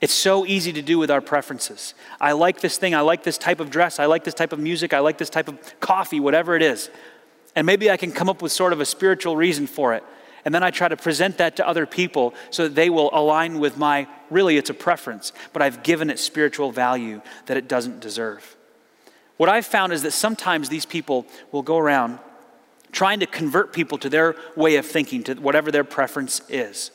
It's 0.00 0.12
so 0.12 0.44
easy 0.44 0.72
to 0.72 0.82
do 0.82 0.98
with 0.98 1.10
our 1.10 1.20
preferences. 1.20 1.94
I 2.20 2.32
like 2.32 2.60
this 2.60 2.76
thing. 2.76 2.94
I 2.94 3.00
like 3.00 3.22
this 3.22 3.38
type 3.38 3.60
of 3.60 3.70
dress. 3.70 3.98
I 3.98 4.06
like 4.06 4.24
this 4.24 4.34
type 4.34 4.52
of 4.52 4.58
music. 4.58 4.92
I 4.92 4.98
like 4.98 5.18
this 5.18 5.30
type 5.30 5.48
of 5.48 5.80
coffee, 5.80 6.20
whatever 6.20 6.56
it 6.56 6.62
is. 6.62 6.90
And 7.56 7.66
maybe 7.66 7.90
I 7.90 7.96
can 7.96 8.12
come 8.12 8.28
up 8.28 8.42
with 8.42 8.52
sort 8.52 8.72
of 8.72 8.80
a 8.80 8.84
spiritual 8.84 9.36
reason 9.36 9.66
for 9.66 9.94
it. 9.94 10.04
And 10.44 10.54
then 10.54 10.62
I 10.62 10.70
try 10.70 10.88
to 10.88 10.96
present 10.96 11.38
that 11.38 11.56
to 11.56 11.66
other 11.66 11.86
people 11.86 12.34
so 12.50 12.64
that 12.64 12.74
they 12.74 12.90
will 12.90 13.08
align 13.14 13.60
with 13.60 13.78
my, 13.78 14.06
really, 14.28 14.58
it's 14.58 14.68
a 14.68 14.74
preference, 14.74 15.32
but 15.54 15.62
I've 15.62 15.82
given 15.82 16.10
it 16.10 16.18
spiritual 16.18 16.70
value 16.70 17.22
that 17.46 17.56
it 17.56 17.66
doesn't 17.66 18.00
deserve. 18.00 18.53
What 19.36 19.48
I've 19.48 19.66
found 19.66 19.92
is 19.92 20.02
that 20.02 20.12
sometimes 20.12 20.68
these 20.68 20.86
people 20.86 21.26
will 21.50 21.62
go 21.62 21.78
around 21.78 22.18
trying 22.92 23.20
to 23.20 23.26
convert 23.26 23.72
people 23.72 23.98
to 23.98 24.08
their 24.08 24.36
way 24.56 24.76
of 24.76 24.86
thinking, 24.86 25.24
to 25.24 25.34
whatever 25.34 25.72
their 25.72 25.84
preference 25.84 26.40
is. 26.48 26.92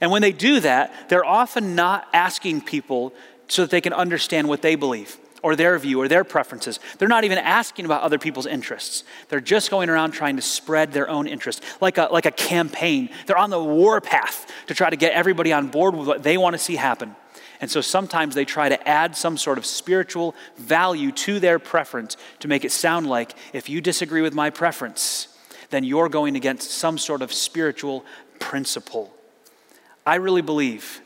And 0.00 0.10
when 0.10 0.22
they 0.22 0.32
do 0.32 0.60
that, 0.60 1.08
they're 1.08 1.24
often 1.24 1.74
not 1.74 2.06
asking 2.12 2.62
people 2.62 3.14
so 3.48 3.62
that 3.62 3.70
they 3.70 3.80
can 3.80 3.92
understand 3.92 4.48
what 4.48 4.62
they 4.62 4.74
believe 4.74 5.16
or 5.42 5.56
their 5.56 5.78
view 5.78 6.00
or 6.00 6.08
their 6.08 6.24
preferences. 6.24 6.78
They're 6.98 7.08
not 7.08 7.24
even 7.24 7.38
asking 7.38 7.86
about 7.86 8.02
other 8.02 8.18
people's 8.18 8.46
interests. 8.46 9.04
They're 9.28 9.40
just 9.40 9.70
going 9.70 9.88
around 9.88 10.12
trying 10.12 10.36
to 10.36 10.42
spread 10.42 10.92
their 10.92 11.08
own 11.08 11.26
interests, 11.26 11.64
like 11.80 11.96
a, 11.96 12.08
like 12.12 12.26
a 12.26 12.30
campaign. 12.30 13.08
They're 13.26 13.38
on 13.38 13.50
the 13.50 13.62
war 13.62 14.00
path 14.00 14.50
to 14.66 14.74
try 14.74 14.90
to 14.90 14.96
get 14.96 15.12
everybody 15.12 15.52
on 15.52 15.68
board 15.68 15.94
with 15.94 16.06
what 16.06 16.22
they 16.22 16.36
want 16.36 16.54
to 16.54 16.58
see 16.58 16.76
happen. 16.76 17.16
And 17.60 17.70
so 17.70 17.80
sometimes 17.80 18.34
they 18.34 18.46
try 18.46 18.70
to 18.70 18.88
add 18.88 19.16
some 19.16 19.36
sort 19.36 19.58
of 19.58 19.66
spiritual 19.66 20.34
value 20.56 21.12
to 21.12 21.38
their 21.38 21.58
preference 21.58 22.16
to 22.40 22.48
make 22.48 22.64
it 22.64 22.72
sound 22.72 23.06
like 23.06 23.34
if 23.52 23.68
you 23.68 23.80
disagree 23.80 24.22
with 24.22 24.34
my 24.34 24.48
preference, 24.48 25.28
then 25.68 25.84
you're 25.84 26.08
going 26.08 26.36
against 26.36 26.70
some 26.70 26.96
sort 26.96 27.20
of 27.20 27.32
spiritual 27.32 28.04
principle. 28.38 29.12
I 30.06 30.16
really 30.16 30.42
believe 30.42 31.02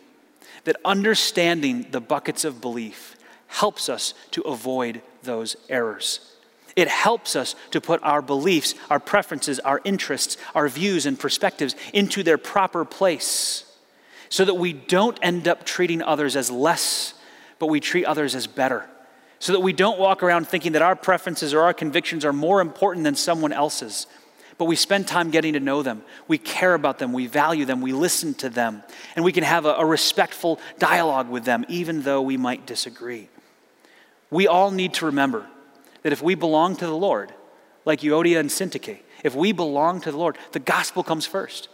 that 0.63 0.77
understanding 0.85 1.87
the 1.91 2.01
buckets 2.01 2.45
of 2.45 2.61
belief 2.61 3.17
helps 3.49 3.89
us 3.89 4.15
to 4.31 4.43
avoid 4.43 5.03
those 5.25 5.57
errors. 5.69 6.33
It 6.77 6.89
helps 6.89 7.37
us 7.37 7.55
to 7.73 7.81
put 7.81 8.03
our 8.03 8.23
beliefs, 8.23 8.75
our 8.91 9.01
preferences, 9.01 9.61
our 9.61 9.81
interests, 9.85 10.37
our 10.55 10.69
views, 10.69 11.07
and 11.07 11.19
perspectives 11.19 11.75
into 11.93 12.23
their 12.23 12.39
proper 12.39 12.85
place 12.85 13.65
so 14.29 14.45
that 14.45 14.55
we 14.55 14.73
don't 14.73 15.19
end 15.23 15.49
up 15.49 15.65
treating 15.65 16.03
others 16.03 16.37
as 16.37 16.51
less, 16.51 17.15
but 17.59 17.67
we 17.67 17.81
treat 17.81 18.05
others 18.05 18.35
as 18.35 18.47
better. 18.47 18.89
So 19.39 19.53
that 19.53 19.61
we 19.61 19.73
don't 19.73 19.99
walk 19.99 20.23
around 20.23 20.49
thinking 20.49 20.73
that 20.73 20.83
our 20.83 20.97
preferences 20.97 21.53
or 21.53 21.63
our 21.63 21.75
convictions 21.75 22.25
are 22.25 22.33
more 22.33 22.61
important 22.61 23.05
than 23.05 23.15
someone 23.15 23.53
else's. 23.53 24.07
But 24.57 24.67
we 24.67 24.77
spend 24.77 25.09
time 25.09 25.31
getting 25.31 25.55
to 25.55 25.61
know 25.61 25.83
them. 25.83 26.03
We 26.29 26.39
care 26.39 26.75
about 26.75 26.99
them. 26.99 27.13
We 27.13 27.27
value 27.27 27.65
them. 27.65 27.81
We 27.81 27.93
listen 27.93 28.35
to 28.35 28.49
them. 28.49 28.83
And 29.17 29.25
we 29.25 29.33
can 29.33 29.45
have 29.45 29.67
a, 29.67 29.75
a 29.75 29.85
respectful 29.85 30.61
dialogue 30.79 31.29
with 31.29 31.45
them, 31.45 31.65
even 31.69 32.03
though 32.03 32.23
we 32.23 32.37
might 32.37 32.67
disagree. 32.67 33.29
We 34.31 34.47
all 34.47 34.71
need 34.71 34.95
to 34.95 35.07
remember 35.07 35.47
that 36.03 36.13
if 36.13 36.23
we 36.23 36.35
belong 36.35 36.77
to 36.77 36.87
the 36.87 36.97
Lord, 36.97 37.33
like 37.85 38.01
Euodia 38.01 38.39
and 38.39 38.49
Syntyche, 38.49 39.01
if 39.25 39.35
we 39.35 39.53
belong 39.53 40.01
to 40.03 40.11
the 40.11 40.17
Lord, 40.17 40.39
the 40.53 40.61
gospel 40.61 41.03
comes 41.03 41.27
first. 41.27 41.69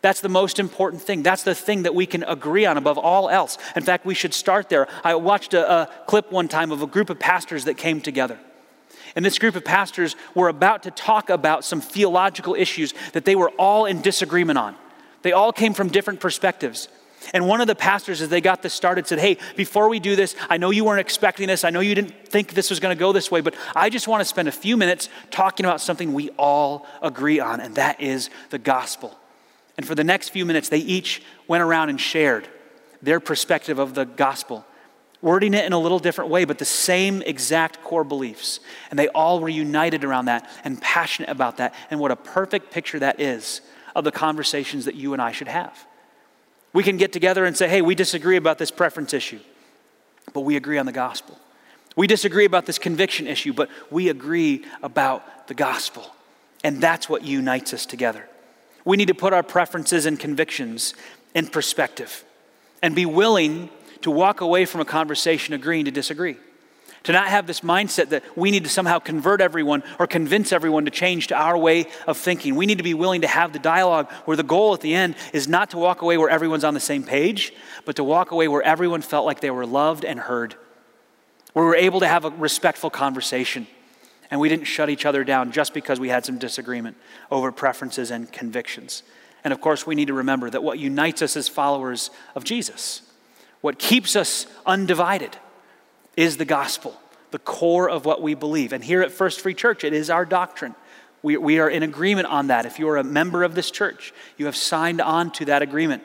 That's 0.00 0.20
the 0.20 0.28
most 0.28 0.60
important 0.60 1.02
thing. 1.02 1.22
That's 1.22 1.42
the 1.42 1.54
thing 1.54 1.82
that 1.82 1.94
we 1.94 2.06
can 2.06 2.22
agree 2.22 2.64
on 2.66 2.76
above 2.76 2.98
all 2.98 3.28
else. 3.28 3.58
In 3.74 3.82
fact, 3.82 4.06
we 4.06 4.14
should 4.14 4.32
start 4.32 4.68
there. 4.68 4.86
I 5.02 5.16
watched 5.16 5.54
a, 5.54 5.70
a, 5.70 5.90
clip 6.06 6.30
one 6.30 6.46
time 6.46 6.70
of 6.70 6.82
a 6.82 6.86
group 6.86 7.10
of 7.10 7.18
pastors 7.18 7.64
that 7.64 7.76
came 7.76 8.00
together. 8.00 8.38
And 9.16 9.24
this 9.24 9.38
group 9.38 9.56
of 9.56 9.64
pastors 9.64 10.14
were 10.34 10.48
about 10.48 10.84
to 10.84 10.92
talk 10.92 11.30
about 11.30 11.64
some 11.64 11.80
theological 11.80 12.54
issues 12.54 12.94
that 13.12 13.24
they 13.24 13.34
were 13.34 13.50
all 13.58 13.86
in 13.86 14.00
disagreement 14.00 14.58
on. 14.58 14.76
They 15.22 15.32
all 15.32 15.52
came 15.52 15.74
from 15.74 15.88
different 15.88 16.20
perspectives. 16.20 16.88
And 17.34 17.48
one 17.48 17.60
of 17.60 17.66
the 17.66 17.74
pastors, 17.74 18.22
as 18.22 18.28
they 18.28 18.40
got 18.40 18.62
this 18.62 18.72
started, 18.72 19.08
said, 19.08 19.18
Hey, 19.18 19.38
before 19.56 19.88
we 19.88 19.98
do 19.98 20.14
this, 20.14 20.36
I 20.48 20.56
know 20.56 20.70
you 20.70 20.84
weren't 20.84 21.00
expecting 21.00 21.48
this. 21.48 21.64
I 21.64 21.70
know 21.70 21.80
you 21.80 21.96
didn't 21.96 22.28
think 22.28 22.54
this 22.54 22.70
was 22.70 22.78
going 22.78 22.96
to 22.96 22.98
go 22.98 23.12
this 23.12 23.32
way, 23.32 23.40
but 23.40 23.56
I 23.74 23.90
just 23.90 24.06
want 24.06 24.20
to 24.20 24.24
spend 24.24 24.46
a 24.46 24.52
few 24.52 24.76
minutes 24.76 25.08
talking 25.32 25.66
about 25.66 25.80
something 25.80 26.12
we 26.12 26.30
all 26.38 26.86
agree 27.02 27.40
on, 27.40 27.60
and 27.60 27.74
that 27.74 28.00
is 28.00 28.30
the 28.50 28.58
gospel. 28.58 29.18
And 29.78 29.86
for 29.86 29.94
the 29.94 30.04
next 30.04 30.30
few 30.30 30.44
minutes, 30.44 30.68
they 30.68 30.78
each 30.78 31.22
went 31.46 31.62
around 31.62 31.88
and 31.88 31.98
shared 32.00 32.48
their 33.00 33.20
perspective 33.20 33.78
of 33.78 33.94
the 33.94 34.04
gospel, 34.04 34.66
wording 35.22 35.54
it 35.54 35.64
in 35.64 35.72
a 35.72 35.78
little 35.78 36.00
different 36.00 36.30
way, 36.30 36.44
but 36.44 36.58
the 36.58 36.64
same 36.64 37.22
exact 37.22 37.82
core 37.84 38.02
beliefs. 38.02 38.58
And 38.90 38.98
they 38.98 39.06
all 39.08 39.38
were 39.38 39.48
united 39.48 40.02
around 40.02 40.24
that 40.24 40.50
and 40.64 40.82
passionate 40.82 41.30
about 41.30 41.58
that. 41.58 41.74
And 41.90 42.00
what 42.00 42.10
a 42.10 42.16
perfect 42.16 42.72
picture 42.72 42.98
that 42.98 43.20
is 43.20 43.60
of 43.94 44.02
the 44.02 44.10
conversations 44.10 44.84
that 44.84 44.96
you 44.96 45.12
and 45.12 45.22
I 45.22 45.30
should 45.30 45.48
have. 45.48 45.86
We 46.72 46.82
can 46.82 46.96
get 46.96 47.12
together 47.12 47.44
and 47.44 47.56
say, 47.56 47.68
hey, 47.68 47.80
we 47.80 47.94
disagree 47.94 48.36
about 48.36 48.58
this 48.58 48.72
preference 48.72 49.14
issue, 49.14 49.40
but 50.34 50.40
we 50.40 50.56
agree 50.56 50.78
on 50.78 50.86
the 50.86 50.92
gospel. 50.92 51.38
We 51.96 52.08
disagree 52.08 52.44
about 52.44 52.66
this 52.66 52.78
conviction 52.78 53.28
issue, 53.28 53.52
but 53.52 53.70
we 53.90 54.08
agree 54.08 54.64
about 54.82 55.46
the 55.46 55.54
gospel. 55.54 56.04
And 56.64 56.80
that's 56.80 57.08
what 57.08 57.22
unites 57.22 57.72
us 57.72 57.86
together. 57.86 58.28
We 58.88 58.96
need 58.96 59.08
to 59.08 59.14
put 59.14 59.34
our 59.34 59.42
preferences 59.42 60.06
and 60.06 60.18
convictions 60.18 60.94
in 61.34 61.48
perspective 61.48 62.24
and 62.80 62.94
be 62.94 63.04
willing 63.04 63.68
to 64.00 64.10
walk 64.10 64.40
away 64.40 64.64
from 64.64 64.80
a 64.80 64.86
conversation 64.86 65.52
agreeing 65.52 65.84
to 65.84 65.90
disagree. 65.90 66.38
To 67.02 67.12
not 67.12 67.28
have 67.28 67.46
this 67.46 67.60
mindset 67.60 68.08
that 68.08 68.24
we 68.34 68.50
need 68.50 68.64
to 68.64 68.70
somehow 68.70 68.98
convert 68.98 69.42
everyone 69.42 69.82
or 69.98 70.06
convince 70.06 70.54
everyone 70.54 70.86
to 70.86 70.90
change 70.90 71.26
to 71.26 71.34
our 71.34 71.58
way 71.58 71.84
of 72.06 72.16
thinking. 72.16 72.54
We 72.54 72.64
need 72.64 72.78
to 72.78 72.82
be 72.82 72.94
willing 72.94 73.20
to 73.20 73.26
have 73.26 73.52
the 73.52 73.58
dialogue 73.58 74.10
where 74.24 74.38
the 74.38 74.42
goal 74.42 74.72
at 74.72 74.80
the 74.80 74.94
end 74.94 75.16
is 75.34 75.46
not 75.46 75.68
to 75.70 75.76
walk 75.76 76.00
away 76.00 76.16
where 76.16 76.30
everyone's 76.30 76.64
on 76.64 76.72
the 76.72 76.80
same 76.80 77.02
page, 77.02 77.52
but 77.84 77.96
to 77.96 78.04
walk 78.04 78.30
away 78.30 78.48
where 78.48 78.62
everyone 78.62 79.02
felt 79.02 79.26
like 79.26 79.40
they 79.40 79.50
were 79.50 79.66
loved 79.66 80.06
and 80.06 80.18
heard, 80.18 80.54
where 81.52 81.66
we're 81.66 81.76
able 81.76 82.00
to 82.00 82.08
have 82.08 82.24
a 82.24 82.30
respectful 82.30 82.88
conversation 82.88 83.66
and 84.30 84.40
we 84.40 84.48
didn't 84.48 84.66
shut 84.66 84.90
each 84.90 85.06
other 85.06 85.24
down 85.24 85.52
just 85.52 85.72
because 85.72 85.98
we 85.98 86.08
had 86.08 86.24
some 86.24 86.38
disagreement 86.38 86.96
over 87.30 87.50
preferences 87.50 88.10
and 88.10 88.30
convictions. 88.30 89.02
And 89.44 89.52
of 89.52 89.60
course, 89.60 89.86
we 89.86 89.94
need 89.94 90.08
to 90.08 90.14
remember 90.14 90.50
that 90.50 90.62
what 90.62 90.78
unites 90.78 91.22
us 91.22 91.36
as 91.36 91.48
followers 91.48 92.10
of 92.34 92.44
Jesus, 92.44 93.02
what 93.60 93.78
keeps 93.78 94.16
us 94.16 94.46
undivided, 94.66 95.36
is 96.16 96.36
the 96.36 96.44
gospel, 96.44 97.00
the 97.30 97.38
core 97.38 97.88
of 97.88 98.04
what 98.04 98.20
we 98.20 98.34
believe. 98.34 98.72
And 98.72 98.82
here 98.82 99.02
at 99.02 99.12
First 99.12 99.40
Free 99.40 99.54
Church, 99.54 99.84
it 99.84 99.92
is 99.92 100.10
our 100.10 100.24
doctrine. 100.24 100.74
We, 101.22 101.36
we 101.36 101.58
are 101.58 101.70
in 101.70 101.82
agreement 101.82 102.26
on 102.28 102.48
that. 102.48 102.66
If 102.66 102.78
you 102.78 102.88
are 102.88 102.96
a 102.96 103.04
member 103.04 103.44
of 103.44 103.54
this 103.54 103.70
church, 103.70 104.12
you 104.36 104.46
have 104.46 104.56
signed 104.56 105.00
on 105.00 105.30
to 105.32 105.44
that 105.46 105.62
agreement. 105.62 106.02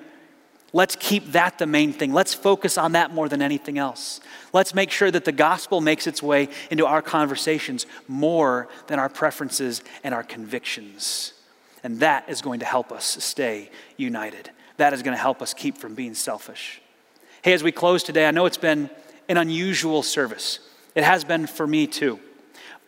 Let's 0.75 0.95
keep 0.95 1.33
that 1.33 1.59
the 1.59 1.67
main 1.67 1.93
thing. 1.93 2.13
Let's 2.13 2.33
focus 2.33 2.79
on 2.79 2.93
that 2.93 3.13
more 3.13 3.29
than 3.29 3.43
anything 3.43 3.77
else. 3.77 4.19
Let's 4.53 4.73
make 4.73 4.89
sure 4.89 5.12
that 5.12 5.23
the 5.23 5.31
gospel 5.31 5.81
makes 5.81 6.07
its 6.07 6.23
way 6.23 6.49
into 6.71 6.88
our 6.88 7.03
conversations 7.03 7.86
more 8.07 8.67
than 8.88 8.97
our 8.97 9.07
preferences 9.07 9.83
and 10.03 10.15
our 10.15 10.23
convictions. 10.23 11.33
And 11.83 11.99
that 11.99 12.27
is 12.27 12.41
going 12.41 12.62
to 12.62 12.65
help 12.65 12.91
us 12.91 13.23
stay 13.23 13.69
united. 13.97 14.49
That 14.77 14.93
is 14.93 15.03
going 15.03 15.15
to 15.15 15.21
help 15.21 15.43
us 15.43 15.53
keep 15.53 15.77
from 15.77 15.93
being 15.93 16.15
selfish. 16.15 16.81
Hey, 17.43 17.53
as 17.53 17.62
we 17.62 17.71
close 17.71 18.01
today, 18.01 18.25
I 18.25 18.31
know 18.31 18.47
it's 18.47 18.57
been 18.57 18.89
an 19.29 19.38
unusual 19.38 20.01
service. 20.01 20.59
It 20.95 21.03
has 21.03 21.23
been 21.23 21.45
for 21.45 21.67
me 21.67 21.86
too. 21.86 22.19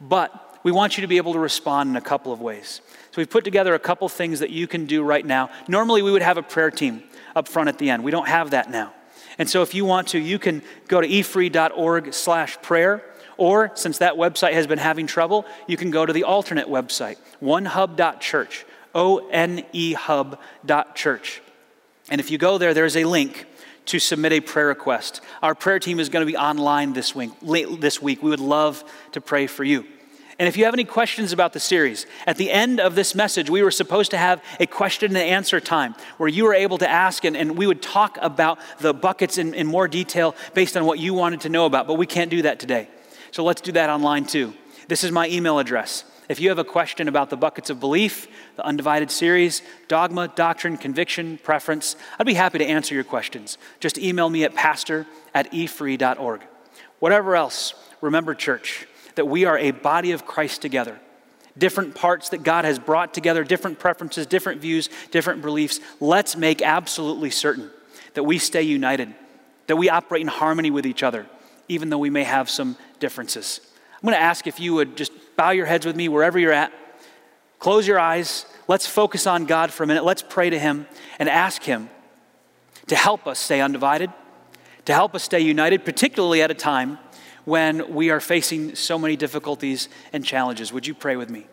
But 0.01 0.59
we 0.63 0.71
want 0.71 0.97
you 0.97 1.01
to 1.01 1.07
be 1.07 1.17
able 1.17 1.33
to 1.33 1.39
respond 1.39 1.91
in 1.91 1.95
a 1.97 2.01
couple 2.01 2.33
of 2.33 2.41
ways. 2.41 2.81
So 3.11 3.17
we've 3.17 3.29
put 3.29 3.43
together 3.43 3.75
a 3.75 3.79
couple 3.79 4.09
things 4.09 4.39
that 4.39 4.49
you 4.49 4.65
can 4.65 4.87
do 4.87 5.03
right 5.03 5.25
now. 5.25 5.51
Normally, 5.67 6.01
we 6.01 6.11
would 6.11 6.23
have 6.23 6.37
a 6.37 6.43
prayer 6.43 6.71
team 6.71 7.03
up 7.35 7.47
front 7.47 7.69
at 7.69 7.77
the 7.77 7.89
end. 7.89 8.03
We 8.03 8.11
don't 8.11 8.27
have 8.27 8.51
that 8.51 8.69
now. 8.69 8.93
And 9.37 9.49
so 9.49 9.61
if 9.61 9.73
you 9.73 9.85
want 9.85 10.09
to, 10.09 10.19
you 10.19 10.39
can 10.39 10.61
go 10.87 11.01
to 11.01 11.07
efree.org 11.07 12.13
slash 12.13 12.61
prayer. 12.61 13.03
Or 13.37 13.71
since 13.75 13.97
that 13.97 14.13
website 14.13 14.53
has 14.53 14.65
been 14.65 14.79
having 14.79 15.07
trouble, 15.07 15.45
you 15.67 15.75
can 15.75 15.91
go 15.91 16.05
to 16.05 16.13
the 16.13 16.23
alternate 16.23 16.67
website, 16.67 17.17
onehub.church, 17.41 18.65
O 18.93 19.27
N 19.29 19.65
E 19.73 19.93
hub.church. 19.93 21.41
And 22.09 22.21
if 22.21 22.31
you 22.31 22.37
go 22.37 22.57
there, 22.57 22.73
there's 22.73 22.95
a 22.95 23.03
link 23.03 23.45
to 23.87 23.99
submit 23.99 24.31
a 24.31 24.39
prayer 24.39 24.67
request. 24.67 25.21
Our 25.43 25.53
prayer 25.53 25.79
team 25.79 25.99
is 25.99 26.07
going 26.09 26.25
to 26.25 26.31
be 26.31 26.37
online 26.37 26.93
this 26.93 27.13
week. 27.13 27.31
This 27.41 28.01
week. 28.01 28.23
We 28.23 28.29
would 28.29 28.39
love 28.39 28.83
to 29.11 29.21
pray 29.21 29.47
for 29.47 29.63
you. 29.63 29.85
And 30.37 30.49
if 30.49 30.57
you 30.57 30.65
have 30.65 30.73
any 30.73 30.83
questions 30.83 31.31
about 31.31 31.53
the 31.53 31.61
series, 31.61 32.05
at 32.27 32.35
the 32.35 32.51
end 32.51 32.81
of 32.81 32.95
this 32.95 33.15
message, 33.15 33.49
we 33.49 33.63
were 33.63 33.71
supposed 33.71 34.11
to 34.11 34.17
have 34.17 34.43
a 34.59 34.67
question 34.67 35.15
and 35.15 35.17
answer 35.17 35.61
time 35.61 35.95
where 36.17 36.27
you 36.27 36.43
were 36.43 36.53
able 36.53 36.77
to 36.79 36.89
ask 36.89 37.23
and, 37.23 37.37
and 37.37 37.57
we 37.57 37.67
would 37.67 37.81
talk 37.81 38.17
about 38.21 38.59
the 38.79 38.93
buckets 38.93 39.37
in, 39.37 39.53
in 39.53 39.65
more 39.65 39.87
detail 39.87 40.35
based 40.53 40.75
on 40.75 40.85
what 40.85 40.99
you 40.99 41.13
wanted 41.13 41.41
to 41.41 41.49
know 41.49 41.65
about, 41.65 41.87
but 41.87 41.93
we 41.93 42.05
can't 42.05 42.29
do 42.29 42.41
that 42.41 42.59
today. 42.59 42.89
So 43.31 43.45
let's 43.45 43.61
do 43.61 43.71
that 43.73 43.89
online 43.89 44.25
too. 44.25 44.53
This 44.89 45.05
is 45.05 45.11
my 45.11 45.27
email 45.29 45.57
address. 45.57 46.03
If 46.27 46.39
you 46.41 46.49
have 46.49 46.59
a 46.59 46.63
question 46.63 47.07
about 47.07 47.29
the 47.29 47.37
buckets 47.37 47.69
of 47.69 47.79
belief, 47.79 48.27
the 48.55 48.65
undivided 48.65 49.11
series, 49.11 49.61
dogma, 49.87 50.27
doctrine, 50.27 50.75
conviction, 50.75 51.37
preference, 51.37 51.95
I'd 52.19 52.25
be 52.25 52.33
happy 52.33 52.57
to 52.57 52.65
answer 52.65 52.93
your 52.93 53.03
questions. 53.03 53.57
Just 53.79 53.97
email 53.97 54.29
me 54.29 54.43
at 54.43 54.53
pastor 54.53 55.05
at 55.33 55.51
efree.org. 55.51 56.41
Whatever 56.99 57.35
else, 57.35 57.73
remember, 58.01 58.33
church, 58.33 58.87
that 59.15 59.25
we 59.25 59.45
are 59.45 59.57
a 59.57 59.71
body 59.71 60.11
of 60.11 60.25
Christ 60.25 60.61
together. 60.61 60.99
Different 61.57 61.95
parts 61.95 62.29
that 62.29 62.43
God 62.43 62.65
has 62.65 62.79
brought 62.79 63.13
together, 63.13 63.43
different 63.43 63.79
preferences, 63.79 64.27
different 64.27 64.61
views, 64.61 64.89
different 65.11 65.41
beliefs. 65.41 65.79
Let's 65.99 66.35
make 66.35 66.61
absolutely 66.61 67.29
certain 67.29 67.71
that 68.13 68.23
we 68.23 68.37
stay 68.37 68.63
united, 68.63 69.13
that 69.67 69.77
we 69.77 69.89
operate 69.89 70.21
in 70.21 70.27
harmony 70.27 70.69
with 70.69 70.85
each 70.85 71.01
other, 71.01 71.27
even 71.67 71.89
though 71.89 71.97
we 71.97 72.09
may 72.09 72.23
have 72.23 72.49
some 72.49 72.77
differences. 72.99 73.61
I'm 73.93 74.01
going 74.01 74.15
to 74.15 74.21
ask 74.21 74.47
if 74.47 74.59
you 74.59 74.73
would 74.75 74.97
just 74.97 75.11
bow 75.37 75.51
your 75.51 75.65
heads 75.65 75.85
with 75.85 75.95
me 75.95 76.09
wherever 76.09 76.37
you're 76.37 76.51
at, 76.51 76.73
close 77.59 77.87
your 77.87 77.99
eyes. 77.99 78.45
Let's 78.67 78.85
focus 78.85 79.25
on 79.25 79.45
God 79.45 79.71
for 79.71 79.83
a 79.83 79.87
minute. 79.87 80.03
Let's 80.03 80.21
pray 80.21 80.49
to 80.49 80.59
Him 80.59 80.87
and 81.19 81.29
ask 81.29 81.63
Him 81.63 81.89
to 82.87 82.95
help 82.95 83.27
us 83.27 83.39
stay 83.39 83.61
undivided, 83.61 84.11
to 84.85 84.93
help 84.93 85.15
us 85.15 85.23
stay 85.23 85.39
united, 85.39 85.85
particularly 85.85 86.41
at 86.41 86.51
a 86.51 86.53
time 86.53 86.99
when 87.45 87.93
we 87.93 88.09
are 88.09 88.19
facing 88.19 88.75
so 88.75 88.99
many 88.99 89.15
difficulties 89.15 89.87
and 90.11 90.25
challenges. 90.25 90.73
Would 90.73 90.85
you 90.85 90.93
pray 90.93 91.15
with 91.15 91.29
me? 91.29 91.47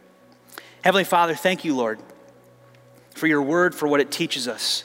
Heavenly 0.83 1.05
Father, 1.05 1.35
thank 1.35 1.65
you, 1.65 1.77
Lord, 1.77 2.01
for 3.15 3.27
your 3.27 3.43
word, 3.43 3.75
for 3.75 3.87
what 3.87 4.01
it 4.01 4.11
teaches 4.11 4.49
us. 4.49 4.85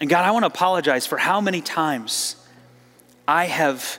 And 0.00 0.08
God, 0.08 0.24
I 0.24 0.30
want 0.30 0.42
to 0.42 0.48
apologize 0.48 1.06
for 1.06 1.18
how 1.18 1.40
many 1.40 1.60
times 1.60 2.36
I 3.26 3.46
have 3.46 3.98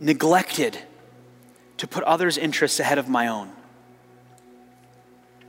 neglected 0.00 0.78
to 1.78 1.86
put 1.86 2.04
others' 2.04 2.36
interests 2.36 2.80
ahead 2.80 2.98
of 2.98 3.08
my 3.08 3.28
own. 3.28 3.52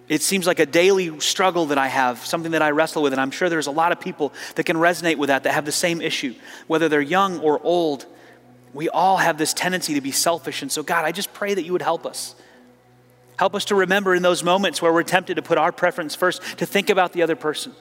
It 0.08 0.22
seems 0.22 0.48
like 0.48 0.60
a 0.60 0.65
daily 0.65 1.20
struggle 1.20 1.65
that 1.67 1.78
I 1.78 1.88
have, 1.88 2.26
something 2.26 2.54
that 2.54 2.62
I 2.62 2.72
wrestle 2.72 3.02
with, 3.02 3.12
and 3.12 3.22
I'm 3.22 3.32
sure 3.32 3.50
there's 3.50 3.67
a 3.67 3.72
lot 3.72 3.91
of 3.91 4.00
people 4.00 4.34
that 4.56 4.63
can 4.63 4.78
resonate 4.78 5.17
with 5.17 5.28
that, 5.28 5.43
that 5.43 5.54
have 5.54 5.65
the 5.65 5.72
same 5.72 6.00
issue, 6.00 6.34
whether 6.67 6.88
they're 6.88 7.02
young 7.02 7.39
or 7.39 7.60
old. 7.62 8.06
We 8.73 8.89
all 8.89 9.17
have 9.17 9.38
this 9.38 9.53
tendency 9.53 9.93
to 9.95 10.01
be 10.01 10.12
selfish. 10.12 10.62
And 10.62 10.71
so, 10.71 10.84
God, 10.84 11.06
I 11.06 11.12
just 11.12 11.34
pray 11.34 11.53
that 11.53 11.63
you 11.63 11.71
would 11.71 11.82
help 11.82 12.06
us. 12.06 12.36
Help 13.38 13.56
us 13.56 13.65
to 13.65 13.75
remember 13.75 14.15
in 14.15 14.23
those 14.23 14.43
moments 14.43 14.82
where 14.82 14.91
we're 14.91 15.03
tempted 15.03 15.36
to 15.36 15.41
put 15.41 15.58
our 15.58 15.71
preference 15.71 16.15
first, 16.15 16.41
to 16.58 16.65
think 16.65 16.89
about 16.89 17.13
the 17.13 17.21
other 17.21 17.36
person, 17.36 17.71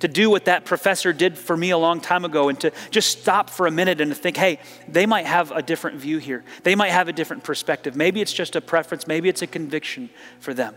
to 0.00 0.08
do 0.08 0.28
what 0.30 0.44
that 0.44 0.64
professor 0.64 1.12
did 1.12 1.36
for 1.36 1.56
me 1.56 1.70
a 1.70 1.78
long 1.78 2.00
time 2.00 2.24
ago, 2.24 2.48
and 2.48 2.60
to 2.60 2.72
just 2.90 3.18
stop 3.20 3.48
for 3.48 3.66
a 3.66 3.70
minute 3.70 4.00
and 4.00 4.10
to 4.10 4.14
think, 4.14 4.36
hey, 4.36 4.60
they 4.86 5.06
might 5.06 5.26
have 5.26 5.50
a 5.50 5.62
different 5.62 5.96
view 5.96 6.18
here. 6.18 6.44
They 6.62 6.74
might 6.74 6.90
have 6.90 7.08
a 7.08 7.12
different 7.12 7.42
perspective. 7.42 7.96
Maybe 7.96 8.20
it's 8.20 8.32
just 8.32 8.54
a 8.54 8.60
preference, 8.60 9.06
maybe 9.06 9.28
it's 9.28 9.42
a 9.42 9.46
conviction 9.46 10.10
for 10.40 10.52
them. 10.52 10.74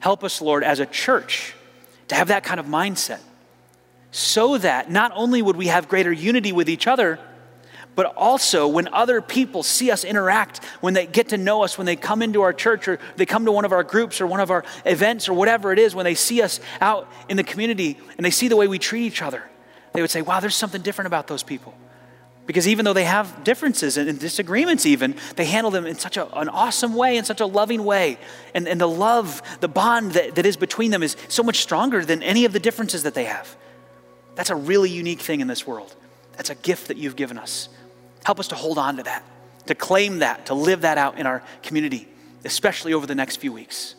Help 0.00 0.24
us, 0.24 0.40
Lord, 0.40 0.64
as 0.64 0.80
a 0.80 0.86
church, 0.86 1.54
to 2.08 2.14
have 2.14 2.28
that 2.28 2.42
kind 2.42 2.58
of 2.58 2.66
mindset 2.66 3.20
so 4.12 4.58
that 4.58 4.90
not 4.90 5.12
only 5.14 5.40
would 5.42 5.56
we 5.56 5.68
have 5.68 5.88
greater 5.88 6.10
unity 6.10 6.52
with 6.52 6.68
each 6.68 6.86
other, 6.86 7.18
but 8.00 8.16
also 8.16 8.66
when 8.66 8.88
other 8.94 9.20
people 9.20 9.62
see 9.62 9.90
us 9.90 10.04
interact, 10.04 10.64
when 10.80 10.94
they 10.94 11.04
get 11.04 11.28
to 11.28 11.36
know 11.36 11.64
us, 11.64 11.76
when 11.76 11.84
they 11.84 11.96
come 11.96 12.22
into 12.22 12.40
our 12.40 12.54
church 12.54 12.88
or 12.88 12.98
they 13.16 13.26
come 13.26 13.44
to 13.44 13.52
one 13.52 13.66
of 13.66 13.72
our 13.72 13.84
groups 13.84 14.22
or 14.22 14.26
one 14.26 14.40
of 14.40 14.50
our 14.50 14.64
events 14.86 15.28
or 15.28 15.34
whatever 15.34 15.70
it 15.70 15.78
is, 15.78 15.94
when 15.94 16.04
they 16.04 16.14
see 16.14 16.40
us 16.40 16.60
out 16.80 17.12
in 17.28 17.36
the 17.36 17.44
community 17.44 17.98
and 18.16 18.24
they 18.24 18.30
see 18.30 18.48
the 18.48 18.56
way 18.56 18.66
we 18.66 18.78
treat 18.78 19.02
each 19.02 19.20
other, 19.20 19.42
they 19.92 20.00
would 20.00 20.10
say, 20.10 20.22
wow, 20.22 20.40
there's 20.40 20.54
something 20.54 20.80
different 20.80 21.08
about 21.08 21.26
those 21.26 21.42
people. 21.42 21.74
Because 22.46 22.66
even 22.66 22.86
though 22.86 22.94
they 22.94 23.04
have 23.04 23.44
differences 23.44 23.98
and 23.98 24.18
disagreements, 24.18 24.86
even, 24.86 25.14
they 25.36 25.44
handle 25.44 25.70
them 25.70 25.84
in 25.84 25.96
such 25.96 26.16
a, 26.16 26.26
an 26.38 26.48
awesome 26.48 26.94
way, 26.94 27.18
in 27.18 27.26
such 27.26 27.42
a 27.42 27.46
loving 27.46 27.84
way. 27.84 28.16
And, 28.54 28.66
and 28.66 28.80
the 28.80 28.88
love, 28.88 29.42
the 29.60 29.68
bond 29.68 30.12
that, 30.12 30.36
that 30.36 30.46
is 30.46 30.56
between 30.56 30.90
them 30.90 31.02
is 31.02 31.18
so 31.28 31.42
much 31.42 31.58
stronger 31.58 32.02
than 32.02 32.22
any 32.22 32.46
of 32.46 32.54
the 32.54 32.60
differences 32.60 33.02
that 33.02 33.12
they 33.12 33.24
have. 33.24 33.54
That's 34.36 34.48
a 34.48 34.56
really 34.56 34.88
unique 34.88 35.20
thing 35.20 35.40
in 35.40 35.48
this 35.48 35.66
world. 35.66 35.94
That's 36.38 36.48
a 36.48 36.54
gift 36.54 36.88
that 36.88 36.96
you've 36.96 37.16
given 37.16 37.36
us. 37.36 37.68
Help 38.24 38.40
us 38.40 38.48
to 38.48 38.54
hold 38.54 38.78
on 38.78 38.96
to 38.96 39.02
that, 39.04 39.24
to 39.66 39.74
claim 39.74 40.18
that, 40.20 40.46
to 40.46 40.54
live 40.54 40.82
that 40.82 40.98
out 40.98 41.18
in 41.18 41.26
our 41.26 41.42
community, 41.62 42.08
especially 42.44 42.92
over 42.92 43.06
the 43.06 43.14
next 43.14 43.36
few 43.36 43.52
weeks. 43.52 43.94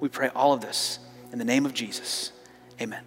We 0.00 0.08
pray 0.08 0.30
all 0.34 0.52
of 0.52 0.60
this 0.60 0.98
in 1.32 1.38
the 1.38 1.44
name 1.44 1.66
of 1.66 1.74
Jesus. 1.74 2.32
Amen. 2.80 3.02